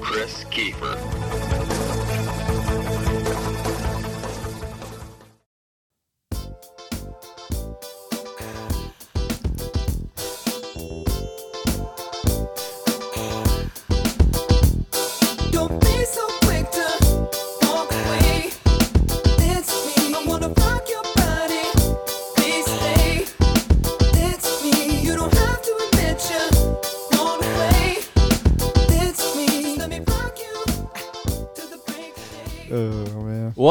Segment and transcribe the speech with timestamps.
[0.00, 1.77] Kris Keefer.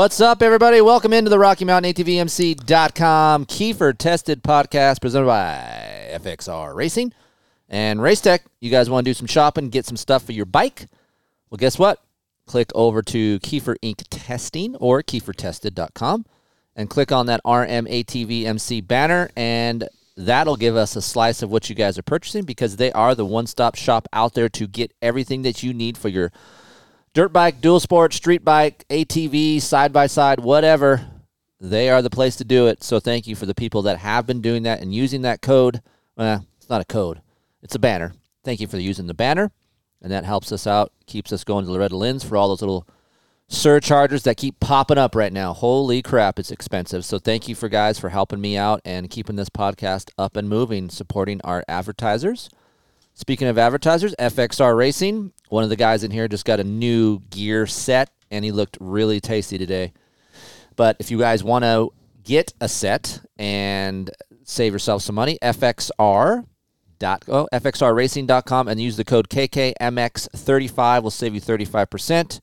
[0.08, 0.80] What's up, everybody?
[0.80, 7.12] Welcome into the Rocky Mountain ATVMC.com Keefer Tested Podcast presented by FXR Racing
[7.68, 8.46] and Race Tech.
[8.62, 10.88] You guys want to do some shopping, get some stuff for your bike?
[11.50, 12.02] Well, guess what?
[12.46, 14.06] Click over to Keefer Inc.
[14.10, 16.26] Testing or KeeferTested.com
[16.78, 21.76] and click on that RMATVMC banner, and that'll give us a slice of what you
[21.76, 25.42] guys are purchasing because they are the one stop shop out there to get everything
[25.42, 26.32] that you need for your
[27.18, 31.04] dirt bike, dual sport, street bike, ATV, side by side, whatever,
[31.60, 32.84] they are the place to do it.
[32.84, 35.82] So thank you for the people that have been doing that and using that code.
[36.16, 37.24] Well, it's not a code,
[37.64, 38.14] it's a banner.
[38.44, 39.50] Thank you for using the banner,
[40.00, 42.88] and that helps us out, keeps us going to Loretta Lynn's for all those little
[43.48, 45.54] surcharges that keep popping up right now.
[45.54, 47.04] Holy crap, it's expensive.
[47.04, 50.48] So thank you for guys for helping me out and keeping this podcast up and
[50.48, 52.48] moving, supporting our advertisers.
[53.20, 57.18] Speaking of advertisers, FXR Racing, one of the guys in here just got a new
[57.32, 59.92] gear set and he looked really tasty today.
[60.76, 61.92] But if you guys want to
[62.24, 64.12] get a set and
[64.44, 66.46] save yourself some money, FXR
[67.00, 72.40] dot oh, fxrracing.com and use the code KKMX35 will save you 35%.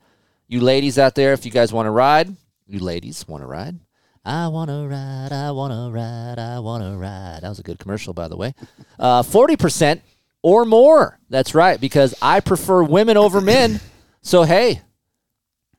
[0.49, 2.35] You ladies out there, if you guys want to ride,
[2.67, 3.79] you ladies want to ride.
[4.25, 7.41] I want to ride, I want to ride, I want to ride.
[7.43, 8.55] That was a good commercial, by the way.
[8.99, 10.01] Uh, 40%
[10.45, 11.19] or more.
[11.31, 13.81] That's right, because I prefer women over men.
[14.21, 14.83] So, hey,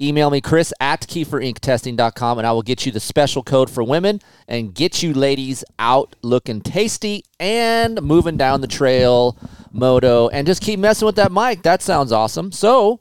[0.02, 4.22] email me, Kris at KeeferIncTesting.com, and I will get you the special code for women
[4.48, 9.38] and get you ladies out looking tasty and moving down the trail,
[9.72, 11.62] moto, and just keep messing with that mic.
[11.62, 12.52] That sounds awesome.
[12.52, 13.00] So,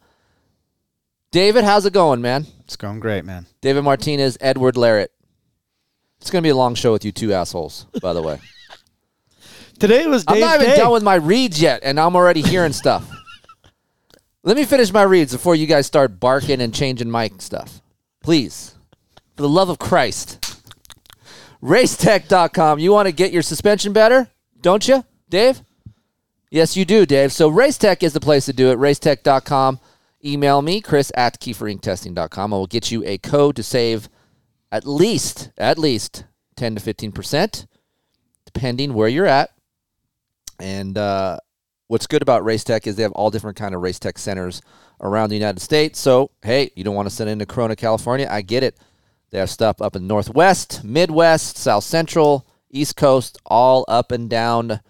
[1.30, 2.46] David, how's it going, man?
[2.64, 3.46] It's going great, man.
[3.62, 5.08] David Martinez, Edward Larrett.
[6.20, 8.38] It's going to be a long show with you two assholes, by the way.
[9.78, 10.76] Today was I'm not even day.
[10.76, 13.10] done with my reads yet, and I'm already hearing stuff.
[14.42, 17.80] Let me finish my reads before you guys start barking and changing mic stuff.
[18.22, 18.74] Please.
[19.36, 20.60] For the love of Christ.
[21.62, 22.78] Racetech.com.
[22.78, 24.28] You want to get your suspension better?
[24.60, 25.62] Don't you, Dave?
[26.50, 27.32] Yes, you do, Dave.
[27.32, 28.78] So Racetech is the place to do it.
[28.78, 29.80] Racetech.com.
[30.24, 32.52] Email me, Kris at KeeferIncTesting.com.
[32.52, 34.08] I will get you a code to save
[34.70, 36.24] at least, at least
[36.56, 37.66] 10 to 15%,
[38.44, 39.50] depending where you're at.
[40.58, 41.38] And uh,
[41.88, 44.62] what's good about Racetech is they have all different kind of Racetech centers
[45.00, 45.98] around the United States.
[45.98, 48.28] So, hey, you don't want to send into Corona, California.
[48.30, 48.78] I get it.
[49.30, 54.80] They have stuff up in Northwest, Midwest, South Central, East Coast, all up and down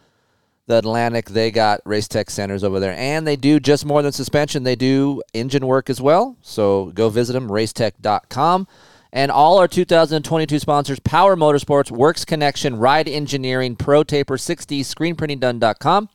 [0.66, 1.26] the Atlantic.
[1.26, 2.94] They got Racetech centers over there.
[2.94, 6.36] And they do just more than suspension, they do engine work as well.
[6.42, 8.66] So go visit them, racetech.com.
[9.14, 16.08] And all our 2022 sponsors Power Motorsports, Works Connection, Ride Engineering, Pro Taper, 6D, ScreenPrintingDone.com.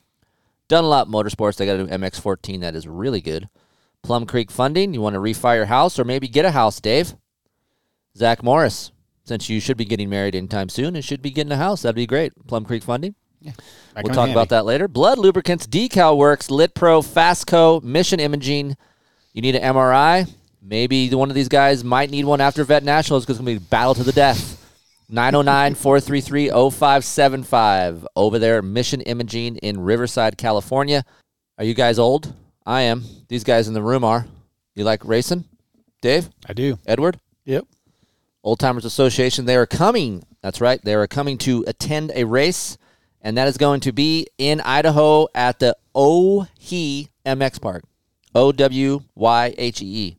[0.68, 3.48] Dunlop Motorsports, they got a new MX14 that is really good.
[4.04, 7.16] Plum Creek Funding, you want to refi your house or maybe get a house, Dave?
[8.18, 8.92] Zach Morris,
[9.24, 11.96] since you should be getting married anytime soon and should be getting a house, that'd
[11.96, 12.34] be great.
[12.48, 13.16] Plum Creek Funding.
[13.42, 13.56] Back
[14.04, 14.34] We'll talk handy.
[14.34, 14.90] about that later.
[14.90, 18.76] Blud Lubricants, Decal Works, Lit Pro, Fastco, Mission Imaging.
[19.32, 20.30] You need an MRI.
[20.62, 23.62] Maybe one of these guys might need one after Vet Nationals because it's going to
[23.62, 24.56] be battle to the death.
[25.10, 31.04] 909 433 0575 over there, Mission Imaging in Riverside, California.
[31.58, 32.34] Are you guys old?
[32.66, 33.04] I am.
[33.28, 34.28] These guys in the room are.
[34.76, 35.46] You like racing?
[36.02, 36.30] Dave?
[36.48, 36.78] I do.
[36.86, 37.20] Edward?
[37.46, 37.66] Yep.
[38.44, 39.46] Old Timers Association.
[39.46, 40.24] They are coming.
[40.42, 40.80] That's right.
[40.84, 42.78] They are coming to attend a race,
[43.22, 47.84] and that is going to be in Idaho at the Owyhee MX Park.
[48.36, 50.18] O W Y H E E.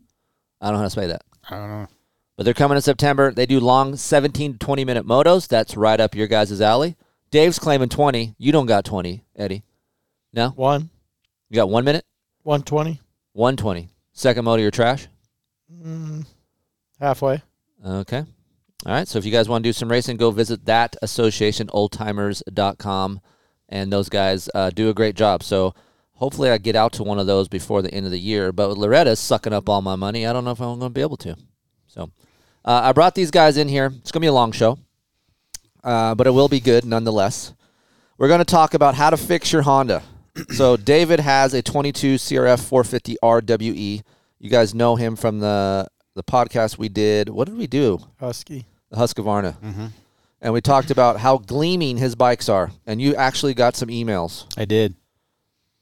[0.61, 1.23] I don't know how to say that.
[1.49, 1.89] I don't know.
[2.37, 3.33] But they're coming in September.
[3.33, 5.47] They do long 17 to 20 minute motos.
[5.49, 6.97] That's right up your guys' alley.
[7.31, 8.35] Dave's claiming 20.
[8.39, 9.63] You don't got 20, Eddie.
[10.33, 10.51] No?
[10.51, 10.91] One,
[11.49, 12.05] You got one minute?
[12.45, 13.01] 120.
[13.33, 13.89] 120.
[14.13, 15.07] Second moto, you're trash?
[16.99, 17.43] Halfway.
[17.85, 18.25] Okay.
[18.87, 19.09] All right.
[19.09, 23.21] So if you guys want to do some racing, go visit that association, oldtimers.com.
[23.69, 25.43] And those guys uh, do a great job.
[25.43, 25.75] So
[26.21, 28.53] hopefully I get out to one of those before the end of the year.
[28.53, 30.95] But with Loretta's sucking up all my money, I don't know if I'm going to
[30.95, 31.35] be able to.
[31.89, 32.11] So
[32.65, 33.87] uh, I brought these guys in here.
[33.87, 34.79] It's going to be a long show,
[35.83, 37.55] uh, but it will be good nonetheless.
[38.19, 40.03] We're going to talk about how to fix your Honda.
[40.51, 44.03] so David has a 22 CRF 450 RWE.
[44.39, 47.29] You guys know him from the the podcast we did.
[47.29, 47.99] What did we do?
[48.19, 48.67] Husky.
[48.91, 49.55] The Husqvarna.
[50.43, 52.71] And we talked about how gleaming his bikes are.
[52.87, 54.47] And you actually got some emails.
[54.59, 54.95] I did.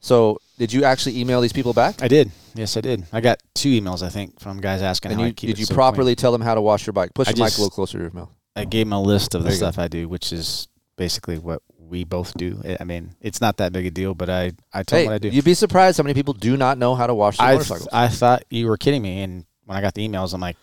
[0.00, 2.02] So did you actually email these people back?
[2.02, 2.30] I did.
[2.54, 3.04] Yes, I did.
[3.12, 5.74] I got two emails, I think, from guys asking And how you, did you so
[5.74, 7.14] properly tell them how to wash your bike?
[7.14, 8.30] Push I the mic a little closer to your mouth.
[8.56, 9.58] I gave them a list of the you go.
[9.58, 12.60] stuff I do, which is basically what we both do.
[12.80, 15.14] I- mean, it's not that big a deal, but I I tell them what I
[15.14, 15.36] Hey, do.
[15.36, 17.88] you'd be surprised how many people do not know how to wash their I motorcycles.
[17.92, 20.56] I thought you were kidding me, and when I got the emails, I'm like,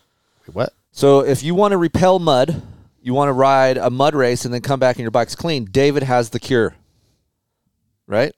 [0.51, 0.73] what?
[0.91, 2.61] So if you want to repel mud,
[3.01, 5.65] you want to ride a mud race and then come back and your bike's clean,
[5.65, 6.75] David has the cure.
[8.07, 8.33] Right?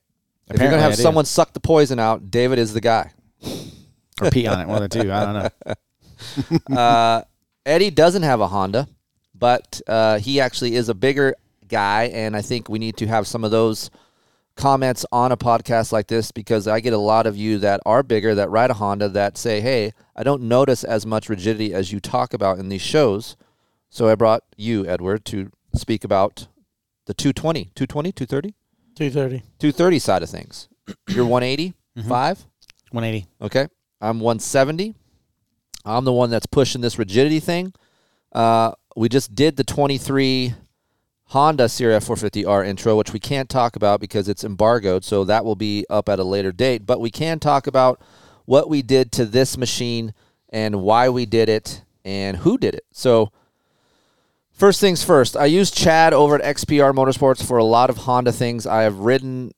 [0.50, 3.12] If you're going to have someone suck the poison out, David is the guy.
[4.22, 5.12] Or pee on it, one of the two.
[5.12, 6.76] I don't know.
[6.76, 7.24] uh,
[7.66, 8.88] Eddie doesn't have a Honda,
[9.36, 11.36] but uh, he actually is a bigger
[11.68, 13.90] guy, and I think we need to have some of those
[14.56, 18.02] comments on a podcast like this because I get a lot of you that are
[18.02, 21.92] bigger that ride a Honda that say, "Hey, I don't notice as much rigidity as
[21.92, 23.38] you talk about in these shows."
[23.90, 26.48] So I brought you, Edward, to speak about
[27.06, 28.56] the 220, 220, 230,
[28.98, 29.44] 230.
[29.60, 30.68] 230 side of things.
[31.08, 31.76] You're 180,
[32.08, 32.40] five.
[32.90, 33.28] 180.
[33.42, 33.68] Okay.
[34.02, 34.96] I'm 170.
[35.86, 37.74] I'm the one that's pushing this rigidity thing.
[38.32, 40.56] Uh, we just did the 23
[41.26, 45.04] Honda CRF 450R intro, which we can't talk about because it's embargoed.
[45.04, 46.86] So that will be up at a later date.
[46.88, 48.02] But we can talk about
[48.46, 50.16] what we did to this machine
[50.50, 52.86] and why we did it and who did it.
[52.92, 53.32] So,
[54.58, 58.32] first things first, I use Chad over at XPR Motorsports for a lot of Honda
[58.32, 58.68] things.
[58.68, 59.52] I have ridden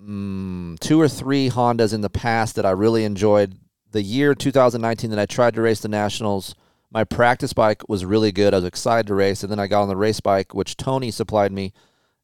[0.00, 3.58] mm, two or three Hondas in the past that I really enjoyed.
[3.90, 6.54] The year 2019 that I tried to race the Nationals,
[6.90, 8.52] my practice bike was really good.
[8.52, 11.10] I was excited to race, and then I got on the race bike, which Tony
[11.10, 11.72] supplied me,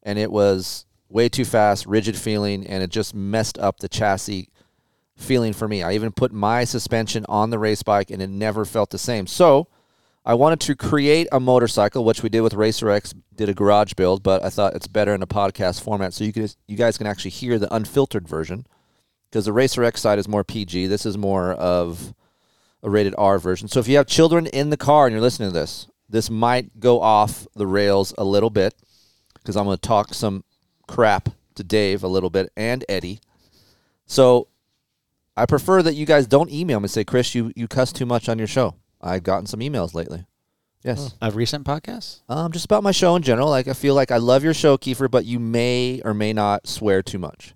[0.03, 4.51] and it was way too fast, rigid feeling, and it just messed up the chassis
[5.17, 5.83] feeling for me.
[5.83, 9.27] I even put my suspension on the race bike, and it never felt the same.
[9.27, 9.69] So
[10.25, 13.95] I wanted to create a motorcycle, which we did with Racer X, did a garage
[13.95, 16.97] build, but I thought it's better in a podcast format, so you can you guys
[16.97, 18.67] can actually hear the unfiltered version
[19.29, 20.87] because the Racer X side is more PG.
[20.87, 22.15] This is more of
[22.83, 23.67] a rated R version.
[23.67, 26.79] So if you have children in the car and you're listening to this, this might
[26.79, 28.75] go off the rails a little bit
[29.35, 30.45] because I'm going to talk some
[30.87, 33.21] crap to Dave a little bit and Eddie.
[34.07, 34.49] So
[35.37, 38.07] I prefer that you guys don't email me and say, Kris, you, you cuss too
[38.07, 38.75] much on your show.
[39.03, 40.27] I've gotten some emails lately.
[40.85, 41.15] Yes.
[41.21, 42.21] Of recent podcasts?
[42.29, 43.49] Um, just about my show in general.
[43.49, 46.67] Like I feel like I love your show, Keefer, but you may or may not
[46.67, 47.55] swear too much,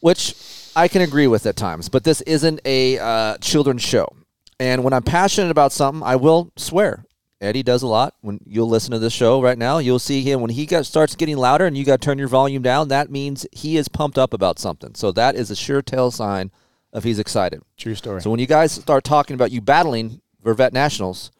[0.00, 0.34] which
[0.76, 1.88] I can agree with at times.
[1.88, 4.14] But this isn't a uh, children's show,
[4.58, 7.06] and when I'm passionate about something, I will swear.
[7.40, 8.14] Eddie does a lot.
[8.20, 11.16] When you'll listen to this show right now, you'll see him when he got, starts
[11.16, 12.88] getting louder, and you got to turn your volume down.
[12.88, 14.94] That means he is pumped up about something.
[14.94, 16.50] So that is a sure tell sign
[16.92, 17.62] of he's excited.
[17.76, 18.20] True story.
[18.22, 21.30] So when you guys start talking about you battling Vervet Nationals,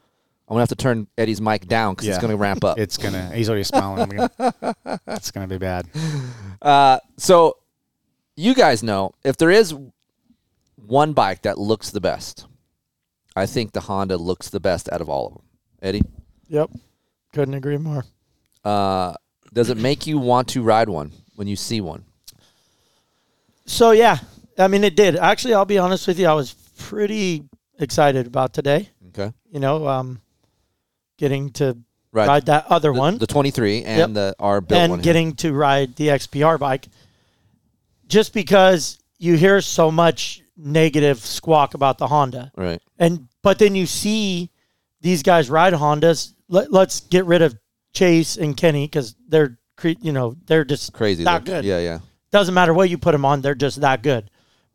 [0.49, 2.78] I'm gonna have to turn Eddie's mic down because it's gonna ramp up.
[2.78, 3.30] it's gonna.
[3.35, 4.02] He's already smiling.
[4.02, 5.87] I'm gonna- it's gonna be bad.
[6.61, 7.57] Uh, so
[8.37, 9.75] you guys know if there is
[10.87, 12.47] one bike that looks the best,
[13.37, 15.42] I think the Honda looks the best out of all of them.
[15.83, 16.02] Eddie,
[16.49, 16.71] Yep.
[17.33, 18.04] Couldn't agree more.
[18.64, 19.14] uh,
[19.52, 22.04] does it make you want to ride one when you see one?
[23.66, 24.19] So yeah,
[24.61, 25.17] I mean it did.
[25.17, 26.26] Actually, I'll be honest with you.
[26.26, 27.45] I was pretty
[27.79, 28.88] excited about today.
[29.09, 30.21] Okay, You know, um,
[31.19, 31.76] getting to
[32.12, 32.29] right.
[32.29, 34.99] ride that other the, one the 23 and the R built and one.
[35.00, 35.05] here.
[35.05, 36.87] getting to ride the XPR bike,
[38.07, 42.81] just because you hear so much negative squawk about the Honda, right.
[42.99, 44.50] and but then you see
[45.00, 46.35] these guys ride Hondas.
[46.49, 47.57] Let, let's get rid of
[47.93, 51.25] Chase and Kenny because they're cre- you know they're just Crazy.
[51.25, 51.64] that good.
[51.64, 51.99] Yeah, yeah.
[52.31, 54.31] doesn't matter what you put them on, they're just that good.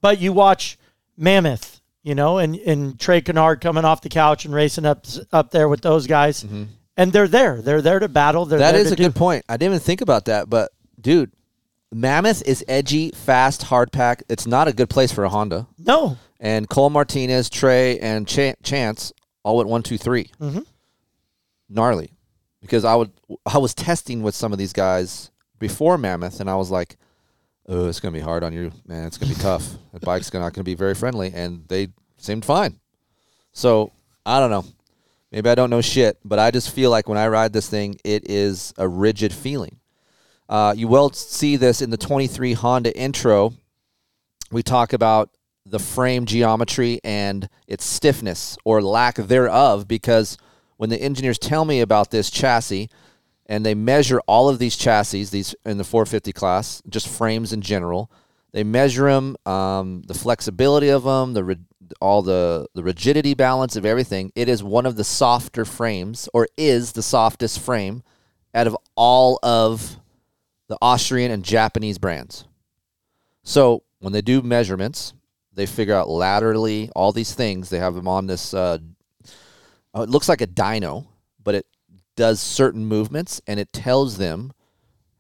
[0.06, 0.78] But you watch
[1.18, 5.50] Mammoth, you know, and, and Trey Canard coming off the couch and racing up up
[5.50, 6.44] there with those guys,
[6.96, 7.60] and they're there.
[7.60, 8.46] They're there to battle.
[8.46, 8.72] They're Mm-hmm.
[8.74, 9.44] That is a do- good point.
[9.50, 10.70] I didn't even think about that, but
[11.02, 11.32] dude,
[11.92, 14.22] Mammoth is edgy, fast, hard pack.
[14.30, 15.66] It's not a good place for a Honda.
[15.80, 19.12] No, And Cole Martinez, Trey, and Ch- Chance
[19.44, 20.30] all went one, two, three.
[20.40, 20.68] Mhm.
[21.68, 22.12] Gnarly,
[22.62, 23.12] because I would
[23.52, 26.96] I was testing with some of these guys before Mammoth, and I was like,
[27.68, 29.08] "Oh, it's gonna be hard on you, man.
[29.08, 29.76] It's gonna be tough.
[29.94, 32.80] The bike's not gonna be very friendly." And they seemed fine.
[33.54, 33.92] So
[34.26, 34.66] I don't know.
[35.32, 37.98] Maybe I don't know shit, but I just feel like when I ride this thing,
[38.04, 39.80] it is a rigid feeling.
[40.48, 43.54] Uh, you will see this in the 23 Honda intro.
[44.52, 45.30] We talk about
[45.66, 50.38] the frame geometry and its stiffness or lack thereof because
[50.78, 52.90] when the engineers tell me about this chassis
[53.46, 57.62] and they measure all of these chassis, these in the 450 class, just frames in
[57.62, 58.12] general,
[58.52, 61.60] they measure them, um, the flexibility of them, the
[62.02, 64.32] all the the rigidity balance of everything.
[64.36, 68.02] It is one of the softer frames, or is the softest frame
[68.54, 69.98] out of all of
[70.68, 72.46] the Austrian and Japanese brands.
[73.44, 75.14] So when they do measurements,
[75.54, 77.70] they figure out laterally all these things.
[77.70, 78.54] They have them on this.
[78.54, 78.80] Uh,
[79.94, 81.08] oh, it looks like a dyno,
[81.44, 81.66] but it
[82.16, 84.54] does certain movements, and it tells them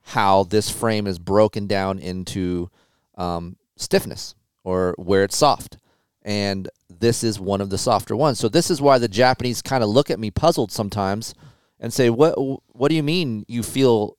[0.01, 2.69] how this frame is broken down into
[3.17, 5.77] um, stiffness or where it's soft.
[6.21, 8.39] And this is one of the softer ones.
[8.39, 11.33] So this is why the Japanese kind of look at me puzzled sometimes
[11.79, 12.35] and say, "What?
[12.73, 14.17] What do you mean you feel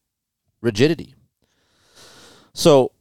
[0.60, 1.14] rigidity?"
[2.52, 2.92] So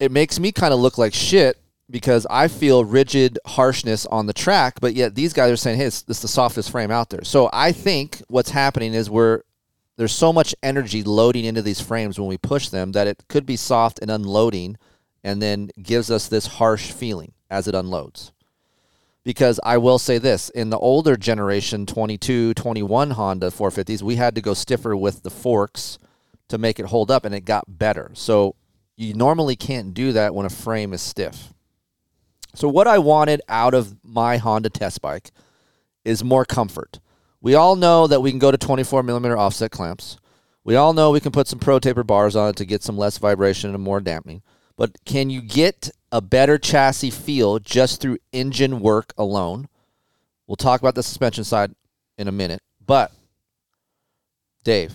[0.00, 1.58] it makes me kind of look like shit
[1.90, 5.86] because I feel rigid harshness on the track, but yet these guys are saying, "Hey,
[5.86, 9.42] it's, the softest frame out there." So I think what's happening is we're
[9.96, 13.46] there's so much energy loading into these frames when we push them that it could
[13.46, 14.76] be soft and unloading,
[15.22, 18.32] and then gives us this harsh feeling as it unloads.
[19.22, 24.34] Because I will say this in the older generation 22, 21 Honda 450s, we had
[24.34, 25.98] to go stiffer with the forks
[26.48, 28.10] to make it hold up, and it got better.
[28.14, 28.54] So
[28.96, 31.53] you normally can't do that when a frame is stiff.
[32.54, 35.32] So what I wanted out of my Honda test bike
[36.04, 37.00] is more comfort.
[37.40, 40.16] We all know that we can go to 24 millimeter offset clamps.
[40.62, 42.96] We all know we can put some pro taper bars on it to get some
[42.96, 44.42] less vibration and more dampening.
[44.76, 49.68] But can you get a better chassis feel just through engine work alone?
[50.46, 51.74] We'll talk about the suspension side
[52.16, 52.62] in a minute.
[52.84, 53.12] But
[54.62, 54.94] Dave,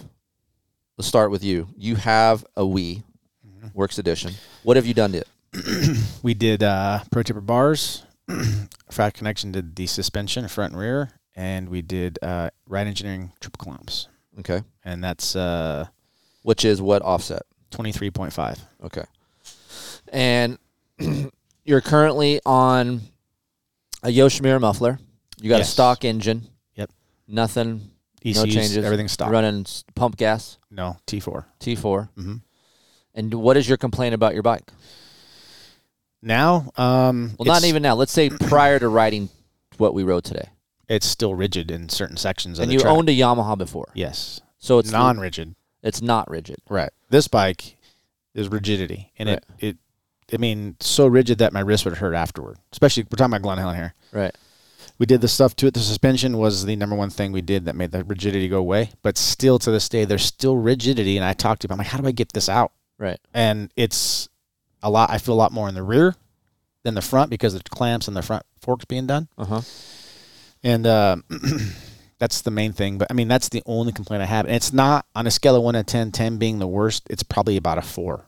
[0.98, 1.68] let's start with you.
[1.78, 3.04] You have a Wii
[3.46, 3.68] mm-hmm.
[3.74, 4.34] Works Edition.
[4.64, 5.28] What have you done to it?
[6.24, 8.04] We did uh, pro taper bars.
[8.92, 13.64] Factory Connection did the suspension, front and rear, and we did uh, Ride Engineering triple
[13.64, 14.08] clamps,
[14.40, 14.62] Okay.
[14.84, 15.88] and that's uh,
[16.44, 17.44] Which is what offset?
[17.72, 18.60] twenty three point five.
[18.84, 19.04] Okay.
[20.12, 20.58] And
[21.66, 23.02] you're currently on
[24.04, 25.00] a Yoshimura muffler.
[25.42, 26.48] You got a stock engine.
[26.76, 26.92] Yep.
[27.28, 27.92] Nothing.
[28.24, 28.78] ECUs, no changes.
[28.78, 29.32] everything's stock.
[29.32, 29.66] Running
[29.96, 30.58] pump gas.
[30.70, 31.48] No T four.
[31.60, 32.10] T4.
[32.18, 32.36] mm-hmm.
[33.16, 34.72] And what is your complaint about your bike?
[36.22, 37.96] Now, um, Well, not even now.
[37.96, 39.30] Let's say prior to riding
[39.78, 40.50] what we rode today.
[40.88, 42.92] It's still rigid in certain sections of And you track.
[42.92, 43.90] owned a Yamaha before.
[43.94, 45.56] yes, So it's non-rigid.
[45.84, 46.58] it's not rigid.
[46.70, 46.90] Right.
[47.10, 47.78] This bike
[48.34, 49.44] is rigidity, and Right.
[49.60, 49.78] it
[50.30, 50.36] it.
[50.36, 52.58] I mean, so rigid that my wrist would hurt afterward.
[52.72, 53.96] Especially we're talking about Glen Helen here.
[54.12, 54.36] Right.
[55.00, 55.74] We did the stuff to it.
[55.74, 58.92] The suspension was the number one thing we did that made the rigidity go away.
[59.02, 61.18] But still, to this day, there's still rigidity.
[61.18, 61.72] And I talked to him.
[61.72, 62.72] I'm like, how do I get this out?
[63.00, 63.20] Right.
[63.34, 64.29] And it's
[64.82, 65.10] a lot.
[65.10, 66.16] I feel a lot more in the rear
[66.84, 69.28] than the front because of the clamps and the front forks being done.
[69.38, 69.62] Uh-huh.
[70.64, 71.18] And uh,
[72.20, 72.98] that's the main thing.
[72.98, 74.46] But I mean, that's the only complaint I have.
[74.46, 77.04] And it's not on a scale of one to 10, 10 being the worst.
[77.10, 78.26] It's probably about a four,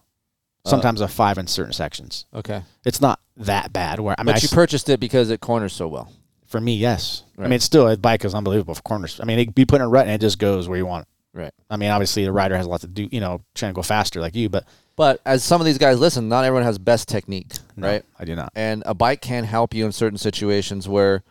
[0.66, 2.26] sometimes a five in certain sections.
[2.34, 2.64] Okay.
[2.86, 4.00] It's not that bad.
[4.00, 6.12] Where I mean, But you s- purchased it because it corners so well.
[6.46, 7.24] for me, yes.
[7.38, 9.20] I mean, it's still a bike is unbelievable for corners.
[9.22, 11.04] I mean, it be put in a rut and it just goes where you want.
[11.04, 11.08] it.
[11.34, 11.54] Right.
[11.70, 13.08] I mean, obviously, the rider has a lot to do.
[13.10, 16.00] You know, trying to go faster like you, but But as some of these guys
[16.00, 18.06] listen, not everyone has best technique, no, right?
[18.20, 18.52] I do not.
[18.56, 21.24] And a bike can help you in certain situations where,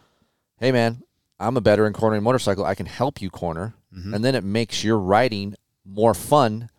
[0.59, 1.03] hey man,
[1.39, 2.65] I'm a better in cornering motorcycle.
[2.65, 4.15] I can help you corner, Mm-hmm.
[4.15, 6.71] and then it makes your riding more fun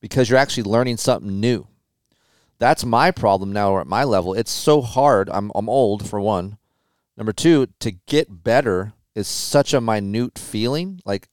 [0.00, 1.66] because you're actually learning something new.
[2.60, 4.32] That's my problem now or at my level.
[4.34, 5.28] It's so hard.
[5.28, 6.58] I'm I'm old for one.
[7.16, 11.00] Number two, to get better is such a minute feeling.
[11.04, 11.28] Like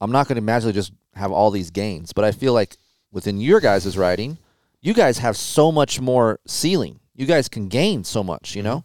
[0.00, 2.76] I'm not going to magically just have all these gains, but I feel like
[3.12, 4.38] within your guys' riding,
[4.80, 7.00] you guys have so much more ceiling.
[7.14, 8.84] You guys can gain so much, you know?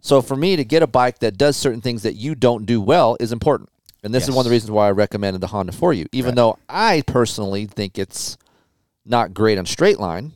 [0.00, 2.80] So for me to get a bike that does certain things that you don't do
[2.80, 3.70] well is important.
[4.04, 6.36] And this is one of the reasons why I recommended the Honda for you, even
[6.36, 8.36] though I personally think it's
[9.04, 10.34] not great on straight line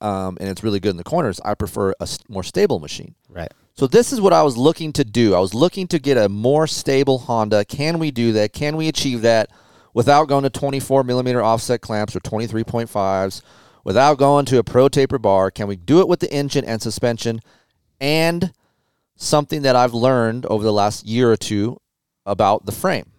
[0.00, 1.40] um, and it's really good in the corners.
[1.44, 3.14] I prefer a more stable machine.
[3.28, 3.52] Right.
[3.74, 5.34] So this is what I was looking to do.
[5.34, 7.64] I was looking to get a more stable Honda.
[7.64, 8.52] Can we do that?
[8.52, 9.50] Can we achieve that
[9.94, 13.42] without going to 24 millimeter offset clamps or 23.5s?
[13.84, 15.50] Without going to a pro taper bar?
[15.50, 17.40] Can we do it with the engine and suspension?
[18.00, 18.52] And
[19.16, 21.80] something that I've learned over the last year or two
[22.24, 23.12] about the frame,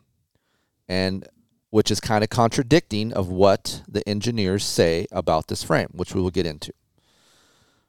[0.87, 1.27] and
[1.71, 6.21] which is kind of contradicting of what the engineers say about this frame, which we
[6.21, 6.71] will get into.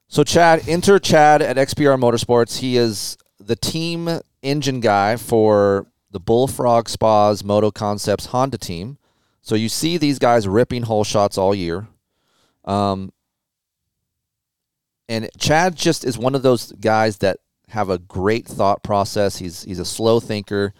[0.08, 2.58] So Chad, enter Chad at XPR Motorsports.
[2.58, 8.98] He is the team engine guy for the Bullfrog Spas Moto Concepts Honda team.
[9.42, 11.88] So you see these guys ripping hole shots all year.
[12.64, 13.12] Um,
[15.08, 17.38] and Chad just is one of those guys that
[17.68, 19.36] have a great thought process.
[19.36, 20.72] He's he's a slow thinker.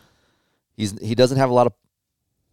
[0.76, 1.72] He's he doesn't have a lot of,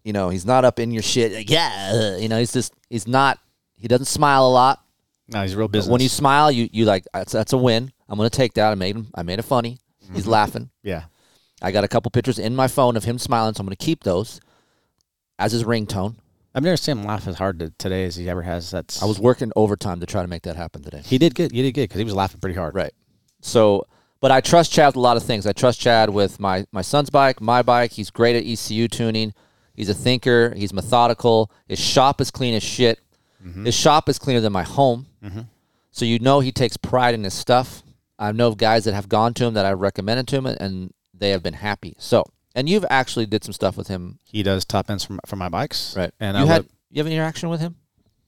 [0.04, 1.34] you know, he's not up in your shit.
[1.34, 3.40] Like, yeah, uh, you know, he's just he's not.
[3.76, 4.84] He doesn't smile a lot.
[5.28, 5.92] No, he's real business.
[5.92, 7.92] When you smile, you you like that's, that's a win.
[8.10, 8.72] I'm gonna take that.
[8.72, 9.08] I made him.
[9.14, 9.78] I made it funny.
[10.14, 10.70] He's laughing.
[10.84, 11.04] yeah.
[11.62, 14.04] I got a couple pictures in my phone of him smiling, so I'm gonna keep
[14.04, 14.40] those
[15.40, 16.16] as his ringtone.
[16.54, 18.72] I've never seen him laugh as hard to, today as he ever has.
[18.72, 21.02] That's I was working overtime to try to make that happen today.
[21.06, 21.52] He did good.
[21.52, 22.74] He did good because he was laughing pretty hard.
[22.74, 22.94] Right.
[23.42, 23.86] So,
[24.20, 25.46] but I trust Chad with a lot of things.
[25.46, 27.92] I trust Chad with my my son's bike, my bike.
[27.92, 29.34] He's great at ECU tuning.
[29.76, 30.56] He's a thinker.
[30.56, 31.52] He's methodical.
[31.68, 33.00] His shop is clean as shit.
[33.46, 33.66] Mm-hmm.
[33.66, 35.06] His shop is cleaner than my home.
[35.24, 35.42] Mm-hmm.
[35.92, 37.84] So you know he takes pride in his stuff.
[38.18, 40.92] I know of guys that have gone to him that I've recommended to him, and
[41.20, 41.96] they have been happy.
[41.98, 42.24] So,
[42.56, 45.50] and you've actually did some stuff with him, He does top ends for, for my
[45.50, 45.96] bikes.
[45.98, 46.12] right?
[46.20, 47.76] And you I had love- you have any interaction with him?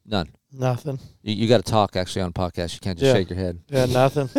[0.06, 0.30] None.
[0.52, 1.00] Nothing.
[1.22, 2.74] You, you got to talk actually on podcast.
[2.74, 3.14] You can't just Yeah.
[3.14, 3.60] shake your head.
[3.70, 4.30] Yeah, nothing.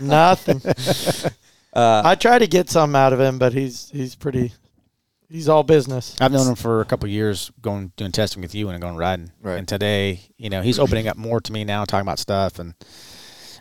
[0.00, 0.60] nothing.
[1.72, 4.52] Uh, I try to get some out of him, but he's he's pretty.
[5.28, 6.16] He's all business.
[6.20, 8.96] I've known him for a couple of years, going doing testing with you and going
[8.96, 9.30] riding.
[9.40, 9.56] Right.
[9.56, 12.58] And today, you know, he's opening up more to me now, talking about stuff.
[12.58, 12.74] And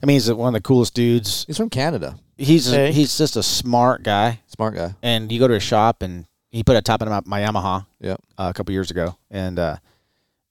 [0.01, 1.45] I mean, he's one of the coolest dudes.
[1.45, 2.17] He's from Canada.
[2.39, 2.91] He's Hey.
[2.91, 4.39] he's just a smart guy.
[4.47, 4.95] Smart guy.
[5.03, 7.85] And you go to his shop, and he put a top on my, my Yamaha
[7.99, 8.21] Yep.
[8.37, 9.77] uh, a couple years ago, and uh,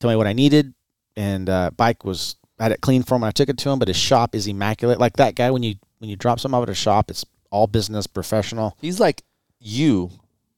[0.00, 0.74] told me what I needed.
[1.16, 3.22] And uh, bike was I had it clean for him.
[3.22, 4.98] when I took it to him, but his shop is immaculate.
[5.00, 7.66] Like that guy, when you when you drop something off at a shop, it's all
[7.66, 8.76] business, professional.
[8.80, 9.22] He's like
[9.58, 10.10] you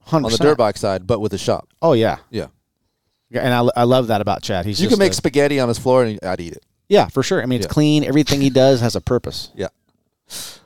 [0.04, 1.68] Hundred on the dirt bike side, but with a shop.
[1.80, 2.48] Oh yeah, Yeah.
[3.30, 4.66] Yeah, and I, I love that about Chad.
[4.66, 6.66] He's you can make a- spaghetti on his floor and I'd eat it.
[6.88, 7.40] yeah for sure.
[7.40, 7.72] I mean, it's Yeah.
[7.72, 8.02] clean.
[8.04, 9.50] Everything he does has a purpose.
[9.54, 9.68] Yeah.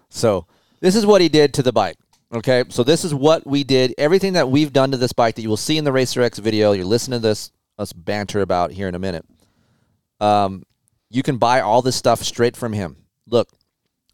[0.09, 0.47] So
[0.84, 1.96] this is what he did to the bike.
[2.30, 2.64] Okay.
[2.68, 3.94] So this is what we did.
[3.96, 6.38] Everything that we've done to this bike that you will see in the Racer X
[6.38, 6.73] video.
[6.73, 9.25] You're listening to this us banter about here in a minute.
[10.20, 10.64] Um,
[11.08, 12.97] you can buy all this stuff straight from him.
[13.26, 13.49] Look,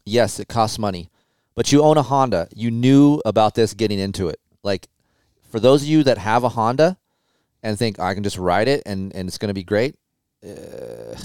[0.05, 1.09] yes, it costs money,
[1.55, 2.47] but you own a Honda.
[2.55, 4.39] You knew about this getting into it.
[4.63, 4.87] Like
[5.49, 6.97] for those of you that have a Honda
[7.61, 9.95] and think I can just ride it and, and it's going to be great,
[10.41, 11.17] uh,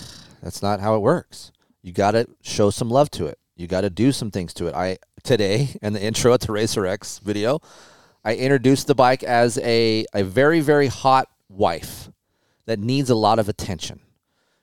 [0.42, 1.52] that's not how it works.
[1.82, 3.38] You got to show some love to it.
[3.56, 4.74] You got to do some things to it.
[4.74, 7.60] I today in the intro at the Racer X video,
[8.24, 12.10] I introduced the bike as a a very very hot wife
[12.66, 14.00] that needs a lot of attention.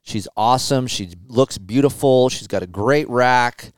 [0.02, 0.88] She's awesome.
[0.88, 2.30] She looks beautiful.
[2.30, 3.71] She's got a great rack.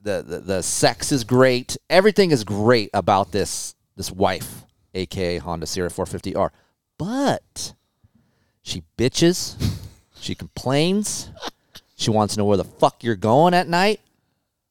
[0.00, 1.76] The, the the sex is great.
[1.90, 6.50] Everything is great about this this wife, aka Honda Sierra 450R.
[6.98, 7.74] But
[8.62, 9.56] she bitches.
[10.20, 11.30] she complains.
[11.96, 14.00] She wants to know where the fuck you're going at night.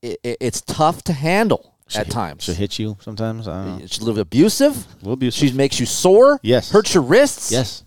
[0.02, 2.44] It, it, it's tough to handle at times.
[2.44, 3.48] She'll hit you sometimes.
[3.48, 3.86] I don't know.
[3.88, 4.76] She's a little abusive.
[4.76, 5.50] A little abusive.
[5.50, 6.40] She makes you sore.
[6.44, 6.72] Yes.
[6.72, 7.52] Hurts your wrists.
[7.52, 7.84] yes,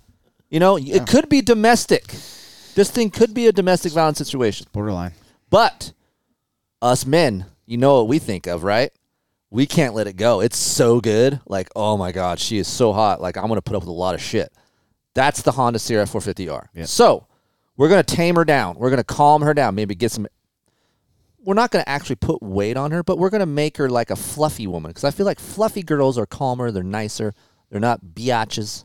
[0.48, 2.06] You know, it could be domestic.
[2.74, 4.66] This thing could be a domestic violence situation.
[4.72, 5.12] borderline.
[5.50, 5.92] But
[6.80, 8.90] us men, you know what we think of, right?
[9.50, 10.40] We can't let it go.
[10.40, 11.40] It's so good.
[11.46, 13.20] Like, oh my God, she is so hot.
[13.20, 14.52] Like, I'm going to put up with a lot of shit.
[15.14, 16.68] That's the Honda Sierra 450R.
[16.72, 16.84] Yeah.
[16.84, 17.26] So,
[17.76, 18.76] we're going to tame her down.
[18.78, 19.74] We're going to calm her down.
[19.74, 20.26] Maybe get some.
[21.44, 23.88] We're not going to actually put weight on her, but we're going to make her
[23.88, 26.70] like a fluffy woman because I feel like fluffy girls are calmer.
[26.70, 27.35] They're nicer.
[27.70, 28.85] They're not biatches.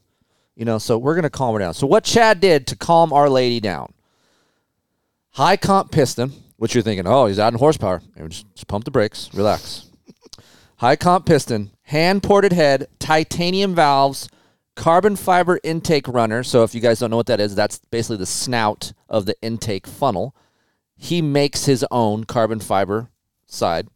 [0.56, 1.74] You know, so we're going to calm her down.
[1.74, 3.94] So, what Chad did to calm our lady down
[5.36, 8.02] high comp piston, which you're thinking, oh, he's adding horsepower.
[8.28, 9.90] Just, just pump the brakes, relax.
[10.78, 14.30] high comp piston, hand ported head, titanium valves,
[14.76, 16.42] carbon fiber intake runner.
[16.42, 19.36] So if you guys don't know what that is, that's basically the snout of the
[19.42, 20.34] intake funnel.
[21.06, 23.10] He makes his own carbon fiber
[23.46, 23.88] side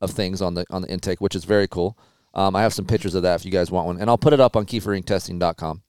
[0.00, 1.96] of things on the on the intake, which is very cool.
[2.34, 4.32] Um, I have some pictures of that if you guys want one, and I'll put
[4.32, 5.82] it up on keeferinctesting.com.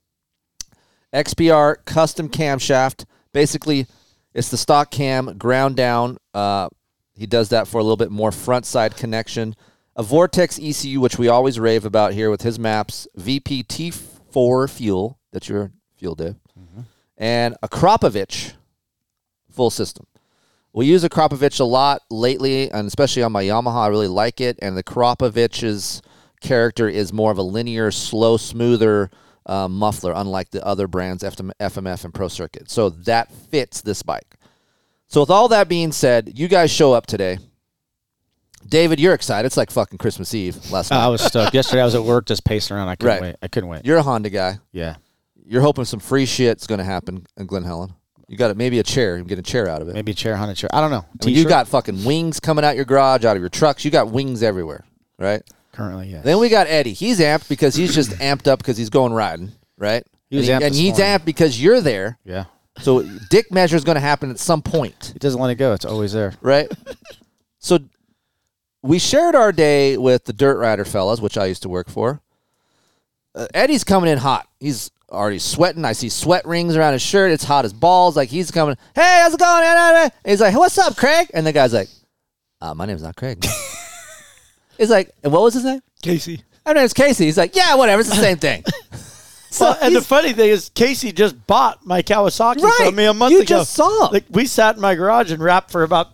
[1.13, 3.05] XPR custom camshaft.
[3.33, 3.87] Basically,
[4.35, 6.17] it's the stock cam ground down.
[6.33, 6.69] Uh,
[7.15, 9.55] he does that for a little bit more front side connection.
[9.95, 13.07] A Vortex ECU, which we always rave about here with his maps.
[13.17, 15.17] VPT4 fuel.
[15.33, 16.35] That's your fuel, Dave.
[17.17, 18.53] And Akrapovic
[19.51, 20.05] full system.
[20.77, 23.75] We use Akrapovic a lot lately, and especially on my Yamaha.
[23.85, 24.59] I really like it.
[24.61, 26.03] And the Akrapovic's
[26.39, 29.09] character is more of a linear, slow, smoother
[29.47, 32.69] uh, muffler, unlike the other brands, FM- FMF and Pro Circuit.
[32.69, 34.35] So that fits this bike.
[35.07, 37.39] So with all that being said, you guys show up today.
[38.67, 39.45] David, you're excited.
[39.47, 41.03] It's like fucking Christmas Eve last night.
[41.03, 41.53] I was stoked.
[41.55, 42.89] Yesterday I was at work just pacing around.
[42.89, 43.21] I couldn't Right.
[43.21, 43.35] wait.
[43.41, 43.83] I couldn't wait.
[43.85, 44.59] You're a Honda guy.
[44.71, 44.97] yeah.
[45.49, 47.93] You're hoping some free shit's going to happen in Glen Helen.
[48.27, 48.57] You got it.
[48.57, 49.15] Maybe a chair.
[49.15, 49.93] You can get a chair out of it.
[49.93, 50.69] Maybe a chair, Honda chair.
[50.73, 51.05] I don't know.
[51.21, 53.85] I mean, you got fucking wings coming out your garage, out of your trucks.
[53.85, 54.83] You got wings everywhere,
[55.17, 55.41] right?
[55.71, 56.23] currently yes.
[56.23, 56.93] Then we got Eddie.
[56.93, 60.03] He's amped because he's just amped up because he's going riding, right?
[60.29, 61.05] He was and amped and he's morning.
[61.19, 62.17] amped because you're there.
[62.25, 62.45] yeah.
[62.79, 65.73] So dick measure is going to happen at some point, It doesn't let it go.
[65.73, 66.33] It's always there.
[66.41, 66.71] right?
[67.59, 67.79] so
[68.83, 72.21] we shared our day with the Dirt Rider fellas, which I used to work for.
[73.37, 74.47] Uh, Eddie's coming in hot.
[74.59, 75.85] He's already sweating.
[75.85, 77.31] I see sweat rings around his shirt.
[77.31, 78.15] It's hot as balls.
[78.17, 78.75] Like he's coming.
[78.95, 79.63] Hey, how's it going?
[79.63, 81.87] And he's like, "What's up, Craig?" And the guy's like,
[82.61, 83.45] uh, "My name's not Craig."
[84.77, 86.41] he's like, "And what was his name?" Casey.
[86.65, 87.25] My name's Casey.
[87.25, 87.99] He's like, "Yeah, whatever.
[88.01, 88.63] It's the same thing."
[89.51, 92.85] so Well, and the funny thing is, Casey just bought my Kawasaki Right.
[92.87, 93.55] from me a month You ago.
[93.55, 94.13] You just saw him.
[94.13, 96.07] Like we sat in my garage and rapped for about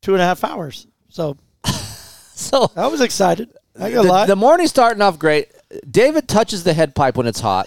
[0.00, 0.86] two and a half hours.
[1.10, 1.36] So
[2.34, 3.50] so I was excited.
[3.78, 4.26] I got the, lie.
[4.26, 5.48] the morning's starting off great.
[5.88, 7.66] David touches the head pipe when it's hot.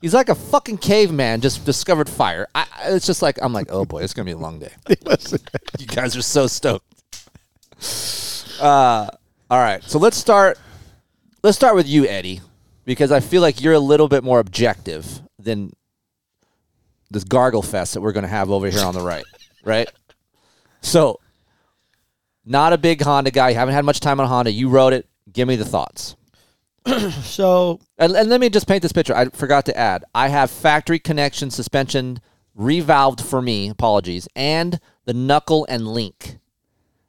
[0.00, 2.46] He's like a fucking caveman just discovered fire.
[2.54, 4.72] I, it's just like I'm like, oh boy, it's gonna be a long day.
[5.78, 6.86] you guys are so stoked.
[8.60, 9.08] Uh,
[9.50, 10.58] all right, so let's start.
[11.42, 12.40] Let's start with you, Eddie,
[12.84, 15.72] because I feel like you're a little bit more objective than
[17.10, 19.24] this gargle fest that we're gonna have over here on the right,
[19.64, 19.90] right?
[20.80, 21.20] So,
[22.46, 23.50] not a big Honda guy.
[23.50, 24.50] You haven't had much time on Honda.
[24.50, 25.06] You wrote it.
[25.30, 26.16] Give me the thoughts.
[27.22, 29.14] so And, and let me just paint this picture.
[29.14, 30.04] I forgot to add.
[30.14, 32.20] I have factory connection suspension
[32.58, 33.68] revalved for me.
[33.68, 36.38] Apologies, and the knuckle and link,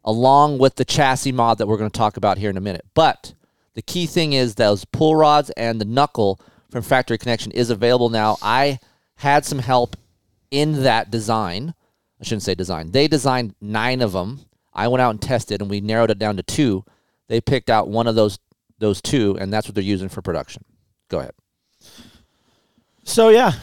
[0.03, 2.85] along with the chassis mod that we're going to talk about here in a minute.
[2.93, 3.33] But
[3.73, 8.09] the key thing is those pull rods and the knuckle from factory connection is available
[8.09, 8.37] now.
[8.41, 8.79] I
[9.15, 9.95] had some help
[10.49, 11.73] in that design.
[12.19, 12.91] I shouldn't say design.
[12.91, 14.41] They designed nine of them.
[14.73, 16.85] I went out and tested, and we narrowed it down to two.
[17.27, 18.39] They picked out one of those
[18.81, 20.63] those two, and that's what they're using for production.
[21.07, 21.31] Go ahead.
[23.03, 23.53] so yeah,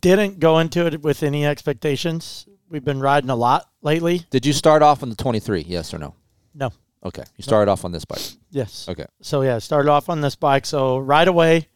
[0.00, 2.46] didn't go into it with any expectations.
[2.68, 4.24] We've been riding a lot lately.
[4.30, 5.64] Did you start off on the 23?
[5.68, 6.14] Yes or no?
[6.54, 6.70] No.
[7.04, 7.24] Okay.
[7.36, 8.20] You started off on this bike.
[8.50, 8.88] Yes.
[8.88, 9.06] Okay.
[9.20, 10.64] So yeah, started off on this bike.
[10.66, 11.68] So right away,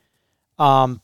[0.58, 1.00] um,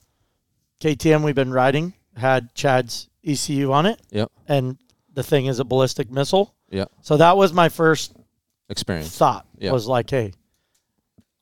[0.81, 4.31] KTM we've been riding had Chad's ECU on it, Yep.
[4.47, 4.77] and
[5.13, 6.55] the thing is a ballistic missile.
[6.69, 6.91] Yep.
[7.01, 8.13] So that was my first
[8.69, 9.15] Experience.
[9.17, 9.71] thought Yeah.
[9.71, 10.33] was like, hey,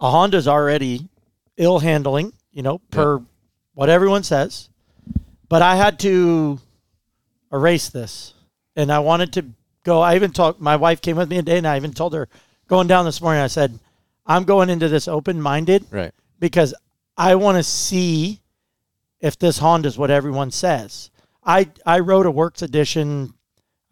[0.01, 1.07] a Honda's already
[1.57, 3.21] ill handling, you know, per
[3.73, 4.67] what everyone says.
[5.47, 6.59] But I had to
[7.53, 8.33] erase this.
[8.75, 9.45] And I wanted to
[9.83, 10.01] go.
[10.01, 12.27] I even talked, my wife came with me today, and I even told her
[12.67, 13.77] going down this morning, I said,
[14.25, 16.13] I'm going into this open minded Right.
[16.39, 16.73] because
[17.17, 18.39] I want to see
[19.19, 21.11] if this Honda's what everyone says.
[21.43, 23.33] I I wrote a works edition.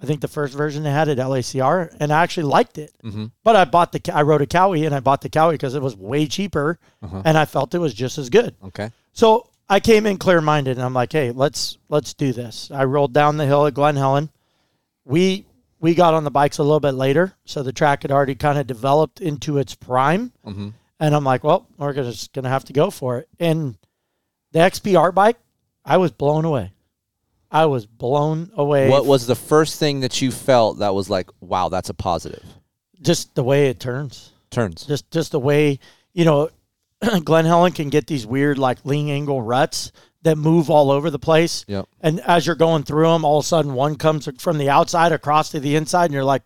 [0.02, 2.92] I think the first version they had at LACR, and I actually liked it.
[3.04, 3.26] Mm-hmm.
[3.44, 5.82] But I bought the I wrote a Cowie, and I bought the Cowie because it
[5.82, 7.22] was way cheaper, Uh-huh.
[7.26, 8.56] and I felt it was just as good.
[8.64, 8.92] Okay.
[9.12, 12.72] So I came in clear minded, and I'm like, hey, let's let's do this.
[12.72, 14.30] I rolled down the hill at Glen Helen.
[15.06, 15.46] We
[15.80, 18.58] we got on the bikes a little bit later, so the track had already kind
[18.58, 20.32] of developed into its prime.
[20.46, 20.70] Mm-hmm.
[21.02, 23.30] And I'm like, well, we're gonna, just going to have to go for it.
[23.40, 23.78] And
[24.52, 25.38] the XPR bike,
[25.86, 26.74] I was blown away.
[27.52, 28.90] I was blown away.
[28.90, 32.44] What was the first thing that you felt that was like, wow, that's a positive?
[33.02, 34.32] just the way it turns?
[34.50, 34.86] Turns.
[34.86, 35.80] Just just the way
[36.14, 36.50] you know,
[37.24, 39.92] Glen Helen can get these weird like lean angle ruts
[40.24, 41.64] that move all over the place.
[41.68, 41.88] Yep.
[42.02, 45.12] And as you're going through them, all of a sudden one comes from the outside
[45.12, 46.44] across to the inside, and you're like,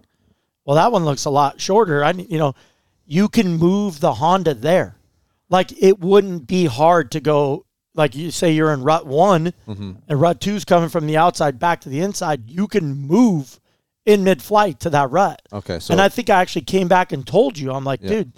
[0.66, 2.04] well, that one looks a lot shorter.
[2.04, 2.54] I you know,
[3.06, 4.96] you can move the Honda there.
[5.50, 7.66] Like it wouldn't be hard to go.
[7.95, 11.82] Like you say, you're in rut one, and rut two's coming from the outside back
[11.82, 12.49] to the inside.
[12.49, 13.60] You can move
[14.06, 15.41] in mid-flight to that rut.
[15.53, 15.79] Okay.
[15.79, 18.10] So and I think I actually came back and told you, I'm like, Yeah.
[18.10, 18.34] dude,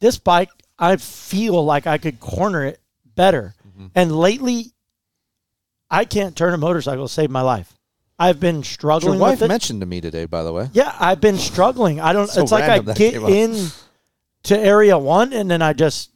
[0.00, 2.80] this bike, I feel like I could corner it
[3.14, 3.54] better.
[3.68, 3.86] Mm-hmm.
[3.94, 4.72] And lately,
[5.90, 7.72] I can't turn a motorcycle to save my life.
[8.18, 9.14] I've been struggling.
[9.14, 10.68] your wife mentioned to me today, by the way.
[10.72, 12.00] yeah, I've been struggling.
[12.00, 12.28] I don't.
[12.30, 13.68] So it's like I get in
[14.44, 16.10] to area one and then I just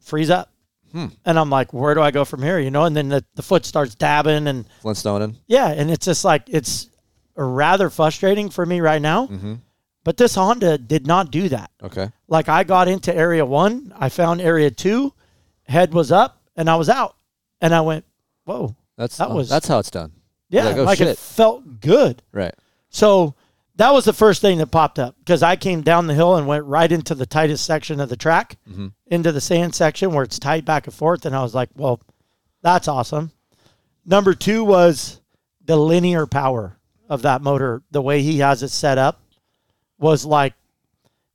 [0.00, 0.50] freeze up.
[0.96, 1.06] Hmm.
[1.26, 2.58] And I'm like, where do I go from here?
[2.58, 5.36] You know, and then the, the foot starts dabbing and Flintstoning.
[5.46, 6.88] yeah, and it's just like it's
[7.34, 9.26] rather frustrating for me right now.
[9.26, 9.54] Mm-hmm.
[10.04, 11.70] But this Honda did not do that.
[11.82, 12.10] Okay.
[12.28, 15.12] Like I got into area one, I found area two,
[15.64, 17.16] head was up, and I was out.
[17.60, 18.04] And I went,
[18.44, 18.74] whoa.
[18.96, 20.12] That's That was- that's how it's done.
[20.48, 21.08] Yeah, Like, oh, like shit.
[21.08, 22.22] it felt good.
[22.32, 22.54] Right.
[22.88, 23.34] So
[23.76, 26.46] that was the first thing that popped up because I came down the hill and
[26.46, 28.92] went right into the tightest section of the track, Mhm.
[29.06, 31.26] into the sand section where it's tight back and forth.
[31.26, 32.00] And I was like, well,
[32.62, 33.32] that's awesome.
[34.04, 35.20] Number two was
[35.64, 39.20] the linear power of that motor, the way he has it set up
[39.98, 40.54] was like,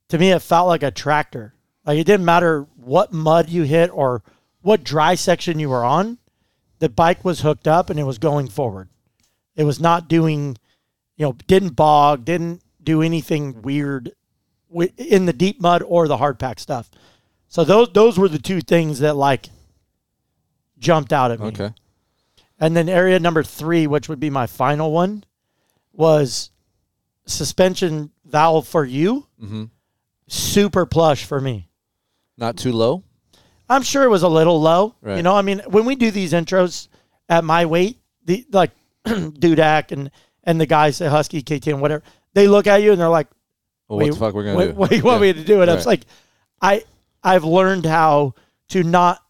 [0.08, 1.54] to me, it felt like a tractor.
[1.86, 4.22] Like it didn't matter what mud you hit or
[4.60, 6.18] what dry section you were on,
[6.78, 8.88] the bike was hooked up and it was going forward.
[9.56, 10.56] It was not doing,
[11.22, 14.10] you know, didn't bog, didn't do anything weird
[14.98, 16.90] in the deep mud or the hard pack stuff.
[17.46, 19.50] So those those were the two things that like
[20.80, 21.46] jumped out at me.
[21.46, 21.70] Okay.
[22.58, 25.22] And then area number three, which would be my final one,
[25.92, 26.50] was
[27.24, 29.28] suspension valve for you.
[29.40, 29.70] Mhm.
[30.26, 31.68] Super plush for me.
[32.36, 33.04] Not too low.
[33.68, 34.96] I'm sure it was a little low.
[35.18, 36.88] You know, I mean, when we do these intros
[37.28, 38.72] at my weight, the like
[39.06, 40.10] Dudak and
[40.44, 42.02] and the guys at Husky, KTM, whatever,
[42.34, 43.28] they look at you and they're like,
[43.88, 44.74] Well, what the fuck we're gonna what, do?
[44.74, 45.32] what do you want Yeah.
[45.32, 45.62] me to do?
[45.62, 46.02] And I was like,
[46.60, 46.84] I
[47.22, 48.34] I've learned how
[48.70, 49.22] to not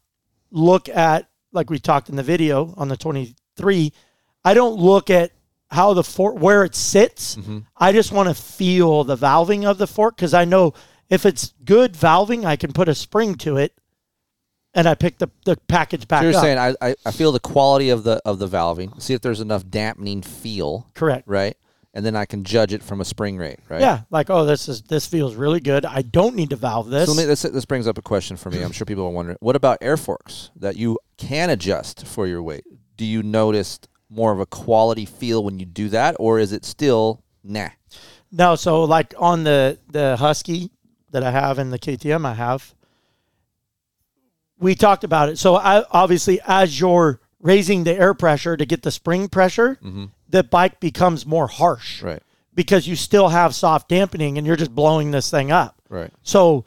[0.51, 3.93] look at like we talked in the video on the 23.
[4.45, 5.33] I don't look at
[5.71, 7.37] how the fork where it sits.
[7.37, 7.61] Mm-hmm.
[7.77, 10.75] I just want to feel the valving of the fork because I know
[11.09, 13.73] if it's good valving, I can put a spring to it,
[14.75, 16.43] and I pick the, the package back So you're up.
[16.43, 19.01] saying I, I I feel the quality of the of the valving.
[19.03, 21.27] See if there's enough dampening feel, Correct.
[21.27, 21.57] right?
[21.95, 23.83] And then I can judge it from a spring rate, right?
[23.83, 25.85] Yeah, like oh, this is this feels really good.
[25.85, 27.07] I don't need to valve this.
[27.07, 28.63] So let me, this this brings up a question for me.
[28.63, 32.43] I'm sure people are wondering, what about air forks that you can adjust for your
[32.43, 32.65] weight?
[32.97, 36.65] Do you notice more of a quality feel when you do that, or is it
[36.65, 37.69] still nah?
[38.31, 40.71] No, so like on the the Husky
[41.11, 42.75] that I have and the KTM I have,
[44.63, 45.39] we talked about it.
[45.39, 49.79] So I obviously as you're raising the air pressure to get the spring pressure,
[50.29, 52.23] the bike becomes more harsh Right,
[52.55, 55.81] because you still have soft dampening and you're just blowing this thing up.
[55.91, 56.65] right, So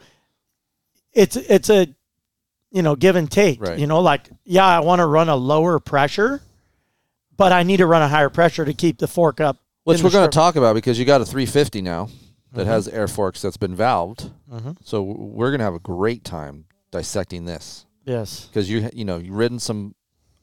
[1.12, 1.88] it's it's a
[2.70, 3.60] you know give and take.
[3.60, 3.78] Right.
[3.78, 6.42] You know, like yeah, I want to run a lower pressure,
[7.36, 9.56] but I need to run a higher pressure to keep the fork up.
[9.84, 12.08] which we're going to talk about because you got a 350 now
[12.52, 12.70] that Mm-hmm.
[12.70, 14.30] has air forks that's been valved.
[14.84, 17.85] So we're going to have a great time dissecting this.
[18.06, 18.46] Yes.
[18.46, 19.94] because you you know you've ridden some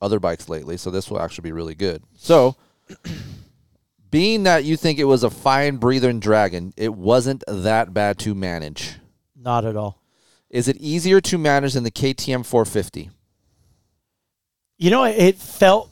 [0.02, 2.04] other bikes lately, so this will actually be really good.
[2.16, 2.56] So,
[4.12, 8.36] being that you think it was a fine breathing dragon, it wasn't that bad to
[8.36, 8.96] manage.
[9.36, 10.02] Not at all.
[10.50, 13.10] Is it easier to manage than the KTM 450?
[14.78, 15.90] You know, it felt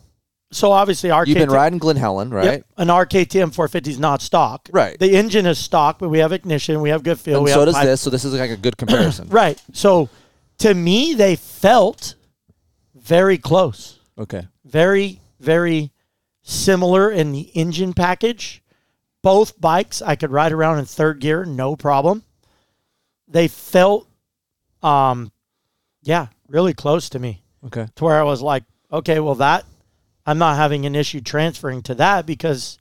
[0.52, 0.72] so.
[0.72, 2.46] Obviously, our You've been KTM riding Glen Helen, right?
[2.46, 4.70] Yep, an RKTM 450 is not stock.
[4.72, 5.00] Right.
[5.00, 7.38] The engine is stock, but we have ignition, we have good feel.
[7.38, 8.02] And we so have does pipe- this.
[8.02, 9.28] So this is like a good comparison.
[9.32, 9.62] Right.
[9.74, 10.10] So,
[10.62, 12.16] to me, they felt
[12.96, 14.00] very close.
[14.18, 14.48] Okay.
[14.66, 15.92] very, very
[16.44, 18.62] similar in the engine package.
[19.24, 22.24] Both bikes I could ride around in third gear, no problem.
[23.28, 24.08] They felt,
[24.84, 25.32] um,
[26.04, 27.88] yeah, really close to me Okay.
[27.96, 29.66] to where I was like, okay, well, that
[30.26, 32.78] I'm not having an issue transferring to that because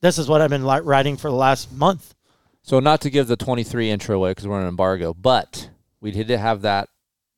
[0.00, 2.14] this is what I've been like riding for the last month.
[2.62, 6.28] So not to give the 23 intro away because we're on embargo, but we did
[6.30, 6.88] have that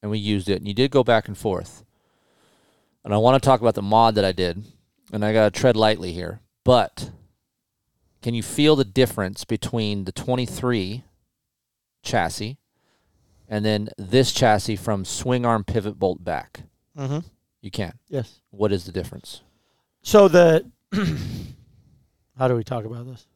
[0.02, 1.84] and we used it, and you did go back and forth.
[3.04, 4.64] And I want to talk about the mod that I did,
[5.12, 7.10] and I got to tread lightly here, but
[8.20, 11.04] can you feel the difference between the 23
[12.02, 12.58] chassis
[13.48, 16.62] and then this chassis from swing arm pivot bolt back?
[16.96, 17.18] Mm-hmm.
[17.60, 17.98] You can.
[18.08, 18.40] Yes.
[18.50, 19.42] What is the difference?
[20.02, 20.70] So the,
[22.38, 23.26] how do we talk about this?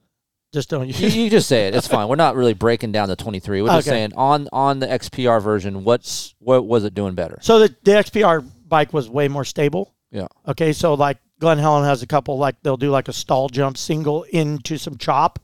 [0.56, 1.74] Just don't you, you just say it.
[1.74, 2.08] It's fine.
[2.08, 3.60] We're not really breaking down the 23.
[3.60, 3.94] We're just Okay.
[3.94, 7.38] saying on on the XPR version, what's what was it doing better?
[7.42, 9.92] So the, the XPR bike was way more stable.
[10.10, 10.28] Yeah.
[10.48, 13.76] Okay, so like Glen Helen has a couple like they'll do like a stall jump
[13.76, 15.38] single into some chop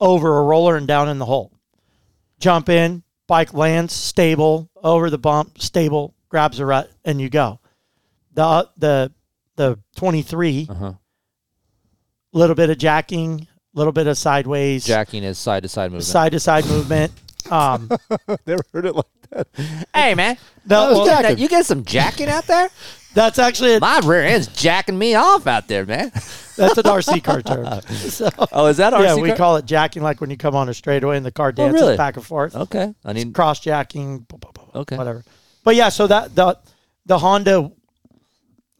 [0.00, 1.52] over a roller and down in the hole.
[2.40, 7.60] Jump in, bike lands stable over the bump, stable, grabs a rut, and you go.
[8.32, 9.12] The the
[9.56, 10.94] the twenty three, Uh-huh.
[12.32, 16.04] little bit of jacking, little bit of sideways, Jacking is side to side movement.
[16.04, 17.12] side to side movement.
[17.50, 17.88] Um,
[18.46, 19.46] Never heard it like that.
[19.94, 20.36] Hey man,
[20.66, 22.68] no, you, well, get that- you get some jacking out there?
[23.14, 26.10] that's actually a, My rear end's jacking me off out there, man.
[26.56, 27.80] that's an RC car term.
[27.94, 29.36] So, Oh, is that RC yeah, we car?
[29.36, 31.96] call it jacking, like when you come on a straightaway and the car dances really?
[31.96, 32.54] back and forth.
[32.56, 33.32] Okay, I need.
[33.34, 34.96] Cross jacking, bu- bu- bu- Okay.
[34.96, 35.24] whatever.
[35.64, 36.58] But yeah, so that the
[37.06, 37.70] the Honda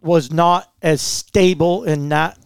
[0.00, 2.38] was not as stable in that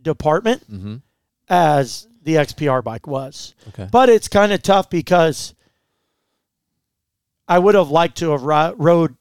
[0.00, 1.02] department Mhm.
[1.48, 3.54] As the XPR bike was.
[3.68, 3.88] Okay.
[3.90, 5.54] But it's kind of tough because
[7.46, 9.14] I would have liked to have ri- rode.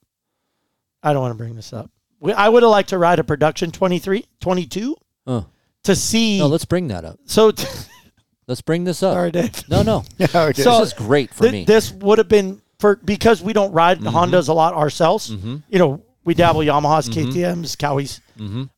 [1.04, 1.90] I don't want to bring this up.
[2.20, 5.42] We- I would have liked to ride a production 23, 22 Uh,
[5.84, 6.40] to see.
[6.40, 7.20] no, let's bring that up.
[7.26, 7.52] so,
[8.48, 9.14] Let's bring this up.
[9.14, 9.68] sorry, Dave.
[9.70, 10.04] No, no.
[10.28, 11.66] So this is great for Th- me.
[11.66, 14.16] This would have been for because we don't ride Mm-hmm.
[14.16, 15.30] Hondas a lot ourselves.
[15.30, 17.30] You know, we dabble Yamahas, Mm-hmm.
[17.32, 18.22] KTM's, Cowies.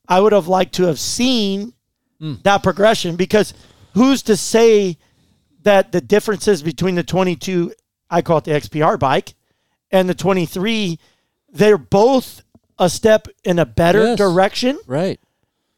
[0.07, 1.73] I would have liked to have seen
[2.21, 2.43] Mm.
[2.43, 3.53] that progression because
[3.93, 4.97] who's to say
[5.63, 7.73] that the differences between the 22,
[8.09, 9.35] I call it the XPR bike,
[9.91, 10.99] and the 23,
[11.51, 12.41] they're both
[12.77, 14.17] a step in a better Yes.
[14.17, 14.77] direction.
[14.87, 15.19] right.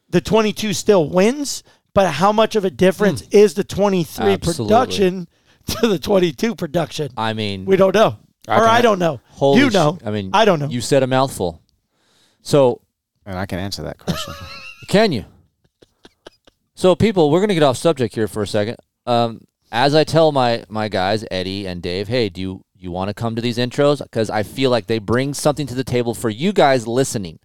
[0.08, 1.62] the 22 still wins,
[1.94, 4.30] but how much of a difference is the 23 Hmm.
[4.32, 4.66] Absolutely.
[4.68, 5.28] production
[5.68, 7.08] to the 22 production?
[7.16, 8.18] I mean, We don't know.
[8.48, 9.20] I or I don't know.
[9.30, 9.98] holy you sh- know.
[10.04, 10.66] I mean, I don't know.
[10.68, 11.62] You said a mouthful.
[12.42, 12.80] So
[13.24, 14.34] And I can answer that question.
[14.88, 15.24] Can you?
[16.82, 18.76] So, people, we're going to get off subject here for a second.
[19.06, 23.06] Um, as I tell my my guys, Eddie and Dave, hey, do you you want
[23.06, 24.02] to come to these intros?
[24.02, 27.38] Because I feel like they bring something to the table for you guys listening.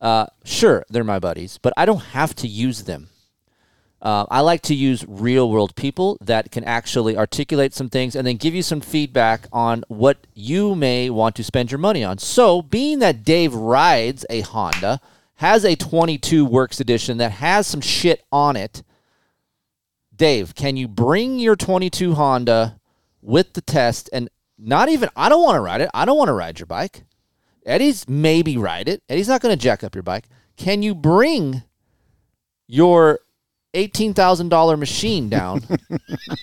[0.00, 3.08] Uh, sure, they're my buddies, but I don't have to use them.
[4.00, 8.24] Uh, I like to use real world people that can actually articulate some things and
[8.24, 12.18] then give you some feedback on what you may want to spend your money on.
[12.18, 15.00] So, being that Dave rides a Honda,
[15.40, 18.82] has a 22 Works Edition that has some shit on it,
[20.14, 22.78] Dave, can you bring your 22 Honda
[23.22, 25.88] with the test and not even, I don't want to ride it.
[25.94, 27.04] I don't want to ride your bike.
[27.64, 29.02] Eddie's maybe ride it.
[29.08, 30.26] Eddie's not going to jack up your bike.
[30.58, 31.62] Can you bring
[32.66, 33.20] your
[33.72, 35.62] $18,000 machine down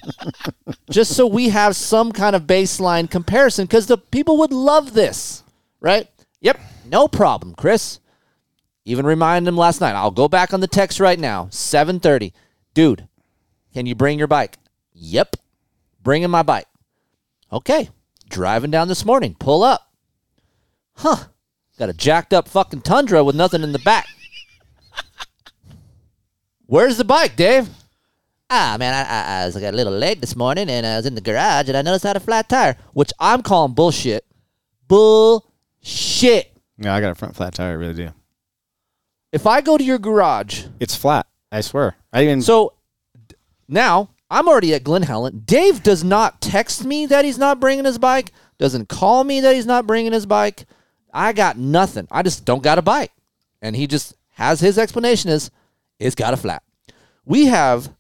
[0.90, 5.44] just so we have some kind of baseline comparison because the people would love this,
[5.82, 6.10] right?
[6.42, 8.00] Yep, no problem, Kris.
[8.88, 9.96] Even reminded him last night.
[9.96, 11.48] I'll go back on the text right now.
[11.52, 12.32] 7:30.
[12.74, 13.10] Dude,
[13.74, 14.58] can you bring your bike?
[14.94, 15.36] Yep.
[16.02, 16.68] Bringing my bike.
[17.52, 17.90] Okay.
[18.30, 19.36] Driving down this morning.
[19.38, 19.92] Pull up.
[20.96, 21.26] Huh.
[21.78, 24.08] Got a jacked up fucking Tundra with nothing in the back.
[26.66, 27.68] Where's the bike, Dave?
[28.50, 31.06] Ah, man, I, I, I was like a little late this morning and I was
[31.06, 34.26] in the garage and I noticed I had a flat tire, which I'm calling bullshit.
[34.88, 36.54] Bullshit.
[36.78, 37.72] Yeah, I got a front flat tire.
[37.72, 38.12] I really do.
[39.38, 41.28] If I go to your garage It's flat.
[41.52, 41.96] I swear.
[42.12, 42.74] I even So
[43.28, 43.36] d-
[43.68, 45.44] now I'm already at Glen Helen.
[45.46, 49.54] Dave does not text me that he's not bringing his bike, doesn't call me that
[49.54, 50.66] he's not bringing his bike.
[51.14, 52.08] I got nothing.
[52.10, 53.12] I just don't got a bike.
[53.62, 55.52] And he just has his explanation is
[56.00, 56.64] it's got a flat.
[57.24, 57.94] We have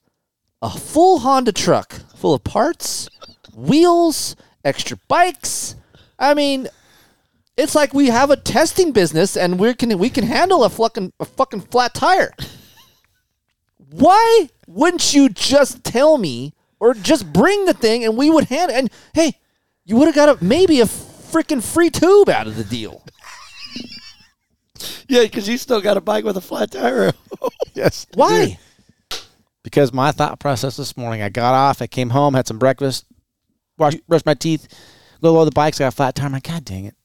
[0.63, 3.10] a full Honda truck full of parts,
[3.56, 5.76] wheels, extra bikes.
[6.17, 6.67] I mean,
[7.58, 11.12] it's like we have a testing business and we can we can handle a fucking
[11.20, 12.32] a fucking flat tire.
[13.89, 18.72] Why wouldn't you just tell me or just bring the thing and we would hand
[18.72, 19.34] and hey,
[19.86, 23.04] you would have got a maybe a freaking free tube out of the deal.
[25.08, 27.12] yeah, because you still got a bike with a flat tire.
[27.74, 28.06] yes.
[28.13, 28.60] Why?
[29.63, 33.06] Because my thought process this morning, I got off, I came home, had some breakfast,
[33.78, 34.67] washed, brushed my teeth,
[35.22, 36.28] go load the bikes, got a flat tire.
[36.28, 36.96] I'm like, God dang it!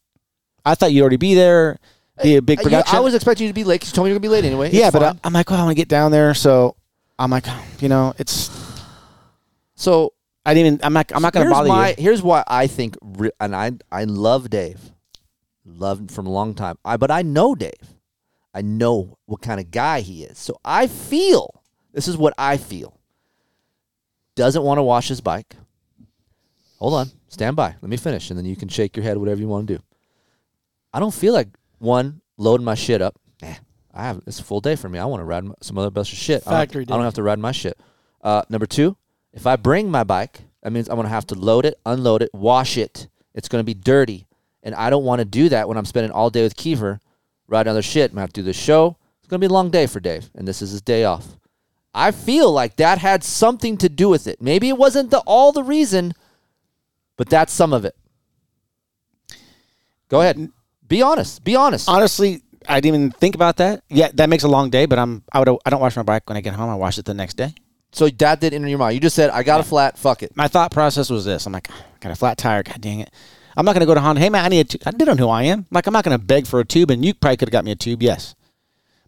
[0.65, 1.79] I thought you'd already be there,
[2.23, 2.97] be a big uh, You- production.
[2.97, 4.35] I was expecting you to be late 'cause you told me you were gonna be
[4.35, 4.71] late anyway.
[4.73, 5.15] yeah, It's but I.
[5.25, 6.77] I'm like, well, I want to get down there, so
[7.19, 8.51] I'm like, oh, you know, it's.
[9.75, 10.13] so
[10.45, 10.81] I didn't even.
[10.85, 11.11] I'm not.
[11.15, 11.95] I'm not going to here's bother my, you.
[11.99, 14.93] Here's why I think, re- and I I love Dave,
[15.65, 16.79] loved him from a long time.
[16.85, 17.73] I but I know Dave.
[18.55, 20.37] I know what kind of guy he is.
[20.39, 22.99] So I feel this is what I feel.
[24.35, 25.57] Doesn't want to wash his bike.
[26.79, 27.77] Hold on, stand by.
[27.81, 29.83] Let me finish, and then you can shake your head, whatever you want to do.
[30.93, 33.19] I don't feel like one loading my shit up.
[33.43, 33.55] Eh,
[33.95, 34.99] I have it's a full day for me.
[34.99, 36.43] I want to ride my, some other of shit.
[36.47, 37.79] I don't- Factory I don't have to ride my shit.
[38.23, 38.97] Uh, number two,
[39.33, 42.31] if I bring my bike, that means I'm gonna have to load it, unload it,
[42.33, 43.09] wash it.
[43.35, 44.27] It's gonna be dirty,
[44.63, 47.01] and I don't want to do that when I'm spending all day with Keefer
[47.49, 48.11] riding other shit.
[48.11, 48.97] I'm gonna have to do the show.
[49.21, 51.37] It's gonna be a long day for Dave, and this is his day off.
[51.95, 54.41] I feel like that had something to do with it.
[54.41, 56.15] Maybe it wasn't the all the reason,
[57.17, 57.97] but that's some of it.
[60.09, 60.51] Go ahead.
[60.93, 61.43] Be honest.
[61.43, 61.89] Be honest.
[61.89, 63.83] Honestly, I didn't even think about that.
[63.89, 65.23] Yeah, that makes a long day, but I'm.
[65.33, 65.49] I would.
[65.65, 66.69] I don't wash my bike when I get home.
[66.69, 67.55] I wash it the next day.
[67.93, 68.95] so that did enter your mind.
[68.95, 70.37] You just said, I got a flat, fuck it.
[70.37, 72.63] My thought process was this: I'm like, I got a flat tire.
[72.63, 73.11] God dang it!
[73.57, 74.21] I'm not going to go to Honda.
[74.21, 74.83] Hey man, I need a tube.
[74.85, 75.65] I don't know who I am.
[75.71, 77.65] Like, I'm not going to beg for a tube, and you probably could have got
[77.65, 78.03] me a tube.
[78.03, 78.35] Yes,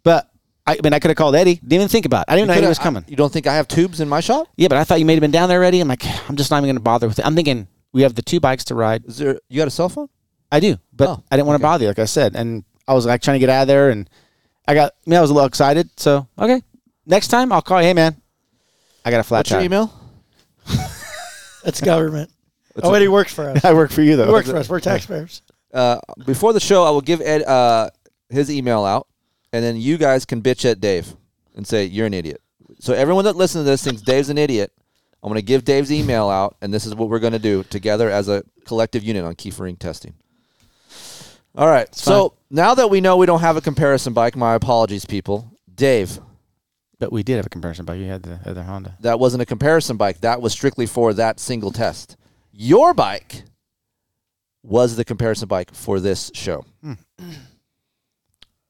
[0.03, 0.29] but
[0.65, 1.55] I, I mean, I could have called Eddie.
[1.57, 2.21] Didn't even think about.
[2.27, 2.31] it.
[2.31, 3.03] I didn't know he was coming.
[3.07, 4.47] I- you don't think I have tubes in my shop?
[4.57, 5.81] yeah, but I thought you may have been down there already.
[5.81, 7.25] I'm like, I'm just not even going to bother with it.
[7.27, 9.05] I'm thinking we have the two bikes to ride.
[9.05, 10.09] Is there you got a cell phone?
[10.51, 11.71] I do, but Oh, I didn't want to okay.
[11.73, 13.89] bother you, like I said, and I was like trying to get out of there,
[13.89, 14.09] and
[14.67, 14.93] I got.
[15.05, 15.89] I mean, I was a little excited.
[15.99, 16.61] So okay,
[17.05, 17.87] next time I'll call you.
[17.87, 18.15] Hey man,
[19.03, 19.59] I got a flat What's tire.
[19.59, 19.93] your email?
[21.63, 22.31] That's government.
[22.83, 23.63] oh, Eddie works for us.
[23.65, 24.23] I work for you though.
[24.23, 24.33] He though.
[24.33, 24.69] works for us.
[24.69, 25.41] We're taxpayers.
[25.73, 27.89] Uh, before the show, I will give Ed uh,
[28.29, 29.07] his email out,
[29.51, 31.15] and then you guys can bitch at Dave
[31.55, 32.41] and say you're an idiot.
[32.79, 34.71] So everyone that listens to this thinks Dave's an idiot.
[35.23, 37.63] I'm going to give Dave's email out, and this is what we're going to do
[37.63, 40.13] together as a collective unit on Kiefering testing.
[41.57, 41.93] All right.
[41.95, 45.51] so now that we know we don't have a comparison bike, my apologies, people.
[45.73, 46.19] Dave,
[46.99, 47.99] But we did have a comparison bike.
[47.99, 48.95] You had the other Honda.
[49.01, 50.21] that wasn't a comparison bike.
[50.21, 52.15] That was strictly for that single test.
[52.51, 53.43] Your bike
[54.63, 56.65] was the comparison bike for this show.
[56.81, 56.93] Hmm.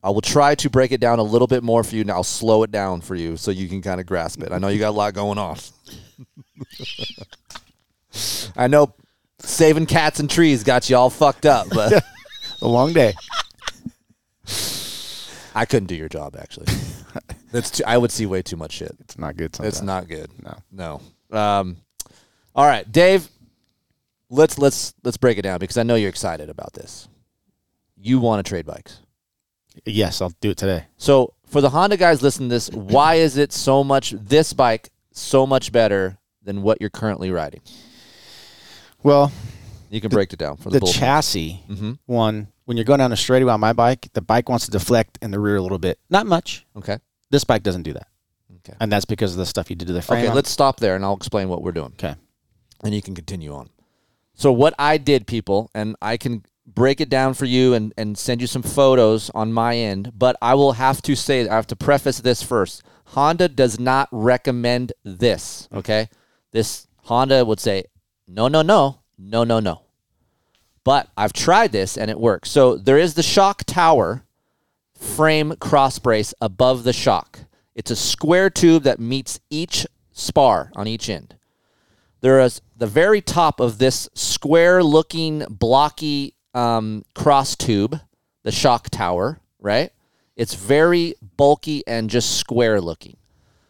[0.03, 2.23] I will try to break it down a little bit more for you, and I'll
[2.23, 4.51] slow it down for you so you can kind of grasp it.
[4.51, 5.57] I know you got a lot going on.
[8.55, 8.93] I know
[9.39, 12.03] saving cats and trees got you all fucked up, but
[12.61, 13.13] A long day.
[15.53, 16.67] I couldn't do your job actually.
[17.51, 18.95] That's too, I would see way too much shit.
[18.99, 19.55] It's not good.
[19.55, 19.75] Sometimes.
[19.75, 20.29] It's not good.
[20.43, 20.99] No.
[21.31, 21.37] No.
[21.37, 21.77] Um,
[22.53, 23.29] all right, Dave.
[24.29, 27.07] Let's let's let's break it down because I know you're excited about this.
[27.95, 28.99] You want to trade bikes.
[29.85, 30.85] Yes, I'll do it today.
[30.97, 34.89] So for the Honda guys listening to this, why is it so much this bike
[35.11, 37.61] so much better than what you're currently riding?
[39.03, 39.31] Well,
[39.95, 41.93] You can break it down for the, the chassis Mm-hmm.
[42.05, 45.17] one when you're going down a straightaway on my bike, the bike wants to deflect
[45.21, 45.99] in the rear a little bit.
[46.09, 46.65] Not much.
[46.75, 46.97] Okay.
[47.29, 48.07] This bike doesn't do that.
[48.57, 48.73] Okay.
[48.79, 50.19] And that's because of the stuff you did to the frame.
[50.21, 51.93] Okay, on- let's stop there and I'll explain what we're doing.
[51.93, 52.15] Okay.
[52.83, 53.69] and you can continue on.
[54.33, 58.17] So what I did, people, and I can break it down for you and, and
[58.17, 61.67] send you some photos on my end, but I will have to say I have
[61.67, 62.81] to preface this first.
[63.09, 65.69] Honda does not recommend this.
[65.71, 66.09] Okay.
[66.51, 67.85] This Honda would say,
[68.27, 69.83] no, no, no, no, no, no.
[70.85, 72.49] But I've tried this and it works.
[72.49, 74.23] So there is the shock tower
[74.93, 77.39] frame cross brace above the shock.
[77.75, 81.35] It's a square tube that meets each spar on each end
[82.25, 87.99] there is the very top of this square looking blocky um, cross tube
[88.41, 89.91] the shock tower right
[90.35, 93.15] it's very bulky and just square looking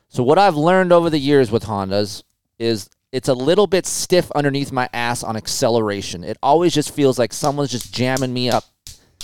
[0.08, 2.24] so what i've learned over the years with hondas
[2.58, 7.18] is it's a little bit stiff underneath my ass on acceleration it always just feels
[7.18, 8.66] like someone's just jamming me up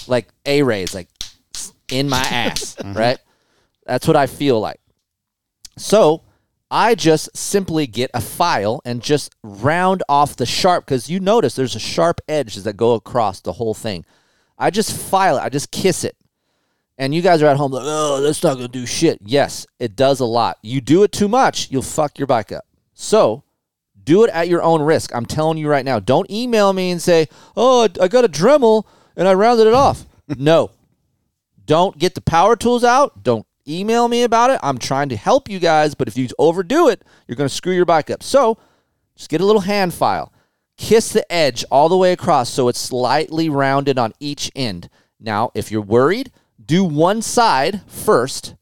[0.08, 1.08] like a rays like
[1.92, 2.94] in my ass mm-hmm.
[2.94, 3.20] right
[3.86, 4.80] that's what i feel like
[5.78, 6.24] so
[6.74, 11.54] I just simply get a file and just round off the sharp because you notice
[11.54, 14.06] there's a sharp edges that go across the whole thing.
[14.58, 16.16] I just file it, I just kiss it.
[16.98, 19.20] And you guys are at home like, oh, that's not gonna do shit.
[19.22, 20.60] Yes, it does a lot.
[20.62, 22.64] You do it too much, you'll fuck your bike up.
[22.94, 23.44] So
[24.04, 25.14] do it at your own risk.
[25.14, 26.00] I'm telling you right now.
[26.00, 28.86] Don't email me and say, oh, I got a Dremel
[29.16, 30.06] and I rounded it off.
[30.38, 30.72] no.
[31.66, 33.24] Don't get the power tools out.
[33.24, 34.60] Don't email me about it.
[34.64, 37.74] I'm trying to help you guys, but if you overdo it, you're going to screw
[37.74, 38.24] your bike up.
[38.24, 38.58] So
[39.16, 40.34] just get a little hand file.
[40.78, 44.90] Kiss the edge all the way across so it's slightly rounded on each end.
[45.20, 46.32] Now, if you're worried,
[46.64, 48.56] do one side first,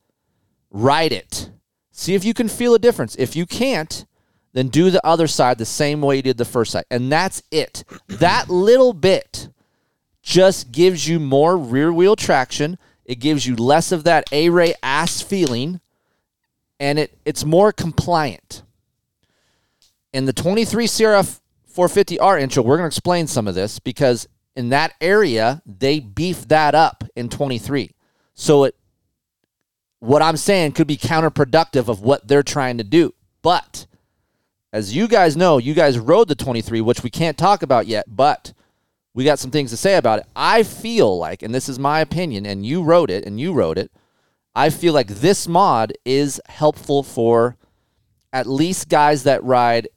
[0.69, 1.51] ride it.
[1.91, 3.15] See if you can feel a difference.
[3.15, 4.05] If you can't,
[4.59, 6.83] then do the other side the same way you did the first side.
[6.91, 7.85] And that's it.
[8.07, 9.47] That little bit
[10.21, 12.77] just gives you more rear wheel traction.
[13.05, 15.79] It gives you less of that A Ray ass feeling,
[16.79, 18.63] and it, it's more compliant.
[20.11, 21.39] In the 23 CRF
[21.73, 26.47] 450R intro, we're going to explain some of this because in that area, they beef
[26.49, 27.91] that up in 23.
[28.33, 28.75] So it
[29.99, 33.13] what I'm saying could be counterproductive of what they're trying to do.
[33.41, 33.85] But
[34.71, 38.05] as you guys know, you guys rode the 23, which we can't talk about yet,
[38.07, 38.53] but
[39.13, 40.25] we got some things to say about it.
[40.35, 43.77] I feel like, and this is my opinion, and you wrote it, and you wrote
[43.77, 43.91] it,
[44.55, 47.57] I feel like this mod is helpful for
[48.31, 49.87] at least guys that ride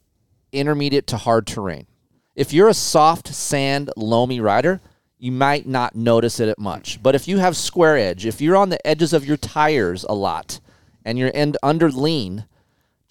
[0.51, 1.87] intermediate to hard terrain.
[2.35, 4.81] If you're a soft sand, loamy rider,
[5.19, 7.01] you might not notice it at much.
[7.01, 10.13] But if you have square edge, if you're on the edges of your tires a
[10.13, 10.59] lot
[11.05, 12.45] and you're end under lean,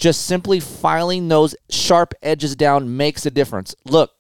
[0.03, 3.77] just simply filing those sharp edges down makes a difference.
[3.85, 4.11] Look,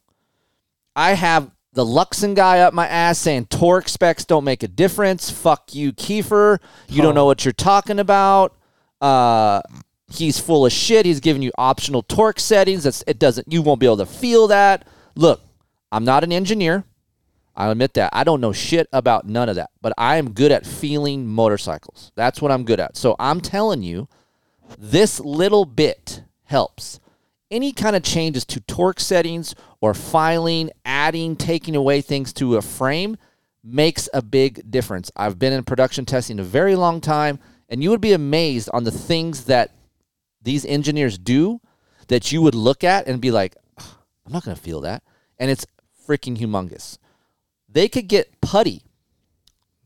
[0.94, 5.28] I have the Luxon guy up my ass saying torque specs don't make a difference.
[5.28, 6.60] Fuck you, Keefer.
[6.88, 8.56] You don't know what you're talking about.
[9.00, 9.60] Uh,
[10.08, 11.04] he's full of shit.
[11.04, 12.84] He's giving you optional torque settings.
[12.84, 13.52] That's it doesn't.
[13.52, 14.86] You won't be able to feel that.
[15.16, 15.40] Look,
[15.90, 16.84] I'm not an engineer.
[17.56, 18.10] I admit that.
[18.12, 22.12] I don't know shit about none of that, but I am good at feeling motorcycles.
[22.14, 22.96] That's what I'm good at.
[22.96, 24.08] So I'm telling you,
[24.78, 27.00] this little bit helps.
[27.50, 32.62] Any kind of changes to torque settings or filing, adding, taking away things to a
[32.62, 33.16] frame
[33.62, 35.10] makes a big difference.
[35.16, 38.84] I've been in production testing a very long time, and you would be amazed on
[38.84, 39.70] the things that
[40.42, 41.60] these engineers do
[42.08, 43.86] that you would look at and be like, "Ugh,
[44.26, 45.02] I'm not going to feel that.
[45.38, 45.66] And it's
[46.06, 46.98] freaking humongous.
[47.68, 48.82] They could get putty,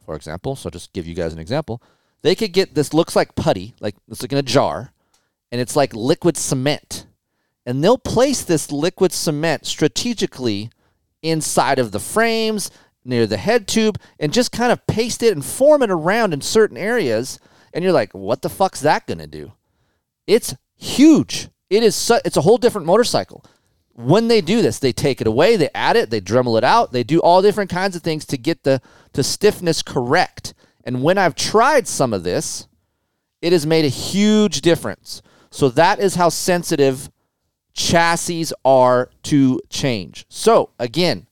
[0.05, 0.57] for example.
[0.57, 1.83] So, just give you guys an example.
[2.23, 4.93] They could get this looks like putty, like it's like in a jar,
[5.53, 7.07] and it's like liquid cement.
[7.65, 10.71] And they'll place this liquid cement strategically
[11.23, 12.71] inside of the frames,
[13.05, 16.41] near the head tube, and just kind of paste it and form it around in
[16.41, 17.39] certain areas.
[17.73, 19.53] And you're like, what the fuck's that to do?
[20.27, 21.49] It's huge.
[21.71, 23.45] It is su- it's a whole different motorcycle.
[23.93, 26.93] When they do this, they take it away, they add it, they Dremel it out,
[26.93, 30.53] they do all different kinds of things to get the the stiffness correct.
[30.87, 32.69] And when I've tried some of this,
[33.43, 35.21] it has made a huge difference.
[35.51, 37.11] So that is how sensitive
[37.75, 40.25] chassis are to change.
[40.29, 41.27] So again,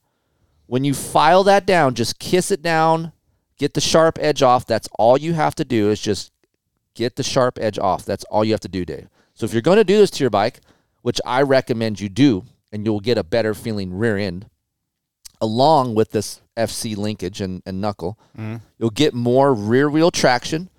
[0.67, 3.13] when you file that down, just kiss it down,
[3.57, 4.65] get the sharp edge off.
[4.65, 6.31] That's all you have to do is just
[6.93, 8.05] get the sharp edge off.
[8.05, 9.07] That's all you have to do, Dave.
[9.33, 10.59] So if you're going to do this to your bike,
[11.01, 14.49] which I recommend you do, and you'll get a better feeling rear end,
[15.41, 18.57] along with this FC linkage and, and knuckle, mm-hmm.
[18.77, 20.69] you'll get more rear wheel traction,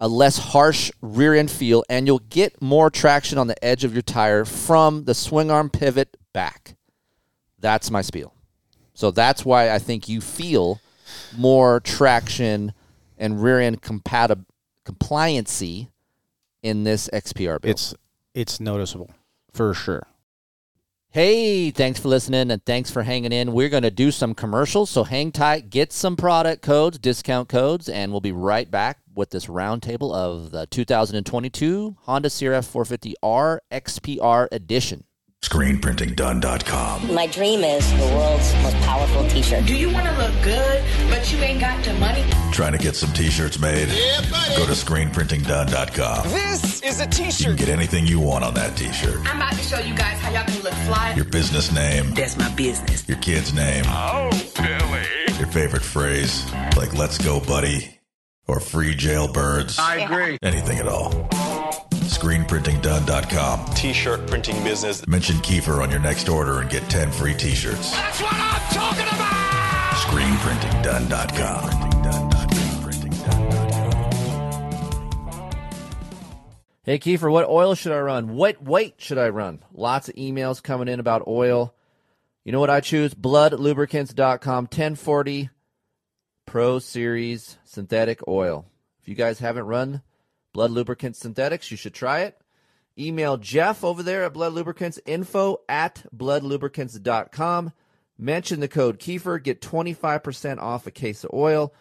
[0.00, 3.92] a less harsh rear end feel, and you'll get more traction on the edge of
[3.92, 6.76] your tire from the swing arm pivot back.
[7.58, 8.34] That's my spiel.
[8.94, 10.80] So that's why I think you feel
[11.36, 12.72] more traction
[13.18, 14.46] and rear end compatib-
[14.84, 15.88] compliancy
[16.62, 17.64] in this XPR build.
[17.64, 17.94] It's
[18.34, 19.10] it's noticeable
[19.52, 20.06] for sure.
[21.10, 23.52] Hey, thanks for listening and thanks for hanging in.
[23.52, 27.88] We're going to do some commercials, so hang tight, get some product codes, discount codes,
[27.88, 34.48] and we'll be right back with this roundtable of the 2022 Honda CRF 450R XPR
[34.52, 35.04] edition.
[35.42, 37.14] ScreenPrintingDone.com.
[37.14, 39.64] My dream is the world's most powerful t-shirt.
[39.64, 42.24] Do you want to look good, but you ain't got the money?
[42.56, 43.88] Trying to get some t-shirts made?
[44.56, 46.28] Go to ScreenPrintingDone.com.
[46.30, 47.40] This is a t-shirt.
[47.40, 49.18] You can get anything you want on that t-shirt.
[49.28, 51.12] I'm about to show you guys how y'all can look fly.
[51.14, 53.06] Your business name, That's my business.
[53.06, 55.04] your kid's name, Oh, Billy.
[55.38, 57.98] your favorite phrase, like let's go buddy,
[58.48, 60.38] or free jailbirds, I agree.
[60.42, 61.10] anything at all.
[62.08, 63.66] ScreenPrintingDone.com.
[63.74, 65.06] T-shirt printing business.
[65.06, 67.90] Mention Keefer on your next order and get 10 free t-shirts.
[67.92, 69.92] That's what I'm talking about.
[70.06, 71.85] ScreenPrintingDone.com.
[76.86, 78.36] Hey, Keefer, what oil should I run?
[78.36, 79.58] What weight should I run?
[79.72, 81.74] Lots of emails coming in about oil.
[82.44, 83.12] You know what I choose?
[83.12, 85.50] BludLubricants.com 1040
[86.46, 88.66] Pro Series synthetic oil.
[89.02, 90.02] If you guys haven't run
[90.54, 92.40] Blud Lubricants Synthetics, you should try it.
[92.96, 97.72] Email Jeff over there at Blud Lubricants, info at bludlubricants.com.
[98.16, 101.74] Mention the code Keefer, get 25% off a case of oil.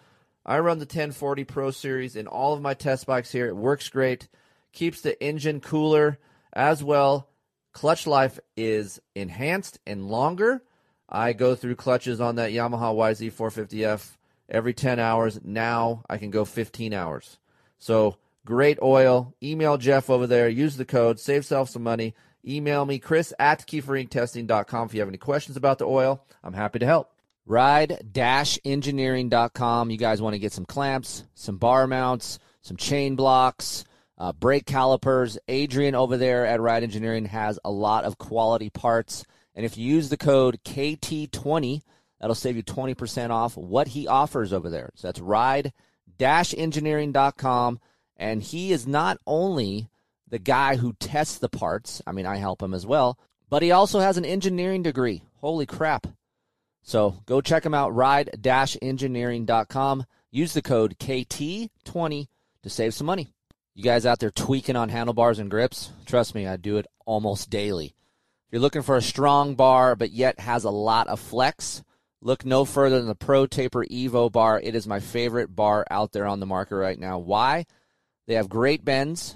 [0.44, 3.46] I run the 1040 Pro Series in all of my test bikes here.
[3.46, 4.28] It works great,
[4.76, 6.20] keeps the engine cooler
[6.54, 7.30] as well.
[7.74, 10.62] Clutch life is enhanced and longer.
[11.10, 14.18] I go through clutches on that Yamaha YZ450F
[14.50, 15.40] every 10 hours.
[15.44, 17.38] Now I can go 15 hours.
[17.78, 18.16] So
[18.46, 19.36] great oil.
[19.44, 20.48] Email Jeff over there.
[20.48, 21.20] Use the code.
[21.20, 22.16] Save self some money.
[22.48, 26.24] Email me, Kris at KeeferIncTesting.com if you have any questions about the oil.
[26.44, 27.12] I'm happy to help.
[27.48, 29.90] Ride-engineering.com.
[29.90, 33.84] You guys want to get some clamps, some bar mounts, some chain blocks,
[34.18, 35.38] uh, brake calipers.
[35.48, 39.24] Adrian over there at Ride Engineering has a lot of quality parts.
[39.54, 41.82] And if you use the code KT20,
[42.20, 44.92] that'll save you 20% off what he offers over there.
[44.96, 47.80] So that's ride-engineering.com.
[48.18, 49.90] And he is not only
[50.28, 53.72] the guy who tests the parts, I mean, I help him as well, but he
[53.72, 55.24] also has an engineering degree.
[55.42, 56.08] Holy crap.
[56.82, 60.06] So go check him out, ride-engineering.com.
[60.32, 62.28] Use the code KT20
[62.64, 63.35] to save some money.
[63.78, 65.92] You guys out there tweaking on handlebars and grips?
[66.06, 67.88] Trust me, I do it almost daily.
[67.88, 71.84] If you're looking for a strong bar but yet has a lot of flex,
[72.22, 74.62] look no further than the Pro Taper Evo bar.
[74.62, 77.18] It is my favorite bar out there on the market right now.
[77.18, 77.66] Why?
[78.28, 79.36] They have great bends.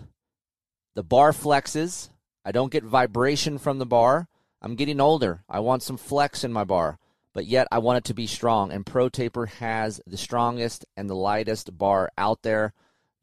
[0.95, 2.07] The bar flexes.
[2.45, 4.29] I don't get vibration from the bar.
[4.61, 5.43] I'm getting older.
[5.49, 6.97] I want some flex in my bar,
[7.33, 8.71] but yet I want it to be strong.
[8.71, 12.73] And Pro Taper has the strongest and the lightest bar out there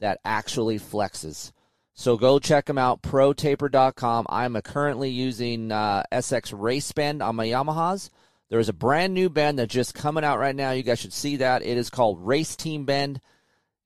[0.00, 1.52] that actually flexes.
[1.94, 4.26] So go check them out, protaper.com.
[4.28, 8.10] I'm currently using uh, SX Race Bend on my Yamahas.
[8.50, 10.70] There is a brand new bend that's just coming out right now.
[10.70, 11.62] You guys should see that.
[11.62, 13.20] It is called Race Team Bend,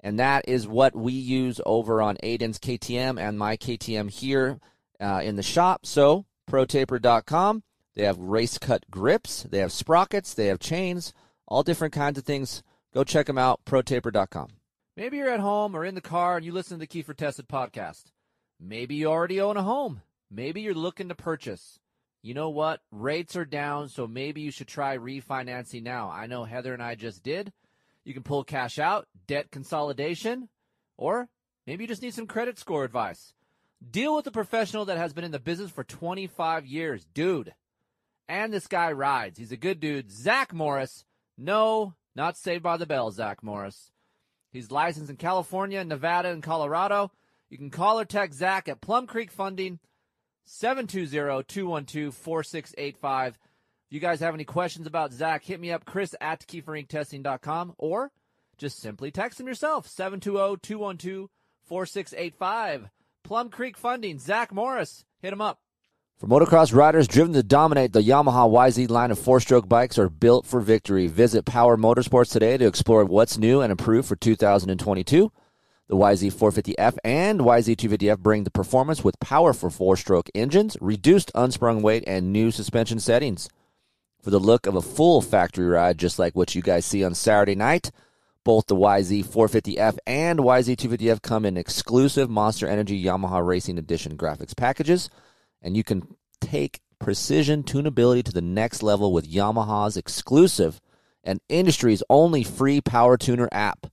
[0.00, 4.58] and that is what we use over on Aiden's KTM and my KTM here
[5.00, 5.86] uh, in the shop.
[5.86, 7.62] So protaper.com.
[7.94, 11.12] They have race cut grips, they have sprockets, they have chains,
[11.46, 12.62] all different kinds of things.
[12.92, 14.59] Go check them out, protaper.com.
[15.00, 17.48] Maybe you're at home or in the car and you listen to the Keefer Tested
[17.48, 18.12] podcast.
[18.60, 20.02] Maybe you already own a home.
[20.30, 21.78] Maybe you're looking to purchase.
[22.20, 22.82] You know what?
[22.92, 26.10] Rates are down, so maybe you should try refinancing now.
[26.10, 27.50] I know Heather and I just did.
[28.04, 30.50] You can pull cash out, debt consolidation,
[30.98, 31.30] or
[31.66, 33.32] maybe you just need some credit score advice.
[33.90, 37.54] Deal with a professional that has been in the business for 25 years, dude.
[38.28, 39.38] And this guy rides.
[39.38, 40.12] He's a good dude.
[40.12, 41.06] Zach Morris.
[41.38, 43.92] No, not Saved by the Bell, Zach Morris.
[44.52, 47.12] He's licensed in California, Nevada, and Colorado.
[47.48, 49.78] You can call or text Zach at Plum Creek Funding,
[50.48, 53.28] 720-212-4685.
[53.28, 53.36] If
[53.90, 58.12] you guys have any questions about Zach, hit me up, Kris at KeeferIncTesting.com, or
[58.56, 60.02] just simply text him yourself oh,
[61.68, 62.90] 720-212-4685.
[63.24, 65.60] Plum Creek Funding, Zach Morris, hit him up.
[66.20, 70.44] For motocross riders driven to dominate, the Yamaha YZ line of four-stroke bikes are built
[70.44, 71.06] for victory.
[71.06, 75.32] Visit Power Motorsports today to explore what's new and improved for 2022.
[75.88, 82.30] The YZ450F and YZ250F bring the performance with powerful four-stroke engines, reduced unsprung weight, and
[82.30, 83.48] new suspension settings.
[84.22, 87.14] For the look of a full factory ride, just like what you guys see on
[87.14, 87.92] Saturday night,
[88.44, 95.08] both the YZ450F and YZ250F come in exclusive Monster Energy Yamaha Racing Edition graphics packages,
[95.62, 96.02] and you can
[96.40, 100.80] take precision tunability to the next level with Yamaha's exclusive
[101.24, 103.86] and industry's only free Power Tuner app.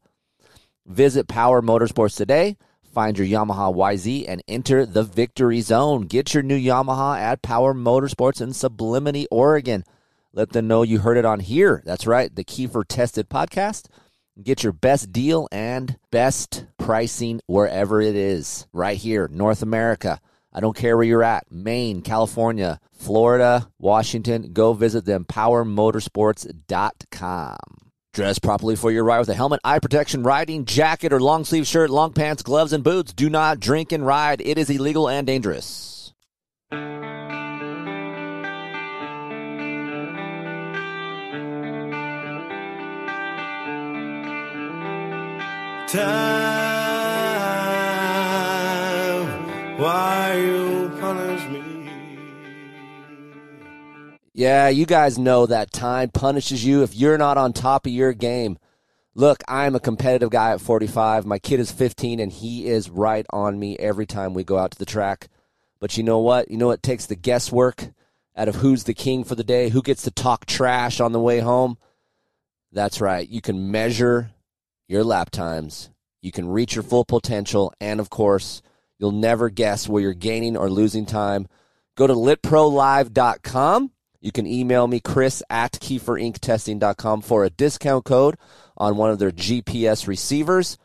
[0.86, 2.57] Visit Power Motorsports today,
[2.93, 6.03] find your Yamaha YZ, and enter the victory zone.
[6.03, 9.84] Get your new Yamaha at Power Motorsports in Sublimity, Oregon.
[10.34, 11.82] Let them know you heard it on here.
[11.86, 13.88] That's right, the Keefer Tested podcast.
[14.41, 18.68] Get your best deal and best pricing wherever it is.
[18.72, 20.22] Right here, North America.
[20.58, 24.53] I don't care where you're at Maine, California, Florida, Washington.
[24.53, 27.58] Go visit them, powermotorsports.com.
[28.12, 31.68] Dress properly for your ride with a helmet, eye protection, riding jacket, or long sleeve
[31.68, 33.14] shirt, long pants, gloves, and boots.
[33.14, 34.41] Do not drink and ride.
[34.41, 36.16] It is illegal and dangerous.
[45.91, 46.57] Time,
[54.38, 58.14] Yeah, you guys know that time punishes you if you're not on top of your
[58.14, 58.60] game.
[59.16, 61.26] Look, I'm a competitive guy at 45.
[61.26, 64.70] My kid is 15, and he is right on me every time we go out
[64.70, 65.30] to the track.
[65.80, 66.52] But you know what?
[66.52, 67.88] You know it takes the guesswork
[68.36, 71.20] out of who's the king for the day, who gets to talk trash on the
[71.20, 71.80] way home.
[72.72, 73.28] That's right.
[73.28, 74.30] You can measure
[74.88, 75.90] your lap times.
[76.22, 77.74] You can reach your full potential.
[77.82, 78.62] And of course,
[79.00, 81.48] you'll never guess where you're gaining or losing time.
[81.96, 83.94] Go to litprolive.com.
[84.20, 88.36] You can email me, Kris at KeeferIncTesting.com for a discount code
[88.76, 90.78] on one of their GPS receivers.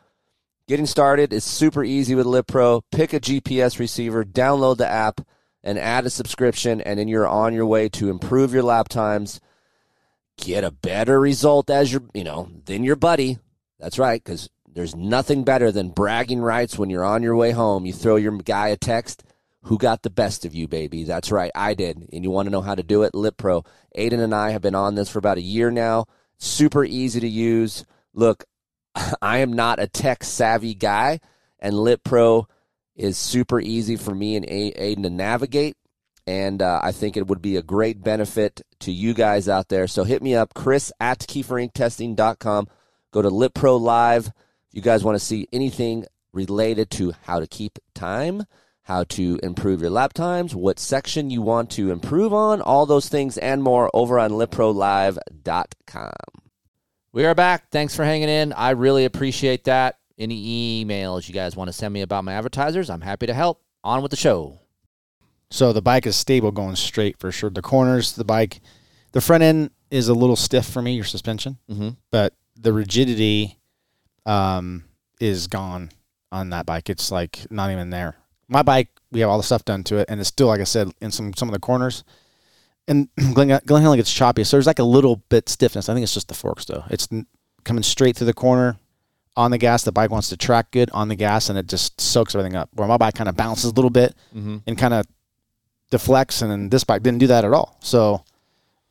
[0.68, 2.82] Getting started is super easy with LitPro.
[2.92, 5.20] Pick a GPS receiver, download the app,
[5.64, 9.40] and add a subscription, and then you're on your way to improve your lap times.
[10.36, 13.38] Get a better result as your, you know, than your buddy.
[13.78, 17.84] That's right, because there's nothing better than bragging rights when you're on your way home.
[17.84, 19.24] You throw your guy a text.
[19.64, 21.04] Who got the best of you, baby?
[21.04, 22.08] That's right, I did.
[22.12, 23.12] And you want to know how to do it?
[23.12, 23.64] LitPro.
[23.96, 26.06] Aiden and I have been on this for about a year now.
[26.38, 27.84] Super easy to use.
[28.12, 28.44] Look,
[29.22, 31.20] I am not a tech savvy guy,
[31.60, 32.46] and LitPro
[32.96, 35.76] is super easy for me and Aiden to navigate.
[36.26, 39.86] And uh, I think it would be a great benefit to you guys out there.
[39.88, 42.68] So hit me up, Kris at KeeferIncTesting.com.
[43.10, 44.26] Go to LitPro Live.
[44.26, 44.32] If
[44.72, 48.44] you guys want to see anything related to how to keep time,
[48.84, 53.08] how to improve your lap times, what section you want to improve on, all those
[53.08, 56.12] things and more over on LitProLive.com.
[57.12, 57.70] We are back.
[57.70, 58.52] Thanks for hanging in.
[58.54, 59.98] I really appreciate that.
[60.18, 63.60] Any emails you guys want to send me about my advertisers, I'm happy to help.
[63.84, 64.60] On with the show.
[65.50, 67.50] So the bike is stable going straight for sure.
[67.50, 68.60] The corners, the bike,
[69.10, 71.88] the front end is a little stiff for me, your suspension, Mm-hmm.
[72.12, 73.58] but the rigidity
[74.24, 74.84] um,
[75.20, 75.90] is gone
[76.30, 76.88] on that bike.
[76.88, 78.14] It's like not even there.
[78.52, 80.64] My bike, we have all the stuff done to it, and it's still, like I
[80.64, 82.04] said, in some some of the corners.
[82.88, 85.88] And Glen, Glen Helen gets choppy, so there's like a little bit stiffness.
[85.88, 86.84] I think it's just the forks, though.
[86.90, 87.08] It's
[87.64, 88.76] coming straight through the corner
[89.36, 89.84] on the gas.
[89.84, 92.68] The bike wants to track good on the gas, and it just soaks everything up.
[92.74, 94.58] Where my bike kind of bounces a little bit Mm-hmm.
[94.66, 95.06] and kind of
[95.90, 97.76] deflects, and then this bike didn't do that at all.
[97.80, 98.24] So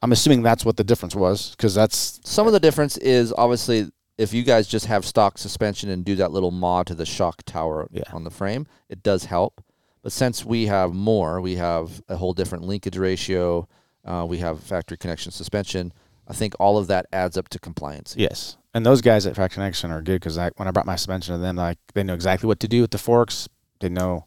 [0.01, 3.91] I'm assuming that's what the difference was, because that's Some of the difference is obviously
[4.21, 7.43] if you guys just have stock suspension and do that little mod to the shock
[7.43, 8.03] tower Yeah.
[8.13, 9.61] on the frame, it does help.
[10.03, 13.67] But since we have more, we have a whole different linkage ratio.
[14.05, 15.93] Uh, we have Factory Connection suspension.
[16.27, 18.15] I think all of that adds up to compliance.
[18.17, 20.95] Yes, and those guys at Factory Connection are good because I, when I brought my
[20.95, 23.47] suspension to them, like they know exactly what to do with the forks.
[23.79, 24.25] They know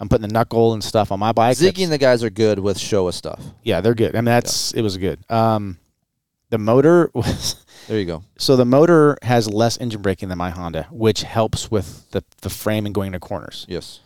[0.00, 1.56] I'm putting the knuckle and stuff on my bike.
[1.56, 3.40] Ziggy and the guys are good with Showa stuff.
[3.62, 4.14] yeah, they're good.
[4.16, 5.18] I mean, that's it was good.
[5.30, 5.78] Um,
[6.52, 7.56] the motor was
[7.88, 8.22] There you go.
[8.38, 12.50] so the motor has less engine braking than my Honda, which helps with the the
[12.50, 13.66] frame and going into corners.
[13.68, 13.98] Yes.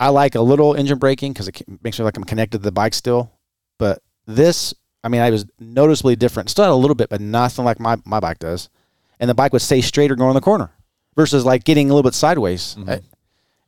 [0.00, 2.62] I like a little engine braking because it makes me feel like I'm connected to
[2.62, 3.32] the bike still.
[3.78, 4.72] But this,
[5.02, 6.50] I mean, I was noticeably different.
[6.50, 8.68] Still had a little bit, but nothing like my, my bike does.
[9.18, 10.70] And the bike would stay straight or go in the corner
[11.16, 12.76] versus like getting a little bit sideways.
[12.78, 12.90] Mm-hmm.
[12.90, 13.00] I-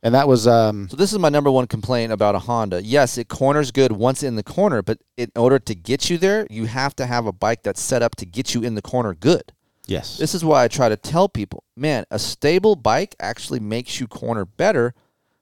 [0.03, 2.81] and that was, um, So this is my number one complaint about a Honda.
[2.83, 6.47] Yes, it corners good once in the corner, but in order to get you there,
[6.49, 9.13] you have to have a bike that's set up to get you in the corner
[9.13, 9.53] good.
[9.87, 10.17] Yes.
[10.17, 14.07] This is why I try to tell people, man, a stable bike actually makes you
[14.07, 14.93] corner better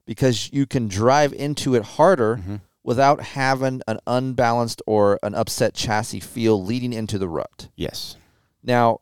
[0.06, 2.56] because you can drive into it harder Mm-hmm.
[2.82, 7.68] without having an unbalanced or an upset chassis feel leading into the rut.
[7.76, 8.16] yes.
[8.62, 9.00] Now,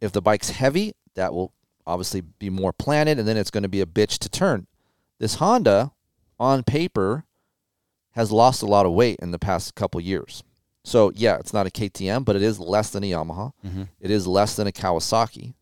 [0.00, 1.52] if the bike's heavy, that will
[1.86, 4.66] obviously be more planted and then it's going to be a bitch to turn.
[5.18, 5.92] This Honda
[6.38, 7.24] on paper
[8.12, 10.42] has lost a lot of weight in the past couple years.
[10.84, 13.52] So, yeah, it's not a KTM, but it is less than a Yamaha.
[13.64, 13.82] Mm-hmm.
[14.00, 15.54] It is less than a Kawasaki.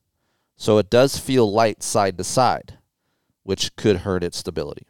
[0.56, 2.78] So, it does feel light side to side,
[3.42, 4.86] which could hurt its stability.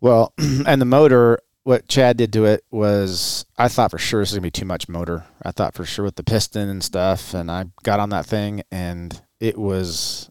[0.00, 4.30] Well, and the motor, what Chad did to it was, I thought for sure this
[4.30, 5.26] is gonna be too much motor.
[5.42, 8.62] I thought for sure with the piston and stuff, and I got on that thing,
[8.70, 10.30] and it was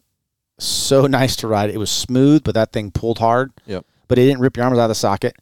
[0.58, 1.70] so nice to ride.
[1.70, 3.52] It was smooth, but that thing pulled hard.
[3.66, 3.84] Yep.
[4.08, 5.36] But it didn't rip your arms out of the socket.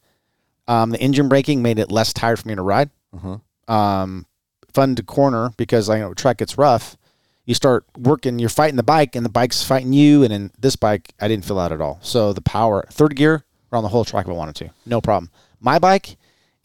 [0.67, 2.89] Um, the engine braking made it less tired for me to ride.
[3.15, 3.73] Uh-huh.
[3.73, 4.25] Um,
[4.73, 6.97] fun to corner because I know track gets rough.
[7.45, 10.23] You start working, you're fighting the bike, and the bike's fighting you.
[10.23, 11.99] And in this bike, I didn't feel that at all.
[12.01, 15.31] So the power, third gear, around the whole track if I wanted to, no problem.
[15.61, 16.17] My bike,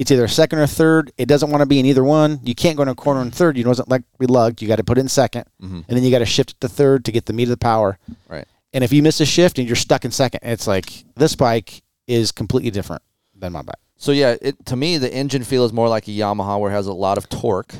[0.02, 1.12] it's either second or third.
[1.16, 2.40] It doesn't want to be in either one.
[2.42, 3.56] You can't go in a corner in third.
[3.56, 4.60] You know, doesn't like be lugged.
[4.60, 5.76] You got to put it in 2nd mm-hmm.
[5.76, 7.56] and then you got to shift it to third to get the meat of the
[7.56, 7.98] power.
[8.28, 8.46] Right.
[8.72, 11.82] And if you miss a shift and you're stuck in second, it's like this bike
[12.06, 13.02] is completely different
[13.34, 13.76] than my bike.
[13.96, 16.74] So yeah, it to me the engine feel is more like a Yamaha where it
[16.74, 17.74] has a lot of torque,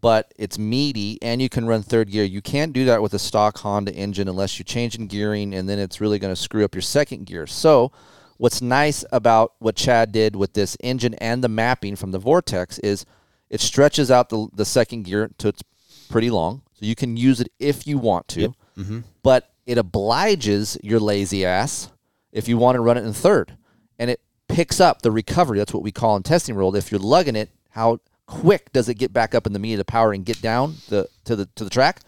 [0.00, 2.24] but it's meaty and you can run third gear.
[2.24, 5.78] You can't do that with a stock Honda engine unless you're changing gearing and then
[5.78, 7.46] it's really going to screw up your second gear.
[7.46, 7.92] So
[8.36, 12.78] what's nice about what Chad did with this engine and the mapping from the Vortex
[12.80, 13.04] is
[13.50, 15.62] it stretches out the the second gear to it's
[16.08, 16.62] pretty long.
[16.74, 18.54] So you can use it if you want to.
[18.76, 19.00] Mm-hmm.
[19.22, 21.90] But it obliges your lazy ass
[22.32, 23.56] if you want to run it in third.
[23.98, 25.58] And it picks up the recovery.
[25.58, 26.76] That's what we call in testing world.
[26.76, 29.78] If you're lugging it, how quick does it get back up in the meat of
[29.78, 32.00] the power and get down the to the to the track?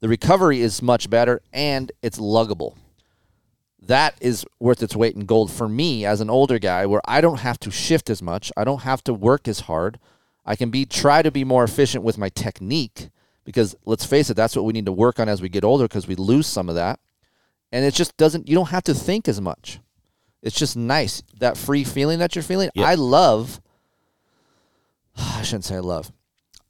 [0.00, 2.74] The recovery is much better and it's luggable.
[3.82, 7.20] That is worth its weight in gold for me as an older guy where I
[7.20, 8.52] don't have to shift as much.
[8.56, 9.98] I don't have to work as hard.
[10.44, 13.08] I can be try to be more efficient with my technique
[13.44, 15.84] because let's face it, that's what we need to work on as we get older
[15.84, 17.00] because we lose some of that.
[17.72, 19.80] And it just doesn't you don't have to think as much.
[20.42, 22.70] It's just nice that free feeling that you're feeling.
[22.76, 23.60] I love
[25.16, 26.12] I shouldn't say I love.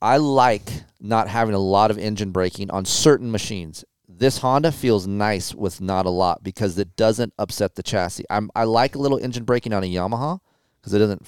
[0.01, 3.85] I like not having a lot of engine braking on certain machines.
[4.21, 8.23] This Honda feels nice with not a lot because it doesn't upset the chassis.
[8.29, 10.39] I'm, I like a little engine braking on a Yamaha
[10.79, 11.25] because it doesn't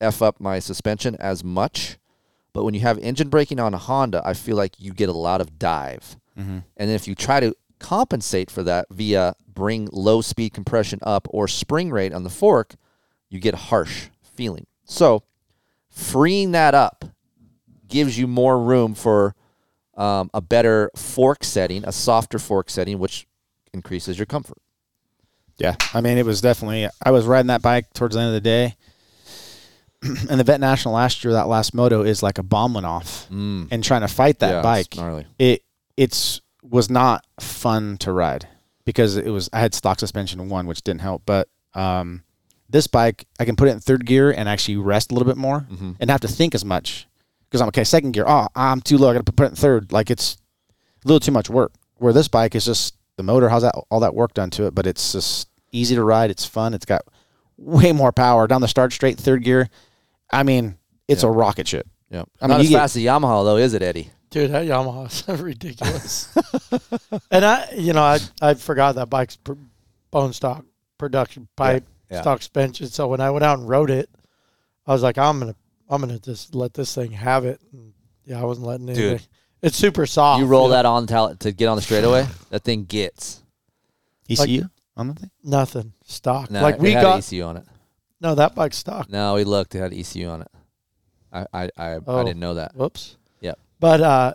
[0.00, 1.98] f up my suspension as much.
[2.52, 5.12] But when you have engine braking on a Honda, I feel like you get a
[5.12, 6.18] lot of dive.
[6.38, 6.58] Mm-hmm.
[6.76, 11.48] And if you try to compensate for that via bring low speed compression up or
[11.48, 12.76] spring rate on the fork,
[13.28, 14.68] you get harsh feeling.
[14.84, 15.24] So
[15.90, 17.06] freeing that up
[17.88, 19.34] gives you more room for
[19.96, 23.26] um, a better fork setting, a softer fork setting, which
[23.72, 24.58] increases your comfort.
[25.58, 26.88] Yeah, I mean, it was definitely.
[27.02, 28.76] I was riding that bike towards the end of the day,
[30.02, 33.26] and the Vet National last year, that last moto is like a bomb went off,
[33.30, 34.56] and trying to fight that Mm.
[34.58, 34.98] Yeah, bike, it's
[35.38, 35.62] it
[35.96, 38.46] it's was not fun to ride
[38.84, 39.48] because it was.
[39.52, 42.22] I had stock suspension one, which didn't help, but um,
[42.68, 45.36] this bike I can put it in third gear and actually rest a little bit
[45.38, 45.92] more Mm-hmm.
[46.00, 47.06] and have to think as much
[47.48, 47.84] because I'm okay.
[47.84, 49.10] Second gear, oh, I'm too low.
[49.10, 49.92] I got to put it in third.
[49.92, 50.36] Like it's
[51.04, 51.72] a little too much work.
[51.96, 54.74] Where this bike is just the motor has that all that work done to it,
[54.74, 56.30] but it's just easy to ride.
[56.30, 56.74] It's fun.
[56.74, 57.02] It's got
[57.56, 59.70] way more power down the start straight third gear.
[60.30, 60.76] I mean,
[61.08, 61.88] it's a rocket ship.
[62.10, 64.10] Yeah, I not mean, as you get- fast as Yamaha though, is it, Eddie?
[64.30, 66.28] Dude, that Yamaha's ridiculous.
[67.30, 69.52] and I, you know, I I forgot that bike's pr-
[70.10, 70.64] bone stock
[70.98, 72.20] production pipe yeah.
[72.20, 72.88] stock suspension.
[72.88, 74.10] So when I went out and rode it,
[74.86, 75.54] I was like, I'm gonna
[75.88, 77.60] I'm gonna just let this thing have it.
[77.72, 77.92] And
[78.24, 79.20] yeah, I wasn't letting anything.
[79.62, 80.40] It's super soft.
[80.40, 80.74] You roll know?
[80.74, 82.26] that on to, to get on the straightaway.
[82.50, 83.42] that thing gets.
[84.28, 84.64] ECU
[84.96, 85.30] on the thing.
[85.44, 86.50] nothing stock.
[86.50, 87.64] No, like it we had got ECU on it.
[88.20, 89.08] no that bike stock.
[89.10, 89.74] No, we looked.
[89.74, 90.48] It had ECU on it.
[91.32, 92.24] I I I, I Oh.
[92.24, 92.74] didn't know that.
[92.74, 93.16] Whoops.
[93.40, 93.58] Yep.
[93.80, 94.34] But uh,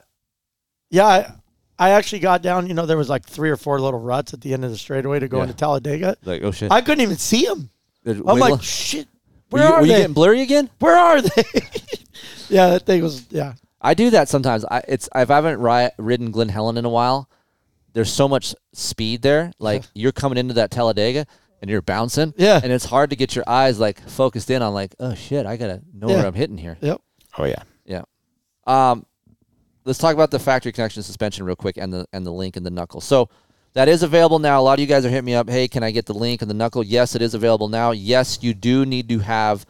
[0.90, 1.34] yeah, I,
[1.80, 2.68] I actually got down.
[2.68, 4.78] You know, there was like three or four little ruts at the end of the
[4.78, 5.44] straightaway to go Yeah.
[5.44, 6.16] into Talladega.
[6.24, 6.72] Like oh shit.
[6.72, 7.70] I couldn't even see them.
[8.06, 8.64] Did- I'm like, look.
[8.64, 9.08] shit.
[9.52, 10.70] Were you, are were you getting blurry again?
[10.80, 11.44] Where are they?
[12.50, 13.26] yeah, that thing was.
[13.30, 14.64] Yeah, I do that sometimes.
[14.70, 17.30] I it's if I haven't ri- ridden Glen Helen in a while,
[17.94, 19.52] there's so much speed there.
[19.60, 21.26] Like you're coming into that Talladega
[21.62, 22.34] and you're bouncing.
[22.38, 22.60] Yeah.
[22.64, 25.58] And it's hard to get your eyes like focused in on like, oh shit, I
[25.58, 26.16] gotta know Yeah.
[26.18, 26.78] where I'm hitting here.
[26.82, 27.02] yep.
[27.38, 27.64] Oh yeah.
[27.86, 28.04] Yeah.
[28.68, 29.06] Um,
[29.86, 32.66] let's talk about the Factory Connection suspension real quick and the and the link and
[32.66, 33.02] the knuckle.
[33.02, 33.30] So
[33.74, 34.60] that is available now.
[34.60, 35.50] A lot of you guys are hitting me up.
[35.50, 36.84] Hey, can I get the link and the knuckle?
[36.84, 37.92] Yes, it is available now.
[37.92, 39.66] Yes, you do need to have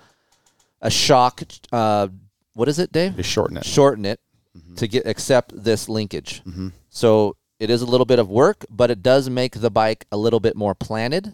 [0.81, 1.41] a shock.
[1.71, 2.07] Uh,
[2.53, 3.15] what is it, Dave?
[3.15, 3.65] Just shorten it.
[3.65, 4.19] Shorten it
[4.57, 4.75] Mm-hmm.
[4.75, 6.41] to get accept this linkage.
[6.89, 10.17] So It is a little bit of work, but it does make the bike a
[10.17, 11.33] little bit more planted.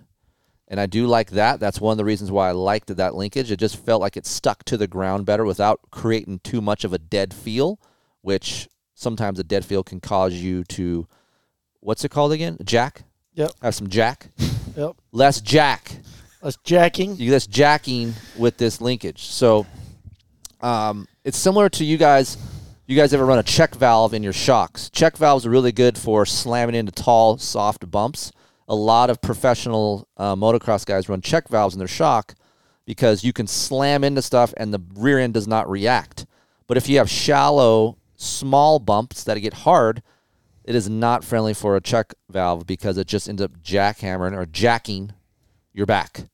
[0.68, 1.60] And I do like that.
[1.60, 3.50] That's one of the reasons why I liked that linkage.
[3.50, 6.94] It just felt like it stuck to the ground better without creating too much of
[6.94, 7.80] a dead feel,
[8.22, 11.08] which sometimes a dead feel can cause you to,
[11.80, 12.58] what's it called again?
[12.64, 13.04] Jack?
[13.34, 13.52] Yep.
[13.62, 14.30] Have some jack?
[14.76, 14.96] Yep.
[15.12, 15.92] Less jack.
[16.42, 17.16] Less jacking.
[17.18, 19.26] You less jacking with this linkage.
[19.26, 19.66] So
[20.62, 22.38] um, it's similar to you guys.
[22.86, 24.90] You guys ever run a check valve in your shocks?
[24.90, 28.32] Check valves are really good for slamming into tall, soft bumps.
[28.70, 32.36] A lot of professional uh, motocross guys run check valves in their shock
[32.86, 36.26] because you can slam into stuff and the rear end does not react.
[36.66, 40.02] But if you have shallow, small bumps that get hard,
[40.68, 44.46] it is not friendly for a check valve because it just ends up jackhammering or
[44.46, 45.14] jacking
[45.74, 46.26] your back.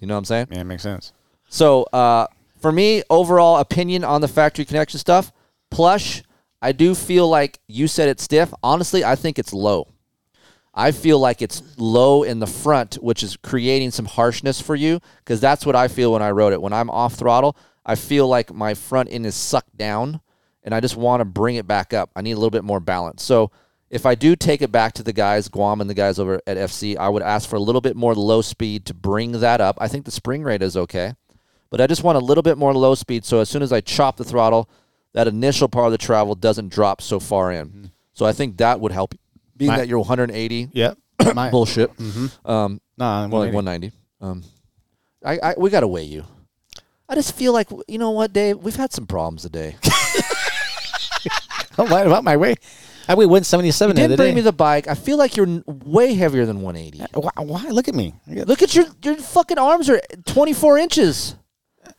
[0.00, 0.48] You know what I'm saying?
[0.50, 1.14] Yeah, it makes sense.
[1.48, 2.26] So uh,
[2.60, 5.32] for me, overall opinion on the Factory Connection stuff,
[5.70, 6.22] plush.
[6.60, 8.52] I do feel like you said it's stiff.
[8.62, 9.88] Honestly, I think it's low.
[10.74, 15.00] I feel like it's low in the front, which is creating some harshness for you
[15.24, 16.60] because that's what I feel when I rode it.
[16.60, 17.56] When I'm off throttle,
[17.86, 20.20] I feel like my front end is sucked down
[20.64, 22.10] and I just want to bring it back up.
[22.16, 23.22] I need a little bit more balance.
[23.22, 23.50] So
[23.90, 26.56] if I do take it back to the guys, Guam and the guys over at
[26.56, 29.78] FC, I would ask for a little bit more low speed to bring that up.
[29.80, 31.14] I think the spring rate is okay,
[31.70, 33.80] but I just want a little bit more low speed so as soon as I
[33.80, 34.68] chop the throttle,
[35.14, 37.90] that initial part of the travel doesn't drop so far in.
[38.12, 39.14] So I think that would help.
[39.56, 40.94] Being My- that you're 180, yeah,
[41.34, 41.96] My- bullshit.
[41.96, 42.48] Mhm.
[42.48, 43.92] Um, I'm more like 190.
[44.20, 44.44] Um,
[45.24, 46.24] I, I we got to weigh you.
[47.08, 48.58] I just feel like you know what, Dave.
[48.58, 49.76] We've had some problems today.
[51.76, 52.58] What about my weight?
[53.08, 54.34] I weighed 177 You didn't bring day.
[54.34, 54.86] me the bike.
[54.88, 57.00] I feel like you're n- way heavier than 180.
[57.14, 57.68] Uh, why, why?
[57.70, 58.14] Look at me.
[58.26, 61.36] Look at your your fucking arms are 24 inches.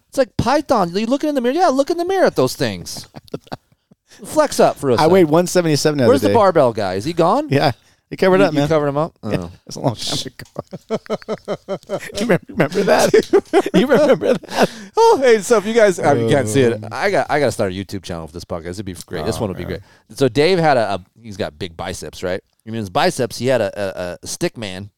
[0.10, 0.94] It's like Python.
[0.96, 1.56] You looking in the mirror?
[1.56, 3.08] Yeah, look in the mirror at those things.
[4.26, 5.00] Flex up for us.
[5.00, 6.34] I weighed 177 the Where's the day.
[6.34, 6.96] barbell guy?
[6.96, 7.48] Is he gone?
[7.50, 7.72] Yeah.
[8.10, 9.16] He covered You- up, you covered him up?
[9.24, 9.52] Yeah, Oh.
[9.66, 12.00] That's a long time ago.
[12.16, 13.70] you remember, remember that?
[13.76, 14.70] you remember that?
[14.98, 17.28] Oh, hey, so if you guys I mean, you can't see it, Um, I got
[17.30, 18.70] I got to start a YouTube channel for this podcast.
[18.72, 19.26] It'd be great.
[19.26, 19.82] this one would be great.
[20.10, 22.42] So Dave had a, a he's got big biceps, right?
[22.66, 23.38] I mean his biceps.
[23.38, 24.90] He had a, a, a stick man,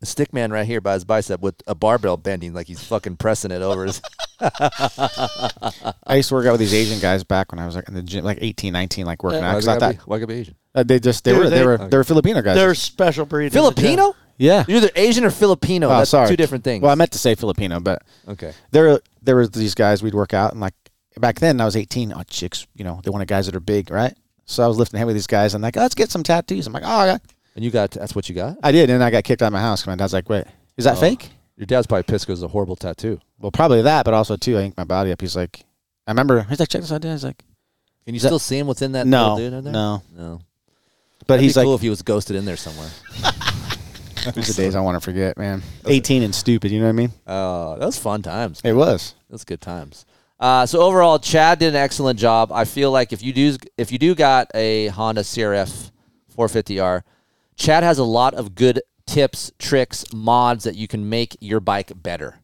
[0.00, 3.16] a stick man right here by his bicep with a barbell bending like he's fucking
[3.16, 4.00] pressing it over his.
[4.40, 7.94] I used to work out with these Asian guys back when I was like in
[7.94, 9.54] the gym, like 18, 19, like working Yeah, out.
[9.54, 10.54] why 'cause they I gotta thought- be- why gotta be Asian?
[10.74, 12.54] Uh, they just they Dude, were they, they- were they were Filipino guys.
[12.56, 13.46] They're special breed.
[13.46, 13.74] in the gym.
[13.74, 14.14] Filipino?
[14.38, 14.64] yeah.
[14.68, 15.88] You're either Asian or Filipino.
[15.88, 16.28] Oh, That's sorry.
[16.28, 16.82] two different things.
[16.82, 18.52] Well, I meant to say Filipino, but Okay.
[18.70, 20.74] there there was these guys we'd work out and like
[21.18, 22.12] back then I was 18.
[22.14, 24.14] Oh, chicks, you know, they wanted guys that are big, right?
[24.46, 26.66] So I was lifting heavy with these guys and like, let's get some tattoos.
[26.66, 27.18] I'm like, oh, yeah.
[27.56, 28.56] and you got that's what you got.
[28.62, 29.82] I did, and I got kicked out of my house.
[29.82, 30.44] 'cause My dad's like, wait,
[30.76, 31.00] is that Oh.
[31.00, 31.30] fake?
[31.56, 33.18] Your dad's probably pissed because it's a horrible tattoo.
[33.38, 35.20] Well, probably that, but also too, I think my body up.
[35.20, 35.64] He's like,
[36.06, 37.12] I remember he's like, check this out, Dad.
[37.12, 37.38] He's like,
[38.06, 39.72] Can you Is that- still see him within that No, dude in there?
[39.72, 40.02] no.
[40.16, 40.40] no.
[41.30, 42.90] But That'd he's be like, cool if he was ghosted in there somewhere.
[44.34, 45.62] these are the days I want to forget, man.
[45.86, 47.12] 18 and stupid, you know what I mean?
[47.24, 48.60] Oh, that was fun times.
[48.64, 49.14] It was.
[49.30, 50.06] That's good times.
[50.40, 52.50] Uh, so overall, Chad did an excellent job.
[52.50, 55.92] I feel like if you do if you do got a Honda CRF
[56.36, 57.02] 450R,
[57.54, 61.92] Chad has a lot of good tips, tricks, mods that you can make your bike
[61.94, 62.40] better.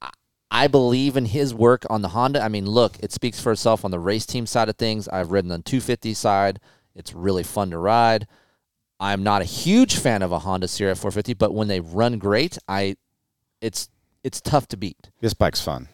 [0.00, 0.10] I-
[0.50, 2.42] I believe in his work on the Honda.
[2.42, 5.08] I mean, look, it speaks for itself on the race team side of things.
[5.08, 6.58] I've ridden on 250 side.
[6.98, 8.26] It's really fun to ride.
[9.00, 12.58] I'm not a huge fan of a Honda CRF 450, but when they run great,
[12.68, 12.96] I
[13.60, 13.88] it's
[14.24, 15.10] it's tough to beat.
[15.20, 15.88] This bike's fun.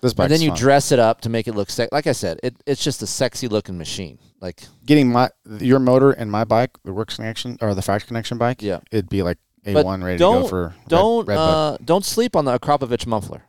[0.00, 0.58] This bike's And then you fun.
[0.58, 1.90] dress it up to make it look sexy.
[1.92, 4.18] Like I said, it, it's just a sexy looking machine.
[4.40, 5.28] Like getting my
[5.60, 8.62] your motor and my bike, the works connection or the Factory Connection bike.
[8.62, 8.80] Yeah.
[8.90, 10.74] it'd be like a one ready to go for.
[10.88, 11.74] Don't red bug.
[11.74, 13.42] uh, don't sleep on the Akrapovic muffler.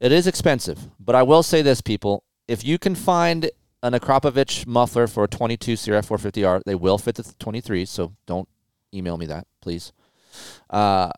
[0.00, 3.50] It is expensive, but I will say this, people: if you can find
[3.84, 7.84] an Akrapovic muffler for a 22 CRF 450R, they will fit the 23.
[7.84, 8.48] So don't
[8.92, 9.92] email me that, please.
[10.70, 11.10] Uh,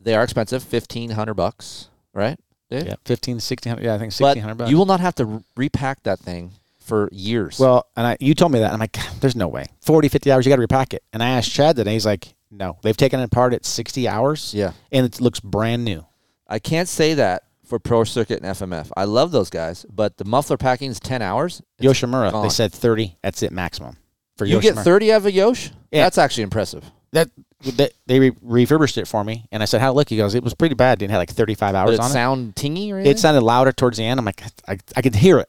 [0.00, 2.36] they are expensive, fifteen hundred bucks, right?
[2.70, 2.86] Dave?
[2.86, 3.84] yeah, 15, 1600.
[3.84, 4.70] Yeah, I think sixteen hundred bucks.
[4.70, 7.60] you will not have to re- repack that thing for years.
[7.60, 8.72] Well, and I, you told me that.
[8.72, 9.66] I'm like, there's no way.
[9.82, 11.04] 40, 50 hours, you got to repack it.
[11.12, 11.92] And I asked Chad today.
[11.92, 14.52] He's like, no, they've taken it apart at 60 hours.
[14.52, 14.72] Yeah.
[14.90, 16.04] and it looks brand new.
[16.48, 18.90] I can't say that for Pro Circuit and FMF.
[18.98, 21.62] I love those guys, but the muffler packing is 10 hours.
[21.80, 22.42] Yoshimura, gone.
[22.42, 23.16] they said 30.
[23.22, 23.96] That's it maximum
[24.36, 25.70] for you get 30 out of a Yosh?
[25.90, 26.02] Yeah.
[26.02, 26.84] That's actually impressive.
[27.12, 27.30] That
[27.62, 30.44] they, they re- refurbished it for me, and I said, "How look?" He goes, "It
[30.44, 30.98] was pretty bad.
[30.98, 33.00] Didn't have like 35 But hours it on sound tingy or it.
[33.00, 33.12] anything?
[33.12, 34.20] It sounded louder towards the end.
[34.20, 35.48] I'm like, I, I could hear it,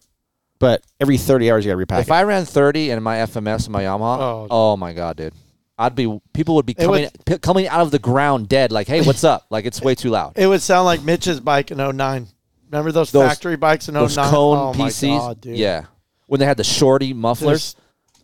[0.59, 2.13] but every 30 hours you got to repack if it.
[2.13, 4.47] I ran 30 in my FMF and my Yamaha, Oh.
[4.49, 5.33] oh, my god, dude.
[5.77, 8.87] I'd be people would be coming would- p- coming out of the ground dead like,
[8.87, 10.33] "Hey, what's up?" like it's way too loud.
[10.35, 12.27] It would sound like Mitch's bike in 09.
[12.71, 14.03] Remember those, Those- factory bikes in 09?
[14.03, 15.17] Those cone oh PCs.
[15.19, 15.85] God, yeah.
[16.27, 17.75] When they had the shorty mufflers.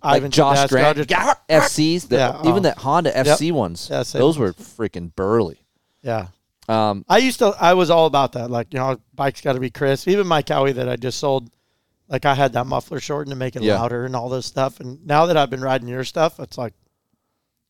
[0.02, 2.08] Like Ivan Josh Tedesco, Grant just- FCs.
[2.08, 2.70] The, Yeah, even oh.
[2.72, 3.90] the Honda FC ones.
[3.92, 5.60] Yeah, those were freaking burly.
[6.02, 6.28] Yeah.
[6.70, 7.48] Um, I used to.
[7.60, 8.50] I was all about that.
[8.50, 10.08] Like you know, bike's got to be crisp.
[10.08, 11.50] Even my Kawi that I just sold,
[12.08, 13.78] like I had that muffler shortened to make it Yeah.
[13.82, 14.80] louder and all this stuff.
[14.80, 16.74] And now that I've been riding your stuff, it's like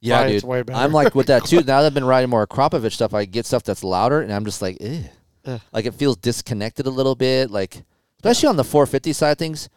[0.02, 0.44] Yeah, dude.
[0.44, 0.80] way better.
[0.80, 1.58] I'm like with that too.
[1.58, 4.46] Now that I've been riding more Akrapovic stuff, I get stuff that's louder, and I'm
[4.46, 5.04] just like, eh.
[5.46, 5.62] Ugh.
[5.72, 7.50] Like it feels disconnected a little bit.
[7.52, 7.84] Like
[8.20, 9.70] especially on the 450 side of things,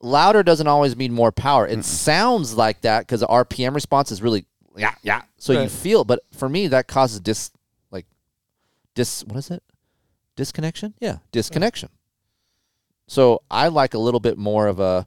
[0.00, 1.66] louder doesn't always mean more power.
[1.66, 4.46] It sounds like that because the RPM response is really
[4.76, 5.22] yeah yeah.
[5.38, 5.70] So you Right.
[5.70, 7.50] feel, but for me that causes dis
[7.90, 8.06] like
[8.94, 9.62] dis what is it?
[10.36, 10.94] Disconnection?
[11.00, 11.88] Yeah, disconnection.
[13.08, 15.06] So I like a little bit more of a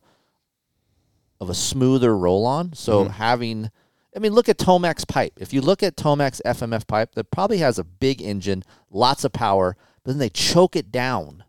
[1.40, 2.74] of a smoother roll on.
[2.74, 3.70] So having
[4.16, 5.34] I mean, look at Tomac's pipe.
[5.38, 9.32] If you look at Tomac's FMF pipe, that probably has a big engine, lots of
[9.34, 11.44] power, but then they choke it down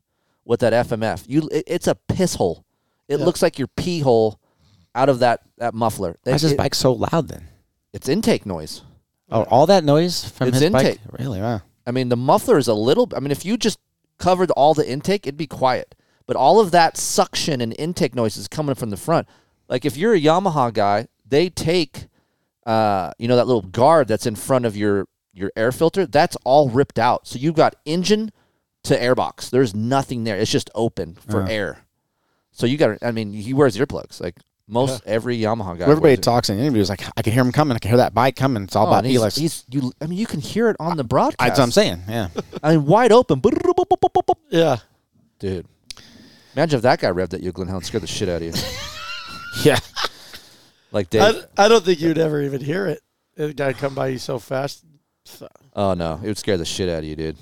[0.45, 1.25] with that FMF.
[1.29, 2.65] You, it, it's a piss hole.
[3.09, 3.25] It Yeah.
[3.27, 4.39] looks like your pee hole
[4.95, 6.17] out of that that muffler.
[6.25, 7.49] Why is this It- bike so loud then?
[7.93, 8.83] It's intake noise.
[9.31, 11.01] Oh, all that noise from It's his intake.
[11.05, 11.19] bike?
[11.19, 11.41] Really?
[11.41, 11.63] Wow.
[11.87, 13.09] I mean, the muffler is a little.
[13.15, 13.79] I mean, if you just
[14.19, 15.95] covered all the intake, it'd be quiet.
[16.27, 19.29] But all of that suction and intake noise is coming from the front.
[19.69, 22.09] Like if you're a Yamaha guy, they take,
[22.67, 26.07] uh, you know, that little guard that's in front of your your air filter.
[26.07, 27.27] That's all ripped out.
[27.27, 28.31] So you've got engine
[28.85, 29.51] to airbox.
[29.51, 30.37] There's nothing there.
[30.37, 31.85] It's just open for air.
[32.53, 32.99] So you got.
[33.01, 34.21] to I mean, he wears earplugs.
[34.21, 34.37] Like
[34.69, 35.85] most every Yamaha guy.
[35.87, 37.75] Everybody talks in interviews like, I can hear him coming.
[37.77, 38.63] I can hear that bike coming.
[38.63, 39.37] It's all Oh, about he's, Helix.
[39.37, 39.93] he's you.
[40.01, 41.39] I mean, you can hear it on the broadcast.
[41.39, 42.03] That's what I'm saying.
[42.09, 42.29] Yeah.
[42.63, 43.43] I mean, wide open.
[44.51, 44.77] yeah.
[45.39, 45.67] Dude.
[46.55, 48.53] Imagine if that guy revved at you, Glen Helen, scared the shit out of you.
[49.65, 49.79] yeah.
[50.95, 51.45] Like Dave.
[51.59, 53.01] I, I don't think you'd ever even hear it.
[53.37, 54.85] The guy come by you so fast.
[55.75, 57.37] oh no, it would scare the shit out of you, dude.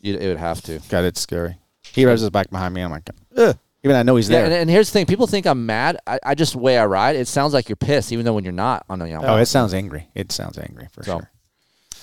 [0.00, 0.78] You, it would have to.
[0.88, 1.56] God, it's scary.
[1.82, 2.80] He revs his bike behind me.
[2.80, 3.58] I'm like, Ugh.
[3.82, 4.44] even I know he's Yeah, there.
[4.46, 5.98] and, and here's the thing: people think I'm mad.
[6.06, 7.16] I, I just the way I ride.
[7.16, 9.28] It sounds like you're pissed, even though when you're not on a Yamaha.
[9.28, 10.08] oh, it sounds angry.
[10.14, 11.20] It sounds angry for So,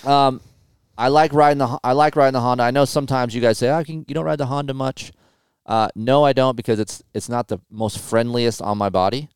[0.03, 0.11] sure.
[0.11, 0.41] Um,
[0.97, 2.63] I like riding the I like riding the Honda.
[2.65, 5.13] I know sometimes you guys say, "I can you don't ride the Honda much."
[5.65, 9.29] Uh, no, I don't because it's it's not the most friendliest on my body.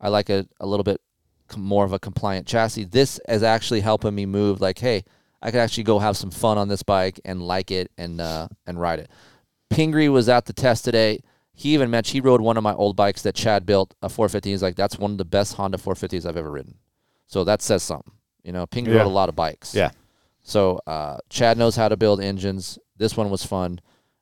[0.00, 1.07] I like a, a little bit com-
[1.56, 2.84] more of a compliant chassis.
[2.84, 4.60] This is actually helping me move.
[4.60, 5.04] Like, hey,
[5.40, 8.48] I could actually go have some fun on this bike and like it and uh,
[8.66, 9.10] and ride it.
[9.70, 11.20] Pingree was at the test today.
[11.54, 14.50] He even mentioned he rode one of my old bikes that Chad built, a 450.
[14.50, 16.76] He's like, that's one of the best Honda 450s I've ever ridden.
[17.26, 18.12] So that says something.
[18.44, 19.00] You know, Pingree Yeah.
[19.00, 19.74] rode a lot of bikes.
[19.74, 19.90] Yeah.
[20.40, 22.78] So uh, Chad knows how to build engines.
[22.96, 23.80] This one was fun.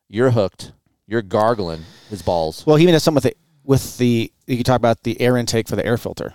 [0.09, 0.71] You're hooked.
[1.05, 2.65] You're gargling his balls.
[2.65, 5.37] Well, he even has something with the, with the, you can talk about the air
[5.37, 6.33] intake for the air filter.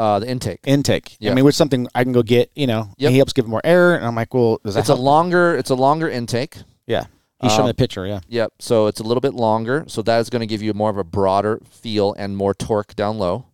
[0.00, 0.60] Uh, the intake.
[0.64, 1.16] Intake.
[1.20, 1.30] Yeah.
[1.30, 3.08] I mean, which something I can go get, you know, Yep.
[3.08, 3.94] and he helps give more air.
[3.96, 5.54] And I'm like, well, does that It's a longer.
[5.56, 6.56] It's a longer intake.
[6.86, 7.04] Yeah.
[7.42, 8.06] He showed Um, me the picture.
[8.06, 8.20] Yeah.
[8.28, 8.52] Yep.
[8.60, 9.84] So it's a little bit longer.
[9.88, 12.94] So that is going to give you more of a broader feel and more torque
[12.96, 13.44] down low,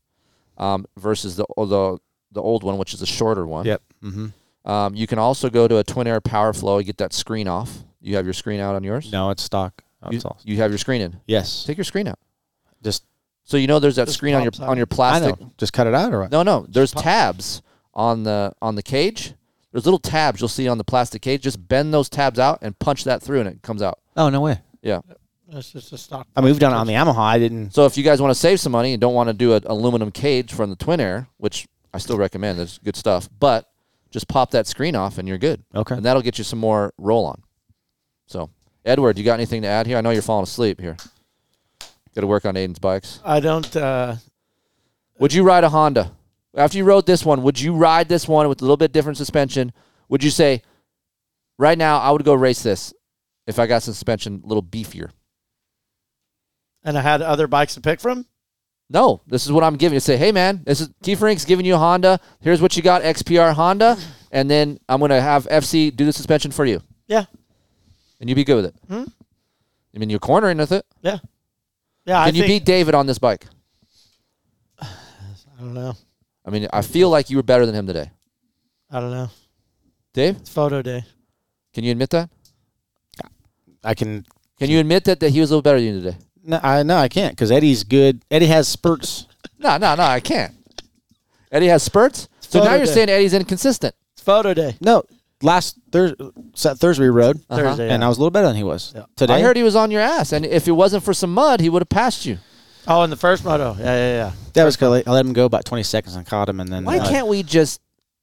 [0.59, 1.99] um, versus the the
[2.33, 3.65] the old one, which is a shorter one.
[3.67, 3.83] Yep.
[4.05, 4.71] Mm-hmm.
[4.71, 6.79] Um, you can also go to a twin air power flow.
[6.79, 7.79] You get that screen off.
[8.01, 9.11] You have your screen out on yours.
[9.13, 9.83] No, it's stock.
[10.03, 11.21] Oh, You, it's you have your screen in.
[11.27, 11.65] Yes.
[11.65, 12.19] Take your screen out.
[12.83, 13.05] Just,
[13.49, 14.69] So you know there's that Just screen on your pops out.
[14.69, 15.41] on your I plastic.
[15.41, 15.53] know.
[15.57, 16.31] Just cut it out or what?
[16.33, 16.67] No, no.
[16.69, 17.63] There's tabs
[17.95, 19.33] on the on the cage.
[19.73, 21.43] There's little tabs you'll see on the plastic cage.
[21.43, 24.01] Just bend those tabs out and punch that through, and it comes out.
[24.17, 24.61] Oh, no way.
[24.83, 25.01] Yeah.
[25.49, 26.27] That's just a stock.
[26.35, 27.19] I mean, we've done it on the Yamaha.
[27.19, 27.73] I didn't.
[27.73, 29.63] So if you guys want to save some money and don't want to do an
[29.67, 33.29] aluminum cage from the Twin Air, which I still recommend, that's good stuff.
[33.39, 33.71] But
[34.11, 35.95] just pop that screen off and you're good, Okay.
[35.95, 37.43] and that'll get you some more roll on.
[38.27, 38.51] So
[38.85, 39.99] Edward, you got anything to add here?
[39.99, 40.97] I know you're falling asleep here.
[42.17, 43.21] Got to work on Aiden's bikes.
[43.25, 43.77] I don't.
[43.77, 44.17] Uh,
[45.19, 46.13] Would you ride a Honda?
[46.57, 49.19] After you rode this one, would you ride this one with a little bit different
[49.19, 49.71] suspension?
[50.09, 50.63] Would you say,
[51.59, 52.95] right now, I would go race this
[53.47, 55.11] if I got some suspension a little beefier?
[56.83, 58.25] and I had other bikes to pick from.
[58.89, 60.01] No, this is what I'm giving you.
[60.01, 62.21] Say, hey man, this is Keefer Inc.'s giving you a Honda.
[62.41, 63.99] Here's what you got, XPR Honda,
[64.31, 67.25] and then I'm gonna have FC do the suspension for you, Yeah.
[68.21, 68.75] and you'd be good with it.
[68.89, 69.05] Hmm?
[69.95, 70.87] I mean, you're cornering with it.
[71.03, 71.19] Yeah.
[72.07, 72.21] Yeah.
[72.21, 73.47] I Can you think, beat David on this bike?
[74.81, 74.87] I
[75.59, 75.95] don't know.
[76.45, 78.11] I mean, I feel like you were better than him today.
[78.91, 79.31] I don't know.
[80.15, 81.05] Dave, It's photo day.
[81.75, 82.31] can you admit that?
[83.85, 84.25] I can.
[84.59, 86.17] Can you admit that, that he was a little better than you today?
[86.43, 88.23] No, I no, I can't because Eddie's good.
[88.31, 89.27] Eddie has spurts.
[89.59, 90.55] No, no, no, I can't.
[91.51, 92.29] Eddie has spurts.
[92.41, 92.93] So now you're day.
[92.93, 93.95] saying Eddie's inconsistent.
[94.13, 94.77] It's photo day.
[94.83, 95.03] No,
[95.43, 96.25] last Thursday,
[96.55, 97.57] Thursday we rode, Uh-huh.
[97.63, 97.89] Thursday.
[97.91, 98.07] and yeah.
[98.07, 99.03] I was a little better than he was Yeah.
[99.17, 99.35] today.
[99.35, 101.69] I heard he was on your ass, and if it wasn't for some mud, he
[101.69, 102.39] would have passed you.
[102.89, 103.75] Oh, in the first moto.
[103.79, 104.33] Yeah, yeah, yeah.
[104.55, 105.03] that was good.
[105.07, 107.27] I let him go about twenty seconds and caught him, and then Why uh, can't
[107.27, 107.81] we just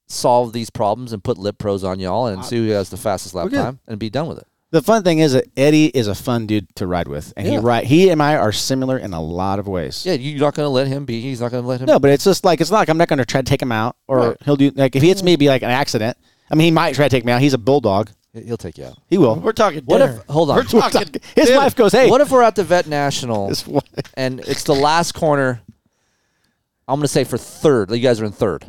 [0.08, 3.34] solve these problems and put lip pros on y'all and see who has the fastest
[3.36, 4.48] lap time and be done with it?
[4.72, 7.54] The fun thing is that Eddie is a fun dude to ride with, and he
[7.54, 7.60] Yeah.
[7.62, 10.04] ride he and I are similar in a lot of ways.
[10.06, 11.22] Yeah, you're not going to let him be.
[11.22, 11.86] He's not going to let him.
[11.86, 13.62] No, but it's just like it's not like I'm not going to try to take
[13.62, 14.38] him out, or Right.
[14.46, 16.18] he'll do like if he hits me, it'd be like an accident.
[16.54, 17.42] I mean, he might try to take me out.
[17.42, 18.12] He's a bulldog.
[18.32, 18.98] He'll take you out.
[19.10, 19.36] He will.
[19.40, 20.20] We're talking What dinner.
[20.22, 20.26] if?
[20.28, 20.58] Hold on.
[20.58, 21.08] We're talking.
[21.36, 21.58] His dinner.
[21.58, 23.52] wife goes, "Hey, What if we're at the vet national
[24.14, 25.62] and it's the last corner?
[26.88, 27.90] I'm going to say for third.
[27.92, 28.66] You guys are in third.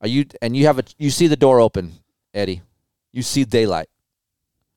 [0.00, 0.26] Are you?
[0.40, 0.84] And you have a.
[0.98, 1.92] You see the door open,
[2.32, 2.62] Eddie.
[3.12, 3.88] You see daylight.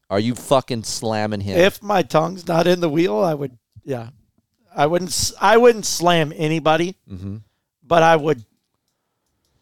[0.10, 1.58] Are you fucking slamming him?
[1.58, 3.58] If my tongue's not in the wheel, I would.
[3.84, 4.10] Yeah,
[4.76, 5.12] I wouldn't.
[5.12, 7.38] s- I wouldn't slam anybody, Mm-hmm.
[7.84, 8.44] but I would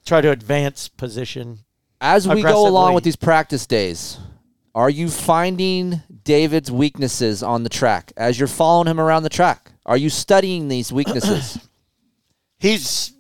[0.05, 1.59] try to advance position.
[2.01, 4.17] As we go along with these practice days,
[4.73, 9.71] are you finding David's weaknesses on the track as you're following him around the track?
[9.85, 11.59] Are you studying these weaknesses?
[12.59, 13.13] He's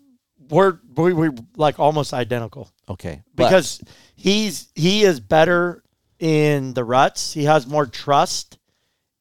[0.49, 3.81] we're we we're like almost identical okay, but- because
[4.15, 5.83] he's he is better
[6.19, 7.33] in the ruts.
[7.33, 8.57] He has more trust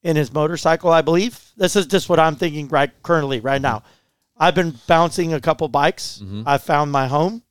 [0.03, 1.39] in his motorcycle, I believe.
[1.55, 3.83] This is just what I'm thinking right currently right now.
[4.37, 6.19] I've been bouncing a couple bikes.
[6.21, 6.43] Mm-hmm.
[6.45, 7.43] I found my home.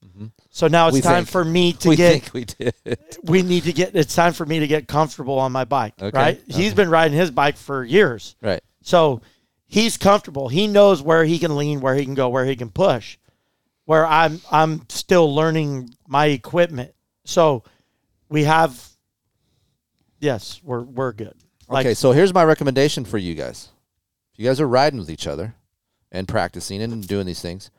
[0.53, 1.29] So now it's We time think.
[1.29, 2.99] for me to we get think we did.
[3.23, 6.17] we need to get it's time for me to get comfortable on my bike Okay,
[6.19, 8.61] right he's been riding his bike for years Right.
[8.83, 9.21] so
[9.67, 12.69] he's comfortable he knows where he can lean where he can go where he can
[12.71, 13.17] push
[13.85, 16.93] where i'm i'm still learning my equipment
[17.25, 17.63] so
[18.29, 18.85] we have
[20.19, 21.35] yes we're we're good
[21.69, 23.69] like okay, so here's my recommendation for you guys.
[24.33, 25.55] If you guys are riding with each other
[26.11, 27.71] and practicing and doing these things,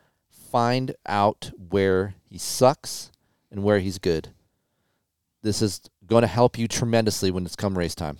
[0.52, 3.10] find out where he sucks
[3.50, 4.28] and where he's good.
[5.42, 8.18] This is going to help you tremendously when it's come race time.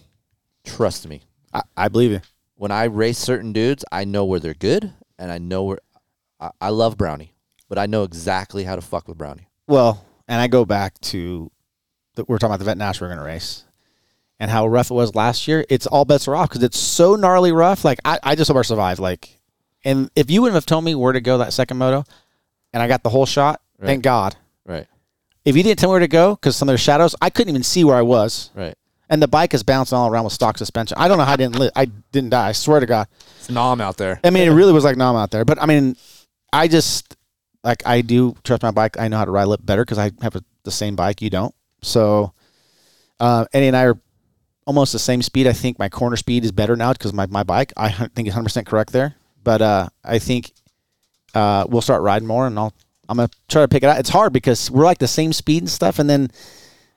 [0.64, 1.22] Trust me.
[1.52, 2.20] I, I believe you.
[2.54, 5.78] When I race certain dudes, I know where they're good and I know where
[6.40, 7.34] I, I love Brownie,
[7.68, 9.48] but I know exactly how to fuck with Brownie.
[9.66, 11.50] Well, and I go back to
[12.14, 13.64] the, we're talking about the vet nash we're going to race
[14.40, 15.66] and how rough it was last year.
[15.68, 17.84] It's all bets are off because it's so gnarly rough.
[17.84, 18.98] Like I, I just hope I survive.
[18.98, 19.38] Like,
[19.84, 22.04] and if you wouldn't have told me where to go that second moto,
[22.72, 23.86] and I got the whole shot, Right.
[23.86, 24.36] thank God.
[24.64, 24.86] Right.
[25.44, 27.48] If you didn't tell me where to go because some of the shadows, I couldn't
[27.50, 28.50] even see where I was.
[28.54, 28.76] Right.
[29.10, 30.96] And the bike is bouncing all around with stock suspension.
[30.98, 32.48] I don't know how I didn't li- I didn't die.
[32.48, 33.08] I swear to God.
[33.38, 34.20] It's Nom out there.
[34.24, 35.44] I mean, it really was like numb out there.
[35.44, 35.96] But I mean,
[36.52, 37.16] I just
[37.64, 38.98] like I do trust my bike.
[38.98, 41.20] I know how to ride it little better because I have a, the same bike.
[41.20, 41.54] You don't.
[41.82, 42.32] So,
[43.20, 43.98] uh, Eddie and I are
[44.66, 45.46] almost the same speed.
[45.46, 47.72] I think my corner speed is better now because my my bike.
[47.76, 49.16] I think is 100 percent correct there.
[49.44, 50.52] But uh, I think
[51.34, 52.72] uh, we'll start riding more, and I'll
[53.08, 53.98] I'm gonna try to pick it out.
[53.98, 56.30] It's hard because we're like the same speed and stuff, and then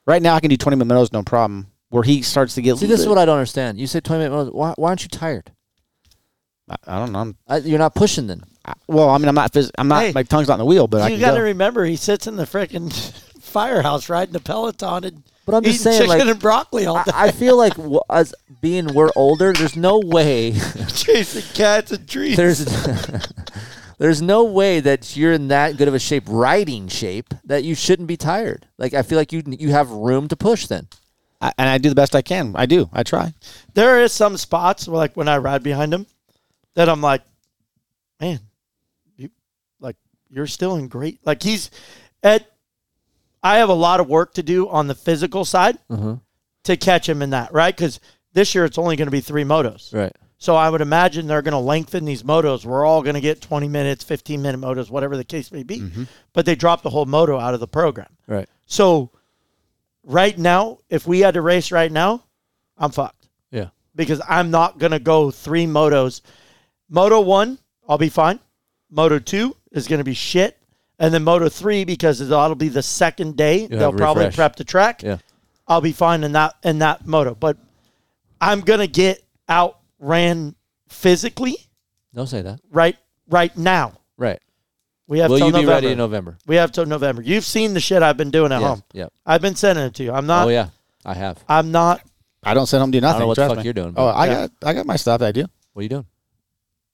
[0.05, 1.67] right now I can do 20 minute minutes no problem.
[1.89, 3.79] Where he starts to get See, this is what I don't understand.
[3.79, 4.53] You said 20 minute minutes.
[4.53, 5.51] Why, why aren't you tired?
[6.69, 7.19] I, I don't know.
[7.19, 8.43] I'm, Uh, you're not pushing then.
[8.87, 9.53] well, I mean, I'm not.
[9.53, 10.03] Phys- I'm not.
[10.03, 11.43] Hey, my tongue's not in the wheel, but I you can got to go.
[11.43, 12.91] remember he sits in the freaking
[13.39, 17.03] firehouse riding a peloton and But I'm just saying, chicken like, and broccoli all I,
[17.03, 20.51] day I feel like w- as being we're older, there's no way
[20.93, 22.65] chasing cats and trees there's
[23.97, 27.75] there's no way that you're in that good of a shape, riding shape, that you
[27.75, 28.67] shouldn't be tired.
[28.77, 30.87] Like I feel like you you have room to push then.
[31.41, 32.53] I, and I do the best I can.
[32.55, 32.89] I do.
[32.93, 33.33] I try.
[33.73, 36.07] there is some spots where, like when I ride behind him
[36.75, 37.21] that I'm like,
[38.19, 38.39] man,
[39.15, 39.29] you
[39.79, 39.97] like
[40.29, 41.19] you're still in great.
[41.25, 41.71] Like he's
[42.23, 42.51] at.
[43.43, 46.15] I have a lot of work to do on the physical side mm-hmm.
[46.63, 47.99] to catch him in that right because
[48.33, 49.93] this year it's only going to be three motos.
[49.93, 50.15] Right.
[50.45, 52.65] So I would imagine they're going to lengthen these motos.
[52.65, 55.83] We're all going to get 20 minutes, 15 minute motos, whatever the case may be.
[56.33, 58.15] But they dropped the whole moto out of the program.
[58.27, 58.47] Right.
[58.67, 59.09] So
[60.03, 62.25] right now, if we had to race right now,
[62.77, 63.69] I'm fucked Yeah.
[63.95, 66.21] because I'm not going to go three motos.
[66.89, 67.57] Moto one,
[67.89, 68.39] I'll be fine.
[68.91, 70.59] Moto two is going to be shit.
[70.99, 75.01] And then Moto three, because that'll be the second day, they'll probably prep the track.
[75.01, 75.17] Yeah.
[75.67, 77.33] I'll be fine in that in that moto.
[77.33, 77.57] But
[78.39, 79.23] I'm gonna get
[80.05, 80.55] outran
[80.89, 81.57] physically
[82.13, 82.59] Don't say that.
[82.71, 82.95] right
[83.27, 83.93] right now.
[84.17, 84.39] Right.
[85.07, 85.71] We have Will till you be November.
[85.73, 86.37] ready in November?
[86.47, 87.21] We have till November.
[87.21, 88.69] You've seen the shit I've been doing at Yes.
[88.69, 88.83] home.
[88.93, 89.13] Yep.
[89.25, 90.11] I've been sending it to you.
[90.11, 90.47] I'm not.
[90.47, 90.69] oh yeah,
[91.05, 91.43] I have.
[91.47, 92.01] I'm not.
[92.43, 93.19] I don't sit home and do nothing.
[93.21, 93.63] know what the trust fuck me.
[93.65, 94.33] you're doing, Oh, but- I Yeah.
[94.33, 95.21] got I got my stuff.
[95.21, 95.45] I do.
[95.73, 96.05] What are you doing?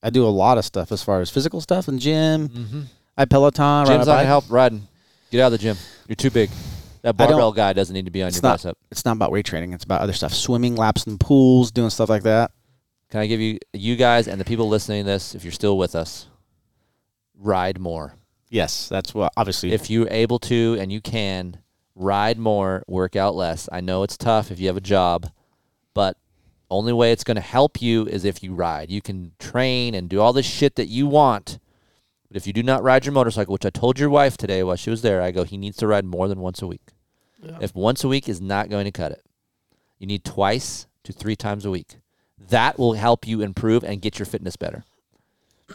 [0.03, 2.49] I do a lot of stuff as far as physical stuff and gym.
[2.49, 2.81] Mm-hmm.
[3.17, 3.63] I Peloton.
[3.63, 4.88] ride Jim's not gonna help riding.
[5.29, 5.77] Get out of the gym.
[6.07, 6.49] You're too big.
[7.03, 8.57] That I don't- barbell guy doesn't need to be on It's your not.
[8.59, 8.77] bicep.
[8.91, 9.73] It's not about weight training.
[9.73, 10.33] It's about other stuff.
[10.33, 12.51] Swimming, laps in pools, doing stuff like that.
[13.11, 15.77] Can I give you you guys and the people listening to this, if you're still
[15.77, 16.27] with us,
[17.38, 18.15] ride more.
[18.49, 19.33] Yes, that's what.
[19.35, 21.57] Obviously, If you're able to and you can,
[21.93, 23.67] ride more, work out less.
[23.71, 25.29] I know it's tough if you have a job,
[25.93, 26.17] but
[26.69, 28.89] only way it's going to help you is if you ride.
[28.89, 31.59] You can train and do all this shit that you want.
[32.29, 34.77] But if you do not ride your motorcycle, which I told your wife today while
[34.77, 36.93] she was there, I go, he needs to ride more than once a week.
[37.59, 39.23] If once a week is not going to cut it,
[39.99, 41.97] You need twice to three times a week.
[42.52, 44.84] That will help you improve and get your fitness better.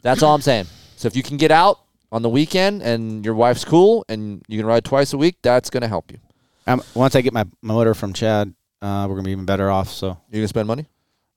[0.03, 0.66] That's all I'm saying.
[0.97, 1.81] So if you can get out
[2.11, 5.69] on the weekend and your wife's cool and you can ride twice a week, that's
[5.69, 6.19] going to help you.
[6.66, 9.89] Um, once I get my motor from Chad, uh, we're gonna be even better off.
[9.89, 10.86] So you're gonna spend money,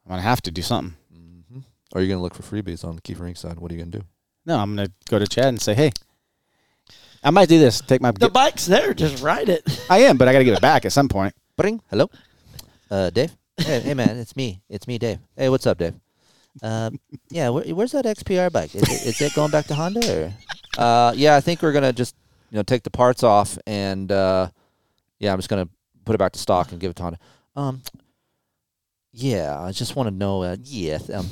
[0.06, 0.96] I'm gonna have to do something.
[1.94, 3.38] or are you gonna look for freebies on Keefer Inc.
[3.38, 3.60] side?
[3.60, 4.04] What are you gonna do?
[4.46, 5.92] No, I'm gonna go to Chad and say, hey,
[7.24, 7.82] I might do this.
[7.82, 8.12] Take my.
[8.12, 8.20] Bike.
[8.20, 8.94] The bike's there.
[8.94, 9.86] Just ride it.
[9.90, 11.34] I am, but I gotta give it back at some point.
[11.58, 11.82] Bring.
[11.90, 12.10] Hello,
[12.90, 13.36] uh, Dave.
[13.60, 14.62] Hey, hey, man, it's me.
[14.70, 15.20] It's me, Dave.
[15.36, 15.94] Hey, what's up, Dave?
[16.64, 16.92] Uh,
[17.30, 18.74] yeah, where, where's that XPR bike?
[18.74, 20.34] Is it, is it going back to Honda?
[20.78, 20.82] Or?
[20.82, 22.16] Uh, yeah, I think we're gonna just
[22.52, 24.50] you know take the parts off and uh,
[25.20, 25.68] yeah, I'm just gonna
[26.06, 27.20] put it back to stock and give it to Honda.
[27.56, 27.82] Um,
[29.12, 30.44] yeah, I just want to know.
[30.44, 31.28] Uh, yeah, um,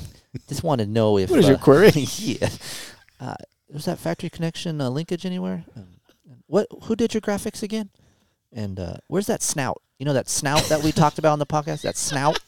[0.50, 1.92] just want to know if What is your uh, query?
[1.96, 2.50] yeah,
[3.22, 3.36] uh,
[3.70, 5.64] was that factory connection uh, linkage anywhere?
[5.76, 5.88] Um,
[6.48, 6.68] what?
[6.84, 7.90] Who did your graphics again?
[8.52, 9.82] And uh, where's that snout?
[10.00, 11.82] You know that snout that we talked about on the podcast?
[11.82, 12.40] That snout?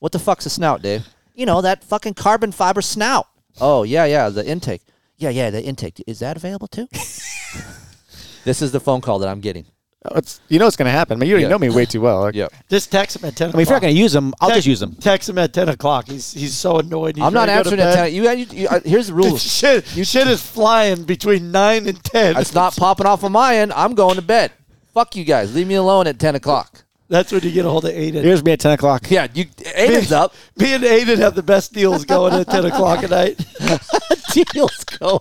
[0.00, 1.06] What the fuck's a snout, Dave?
[1.34, 3.26] You know, that fucking carbon fiber snout.
[3.60, 4.82] Oh, yeah, yeah, the intake.
[5.16, 6.02] Yeah, yeah, the intake.
[6.06, 6.88] Is that available too?
[8.44, 9.64] this is the phone call that I'm getting.
[10.04, 11.16] Oh, it's you know what's gonna happen.
[11.16, 11.50] I mean, you already Yeah.
[11.50, 12.22] know me way too well.
[12.22, 12.52] Like, Yep.
[12.68, 13.50] Just text him at ten.
[13.50, 14.96] I mean, if you're not gonna use them, I'll just use them.
[14.96, 16.08] Text him at ten o'clock.
[16.08, 17.14] He's he's so annoyed.
[17.14, 18.14] He's I'm not ready to go answering to at 10.
[18.14, 19.40] You, you, you, uh, here's the rules.
[19.40, 22.36] shit, you, shit is flying between nine and ten.
[22.36, 23.72] it's not popping off on my end.
[23.74, 24.50] I'm going to bed.
[24.94, 25.54] Fuck you guys.
[25.54, 26.84] Leave me alone at 10 o'clock.
[27.08, 28.22] That's when you get a hold of Aiden.
[28.22, 29.10] Here's me at ten o'clock.
[29.10, 29.44] Yeah, you.
[29.44, 30.32] Aiden's up.
[30.56, 33.36] Me and Aiden have the best deals going at ten o'clock at night.
[34.54, 35.20] Deal's going.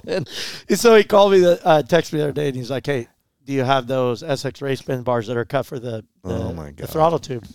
[0.70, 2.86] And so he called me, the, uh, texted me the other day, and he's like,
[2.86, 3.10] "Hey,
[3.44, 6.54] do you have those SX race bend bars that are cut for the, the, Oh,
[6.54, 6.78] my God.
[6.78, 7.46] the throttle tube?"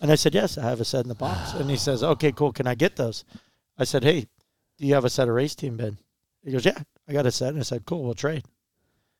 [0.00, 2.32] And I said, "Yes, I have a set in the box." And he says, "Okay,
[2.32, 2.52] cool.
[2.52, 3.24] Can I get those?"
[3.76, 4.20] I said, "Hey,
[4.78, 5.98] do you have a set of race team bend?"
[6.42, 8.44] He goes, "Yeah, I got a set." And I said, "Cool, we'll trade."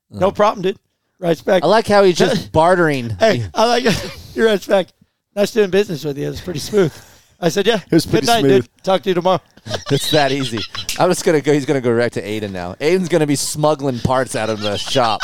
[0.09, 0.79] No problem, dude.
[1.25, 1.63] Writes back.
[1.63, 3.09] I like how he's just bartering.
[3.09, 3.95] Hey, I like it.
[4.35, 4.89] He writes back.
[5.35, 6.29] Nice doing business with you.
[6.29, 6.93] It's pretty smooth.
[7.41, 8.63] I said, "Yeah, it was pretty Good night, smooth.
[8.65, 8.85] dude.
[8.85, 9.41] Talk to you tomorrow."
[9.91, 10.61] It's that easy.
[10.99, 11.53] I'm just gonna go.
[11.55, 12.75] He's gonna go right to Aiden now.
[12.75, 15.23] Aiden's gonna be smuggling parts out of the shop.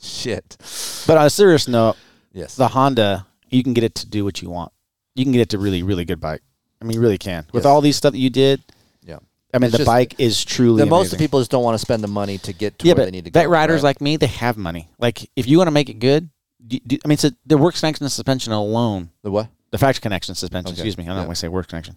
[0.00, 0.56] Shit.
[1.06, 1.96] But on a serious note,
[2.32, 2.56] Yes.
[2.56, 4.72] the Honda, you can get it to do what you want.
[5.14, 6.40] You can get it to really, really good bike.
[6.80, 7.46] I mean, you really can.
[7.52, 7.66] With Yes.
[7.66, 8.74] all these stuff that you did, Yeah.
[9.54, 11.16] I mean, It's the just- bike is truly The most amazing.
[11.16, 13.04] of people just don't want to spend the money to get to yeah, where but
[13.06, 13.40] they need to go.
[13.40, 13.88] vet riders right?
[13.90, 14.88] like me, they have money.
[14.98, 16.28] Like, if you want to make it good,
[16.66, 19.48] do, do, I mean, so the works connection and suspension alone, the what?
[19.70, 20.80] the factory connection suspension, Okay.
[20.80, 21.22] excuse me, I don't Yeah.
[21.22, 21.96] want to say works connection.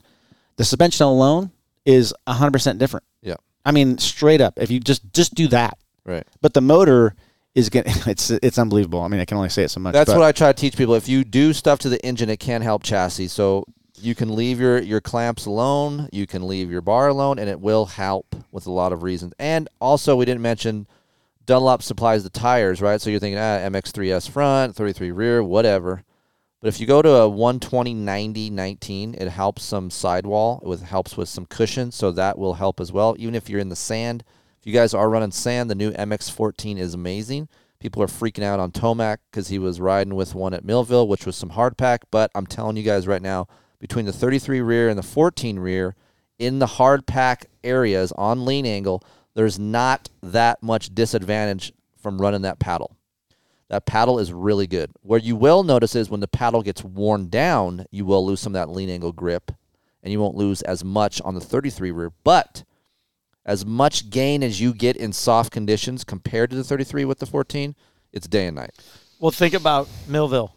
[0.57, 1.51] The suspension alone
[1.85, 3.03] is 100% different.
[3.21, 3.35] Yeah.
[3.65, 5.77] I mean, straight up, if you just just do that.
[6.05, 6.25] Right.
[6.41, 7.15] But the motor
[7.55, 9.01] is getting, it's it's unbelievable.
[9.01, 9.93] I mean, I can only say it so much.
[9.93, 10.93] That's but- what I try to teach people.
[10.95, 13.27] If you do stuff to the engine, it can help chassis.
[13.27, 13.65] So
[14.01, 17.59] you can leave your, your clamps alone, you can leave your bar alone, and it
[17.59, 19.33] will help with a lot of reasons.
[19.39, 20.87] And also, we didn't mention
[21.45, 23.01] Dunlop supplies the tires, right?
[23.01, 26.03] So you're thinking, ah, MX3S front, 33 rear, whatever.
[26.61, 30.61] But if you go to a 120 90 19, it helps some sidewall.
[30.65, 33.15] It helps with some cushion, so that will help as well.
[33.17, 34.23] Even if you're in the sand,
[34.59, 37.47] if you guys are running sand, the new MX14 is amazing.
[37.79, 41.25] People are freaking out on Tomac because he was riding with one at Millville, which
[41.25, 41.99] was some hardpack.
[42.11, 43.47] But I'm telling you guys right now,
[43.79, 45.95] between the 33 rear and the 14 rear,
[46.37, 49.03] in the hardpack areas on lean angle,
[49.35, 52.95] there's not that much disadvantage from running that paddle.
[53.69, 54.91] That paddle is really good.
[55.01, 58.55] Where you will notice is when the paddle gets worn down, you will lose some
[58.55, 59.51] of that lean angle grip,
[60.01, 62.11] and you won't lose as much on the 33 rear.
[62.23, 62.63] But
[63.45, 67.25] as much gain as you get in soft conditions compared to the 33 with the
[67.25, 67.75] 14,
[68.11, 68.71] it's day and night.
[69.19, 70.53] Well, think about Millville.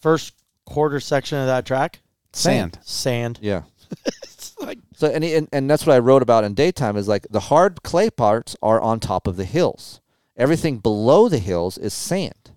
[0.00, 0.34] First
[0.66, 2.00] quarter section of that track,
[2.32, 2.78] sand.
[2.82, 3.38] sand.
[3.40, 3.62] Yeah.
[4.22, 7.26] It's like So and, and and that's what I wrote about in daytime is like
[7.30, 10.00] the hard clay parts are on top of the hills.
[10.36, 12.50] Everything below the hills is sand.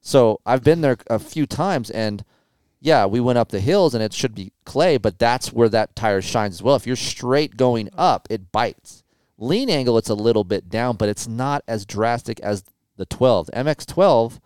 [0.00, 2.24] So I've been there a few times and
[2.80, 5.96] yeah, we went up the hills and it should be clay, but that's where that
[5.96, 6.76] tire shines as well.
[6.76, 9.02] If you're straight going up, it bites.
[9.38, 12.64] Lean angle, it's a little bit down, but it's not as drastic as
[12.96, 13.46] the 12.
[13.46, 14.38] The MX12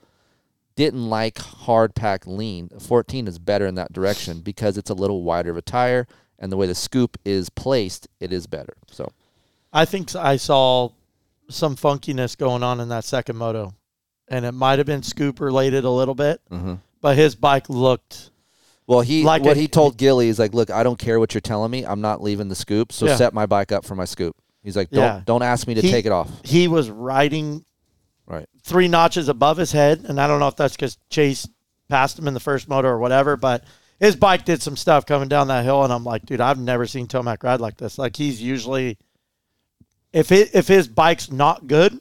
[0.81, 2.69] didn't like hard pack lean.
[2.73, 6.07] The 14 is better in that direction because it's a little wider of a tire
[6.39, 8.73] and the way the scoop is placed, it is better.
[8.90, 9.12] So
[9.73, 10.89] I think I saw
[11.51, 13.74] some funkiness going on in that second moto,
[14.28, 16.78] and it might have been scoop related a little bit, Mhm.
[17.01, 18.31] but his bike looked
[18.86, 21.32] Well, he Like what a- he told Gilly is like, look, I don't care what
[21.32, 21.85] you're telling me.
[21.86, 23.15] I'm not leaving the scoop, so Yeah.
[23.15, 24.35] set my bike up for my scoop.
[24.65, 25.20] He's like, don't Yeah.
[25.24, 26.28] don't ask me to He- take it off.
[26.43, 27.65] he was riding
[28.31, 28.48] Right.
[28.62, 31.48] three notches above his head, and I don't know if that's because Chase
[31.89, 33.65] passed him in the first moto or whatever, but
[33.98, 36.86] his bike did some stuff coming down that hill, and I'm like, dude, I've never
[36.86, 37.98] seen Tomac ride like this.
[37.98, 38.98] Like he's usually,
[40.12, 42.01] if it if his bike's not good,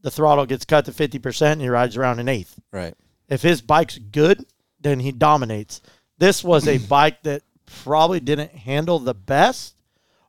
[0.00, 2.58] the throttle gets cut to fifty percent, and he rides around an eighth.
[2.70, 2.94] Right.
[3.28, 4.46] If his bike's good,
[4.80, 5.82] then he dominates.
[6.18, 9.74] This was a bike that probably didn't handle the best,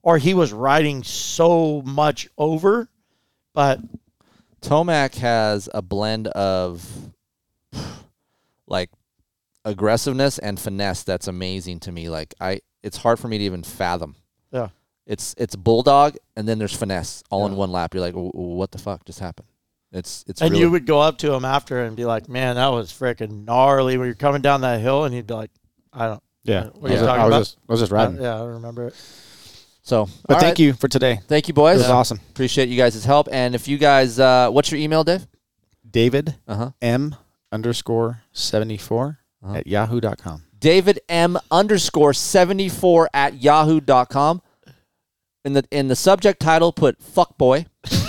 [0.02, 2.90] or he was riding so much over.
[3.54, 3.80] But
[4.64, 6.88] Tomac has a blend of
[8.68, 8.90] like
[9.66, 12.10] aggressiveness and finesse that's amazing to me.
[12.10, 14.16] Like I it's hard for me to even fathom.
[14.52, 14.70] yeah,
[15.06, 17.94] It's it's bulldog and then there's finesse all in one lap.
[17.94, 19.48] You're like, "W- w- what the fuck just happened?
[19.92, 22.56] It's it's and really, you would go up to him after and be like, "Man,
[22.56, 25.52] that was freaking gnarly." When you're coming down that hill, and he'd be like,
[25.94, 27.40] "I don't." Yeah, What I are you was, talking I was about?
[27.40, 28.22] just, I was just riding.
[28.22, 28.96] yeah, I remember it.
[29.84, 30.08] So.
[30.28, 30.60] But thank right.
[30.60, 31.20] you for today.
[31.28, 31.76] thank you, boys.
[31.76, 32.20] It was awesome.
[32.30, 33.28] Appreciate you guys' help.
[33.32, 35.28] And if you guys, uh, what's your email, Dave?
[35.90, 36.72] David Uh huh.
[36.82, 37.16] M
[37.52, 39.56] underscore seventy four Uh-huh.
[39.58, 40.44] at yahoo.com.
[40.58, 44.42] David M underscore seventy four at yahoo.com.
[45.46, 47.66] In the in the subject title, put fuck boy.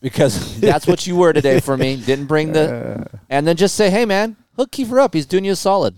[0.00, 1.96] because that's what you were today for me.
[1.96, 5.12] Didn't bring the and then just say, hey man, hook Keefer up.
[5.14, 5.96] He's doing you a solid.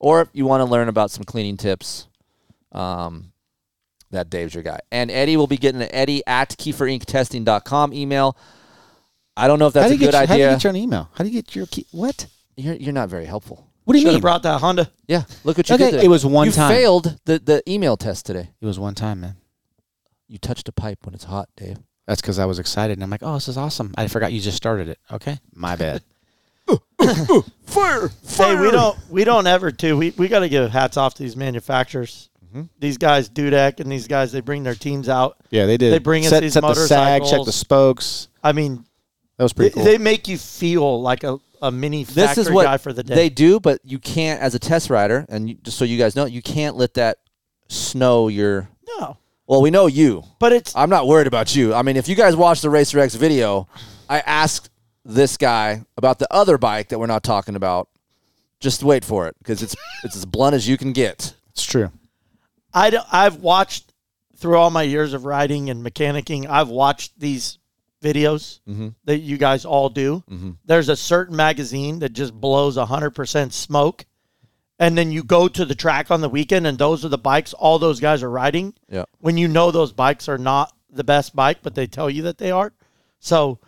[0.00, 2.06] Or if you want to learn about some cleaning tips,
[2.72, 3.32] um,
[4.10, 4.78] that Dave's your guy.
[4.92, 8.36] And Eddie will be getting an Eddie at KeeferIncTesting.com email.
[9.36, 10.48] I don't know if that's how do a you get good your, How do you
[10.48, 11.10] get your own email?
[11.14, 11.86] How do you get your key?
[11.92, 12.26] What?
[12.56, 13.64] You're, you're not very helpful.
[13.84, 14.14] What do you Should mean?
[14.16, 14.90] have brought that Honda.
[15.06, 16.04] Yeah, look what you Okay, did today.
[16.04, 16.70] it was one you time.
[16.72, 18.50] failed the, the email test today.
[18.60, 19.36] it was one time, man.
[20.26, 21.78] You touched a pipe when it's hot, Dave.
[22.06, 23.94] That's because I was excited and I'm like, oh, this is awesome.
[23.96, 24.98] I forgot you just started it.
[25.10, 26.02] Okay, my bad.
[27.66, 28.08] Fire!
[28.26, 29.96] Hey, we don't we don't ever too.
[29.96, 32.30] We we got to give hats off to these manufacturers.
[32.46, 32.62] Mm-hmm.
[32.78, 35.36] These guys, Dudek, and these guys, they bring their teams out.
[35.50, 35.92] Yeah, they did.
[35.92, 38.28] They bring us these set the sag, check the spokes.
[38.42, 38.84] I mean,
[39.36, 39.84] That was they, pretty cool.
[39.84, 43.02] they make you feel like a, a mini factory This is what guy for the
[43.02, 43.14] day.
[43.14, 46.16] they do, but you can't, as a test rider, and you, just so you guys
[46.16, 47.18] know, you can't let that
[47.68, 48.70] snow your.
[48.98, 50.24] no, Well, we know you.
[50.38, 51.74] but it's I'm not worried about you.
[51.74, 53.68] I mean, if you guys watch the Racer X video,
[54.08, 54.70] I asked
[55.08, 57.88] this guy about the other bike that we're not talking about.
[58.60, 59.74] Just wait for it because it's
[60.04, 61.34] it's as blunt as you can get.
[61.50, 61.90] it's true.
[62.74, 63.92] I don't, I've watched
[64.36, 66.46] through all my years of riding and mechanicking.
[66.48, 67.58] I've watched these
[68.02, 68.94] videos Mhm.
[69.04, 70.22] that you guys all do.
[70.30, 70.56] Mhm.
[70.64, 74.04] There's a certain magazine that just blows hundred percent smoke,
[74.78, 77.52] and then you go to the track on the weekend, and those are the bikes
[77.54, 78.74] all those guys are riding.
[78.90, 79.04] Yeah.
[79.20, 82.38] When you know those bikes are not the best bike, but they tell you that
[82.38, 82.72] they are.
[83.20, 83.58] So,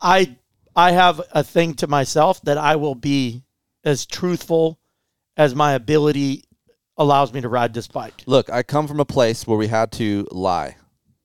[0.00, 0.36] I
[0.74, 3.42] I have a thing to myself that I will be
[3.84, 4.78] as truthful
[5.36, 6.44] as my ability
[6.96, 8.22] allows me to ride this bike.
[8.26, 10.76] Look, I come from a place where we had to lie.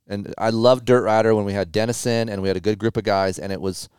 [0.07, 2.95] And I loved Dirt Rider when we had Dennison and we had a good group
[2.95, 3.89] of guys, and it was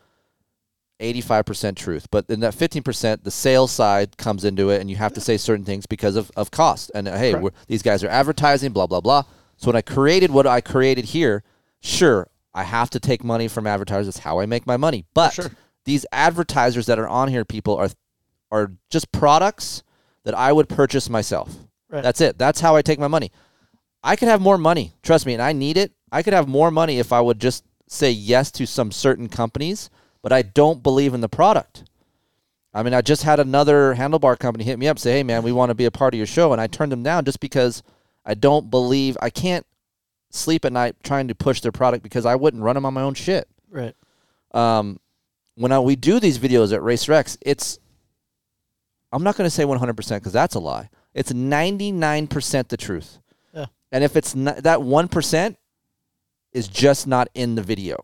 [0.99, 2.07] 85% truth.
[2.09, 5.37] But in that 15%, the sales side comes into it, and you have to say
[5.37, 6.91] certain things because of, of cost.
[6.95, 9.23] And uh, hey, we're, these guys are advertising, blah, blah, blah.
[9.57, 11.43] So when I created what I created here,
[11.81, 14.07] sure, I have to take money from advertisers.
[14.07, 15.05] That's how I make my money.
[15.13, 15.37] But
[15.85, 17.89] these advertisers that are on here, people, are,
[18.49, 19.83] are just products
[20.23, 21.55] that I would purchase myself.
[21.87, 22.01] Right.
[22.01, 22.39] That's it.
[22.39, 23.31] That's how I take my money.
[24.03, 24.93] I could have more money.
[25.03, 25.91] Trust me, and I need it.
[26.11, 29.91] I could have more money if I would just say yes to some certain companies,
[30.23, 31.83] but I don't believe in the product.
[32.73, 35.51] I mean, I just had another handlebar company hit me up say, "Hey man, we
[35.51, 37.83] want to be a part of your show." And I turned them down just because
[38.25, 39.65] I don't believe I can't
[40.37, 43.01] sleep at night trying to push their product because I wouldn't run them on my
[43.01, 43.47] own shit.
[43.69, 43.95] Right.
[44.53, 44.99] Um,
[45.55, 47.79] when I, we do these videos at Racer X, it's
[49.11, 50.89] I'm not going to say 100% because that's a lie.
[51.13, 53.19] It's 99% the truth.
[53.53, 53.67] Yeah.
[53.91, 55.55] And if it's not, that 1%
[56.53, 57.97] is just not in the video.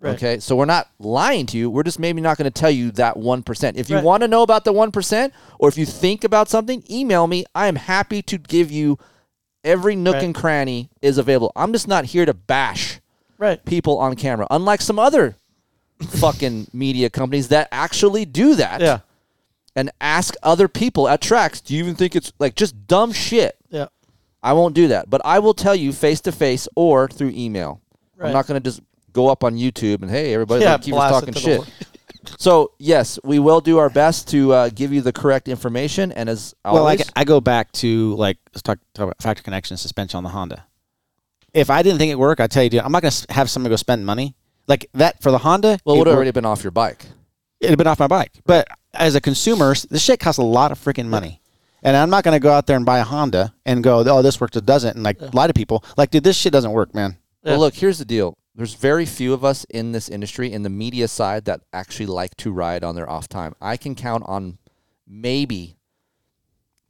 [0.00, 0.14] Right.
[0.14, 0.38] Okay.
[0.38, 1.70] So we're not lying to you.
[1.70, 3.76] We're just maybe not going to tell you that 1%.
[3.76, 4.04] If you Right.
[4.04, 7.44] want to know about the 1% or if you think about something, email me.
[7.54, 8.98] I am happy to give you
[9.68, 10.24] every nook Right.
[10.24, 11.52] and cranny is available.
[11.54, 13.00] I'm just not here to bash
[13.38, 13.64] Right.
[13.64, 15.36] people on camera, unlike some other
[16.00, 19.00] fucking media companies that actually do that Yeah.
[19.76, 23.56] and ask other people at tracks, do you even think it's like just dumb shit?
[23.70, 23.86] Yeah.
[24.42, 27.80] I won't do that, but I will tell you face to face or through email.
[28.20, 28.80] I'm not going to just
[29.12, 31.60] go up on YouTube and hey, everybody, Yeah, like, keep talking shit.
[32.30, 32.40] World.
[32.40, 36.28] so yes, we will do our best to uh, give you the correct information, and
[36.28, 39.76] as Well, I, always, I go back to like let's talk, talk about Factory Connection
[39.76, 40.64] suspension on the Honda.
[41.54, 43.48] If I didn't think it worked, I tell you, dude, I'm not going to have
[43.50, 44.34] somebody go spend money
[44.66, 45.78] like that for the Honda.
[45.84, 47.06] well, it it would worked- already been off your bike.
[47.60, 48.32] it'd have been off my bike.
[48.44, 51.40] But as a consumer, this shit costs a lot of freaking money.
[51.82, 54.20] And I'm not going to go out there and buy a Honda and go, oh,
[54.20, 55.84] this works, it doesn't, and like lie to people.
[55.96, 57.16] Like, dude, this shit doesn't work, man.
[57.44, 57.52] Yeah.
[57.52, 58.36] Well, look, here's the deal.
[58.58, 62.36] There's very few of us in this industry, in the media side, that actually like
[62.38, 63.54] to ride on their off time.
[63.62, 64.58] I can count on
[65.06, 65.76] maybe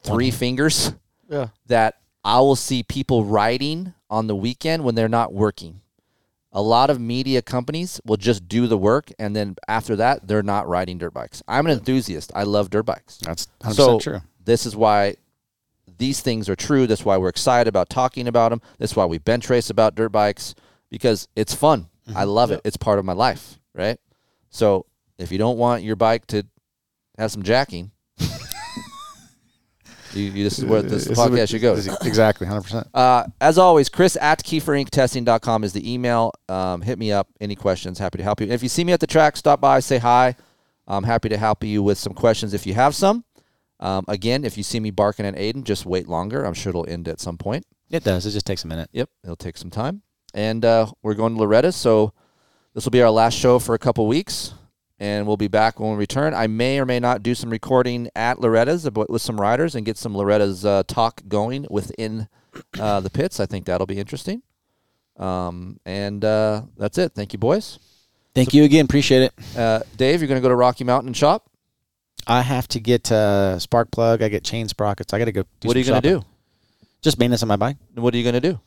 [0.02, 0.92] three fingers
[1.28, 1.48] Yeah.
[1.66, 5.82] that I will see people riding on the weekend when they're not working.
[6.52, 10.42] A lot of media companies will just do the work, and then after that, they're
[10.42, 11.42] not riding dirt bikes.
[11.46, 12.32] I'm an enthusiast.
[12.34, 13.18] I love dirt bikes.
[13.18, 14.20] That's 100% so true.
[14.42, 15.16] This is why
[15.98, 16.86] these things are true.
[16.86, 18.62] That's why we're excited about talking about them.
[18.78, 20.54] That's why we bench race about dirt bikes
[20.90, 21.88] because it's fun.
[22.14, 22.60] I love it.
[22.64, 23.98] It's part of my life, right?
[24.50, 24.86] So
[25.18, 26.42] if you don't want your bike to
[27.18, 27.90] have some jacking,
[30.14, 31.74] you, you, this is where this This podcast what- should go.
[31.74, 32.88] Exactly, 100%.
[32.94, 36.32] Uh, as always, Kris at KeeferIncTesting.com is the email.
[36.48, 37.28] Um, hit me up.
[37.40, 37.98] Any questions?
[37.98, 38.46] Happy to help you.
[38.48, 40.34] If you see me at the track, stop by, say hi.
[40.86, 43.24] I'm happy to help you with some questions if you have some.
[43.80, 46.44] Um, again, if you see me barking at Aiden, just wait longer.
[46.44, 47.66] I'm sure it'll end at some point.
[47.90, 48.24] It does.
[48.26, 48.88] It just takes a minute.
[48.92, 50.02] Yep, it'll take some time.
[50.34, 52.12] And uh, we're going to Loretta's, so
[52.74, 54.54] this will be our last show for a couple weeks,
[55.00, 56.34] and we'll be back when we return.
[56.34, 59.96] I may or may not do some recording at Loretta's with some riders and get
[59.96, 62.28] some Loretta's uh, talk going within
[62.78, 63.40] uh, the pits.
[63.40, 64.42] I think that'll be interesting.
[65.16, 67.12] Um, and uh, that's it.
[67.12, 67.78] Thank you, boys.
[68.34, 68.84] Thank you again.
[68.84, 69.56] Appreciate it.
[69.56, 71.50] Uh, Dave, you're going to go to Rocky Mountain and shop.
[72.26, 74.22] I have to get uh, spark plug.
[74.22, 75.12] I get chain sprockets.
[75.12, 75.44] I got to go.
[75.60, 76.24] Do what are you going to do?
[77.00, 77.78] Just maintenance on my bike.
[77.94, 78.60] What are you going to do?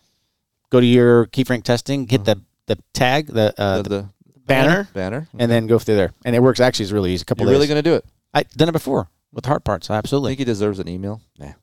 [0.71, 2.05] Go to your Keefer Inc testing.
[2.05, 4.09] Get the the tag, the uh, The- the,
[4.45, 6.11] banner, banner, and then go through there.
[6.25, 6.59] And it works.
[6.59, 7.21] Actually, it's really easy.
[7.21, 8.05] A couple You're really going to do it?
[8.33, 9.89] I done it before with the hard parts.
[9.89, 10.31] I Absolutely.
[10.31, 11.21] think he deserves an email.
[11.37, 11.53] Nah,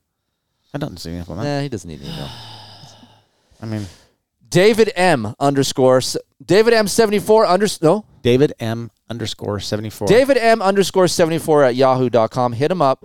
[0.73, 1.43] I don't see anything that.
[1.43, 2.29] nah he doesn't need an email.
[3.61, 3.85] I mean,
[4.47, 6.01] David M underscore
[6.43, 10.07] David M seventy four under no David M underscore seventy four.
[10.07, 12.53] David M underscore seventy four at yahoo.com.
[12.53, 13.01] Hit him up.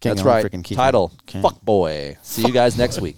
[0.00, 0.44] King That's right.
[0.44, 0.64] freaking.
[0.74, 1.40] Title Okay.
[1.40, 2.16] Fuck boy.
[2.22, 3.16] See you guys next week.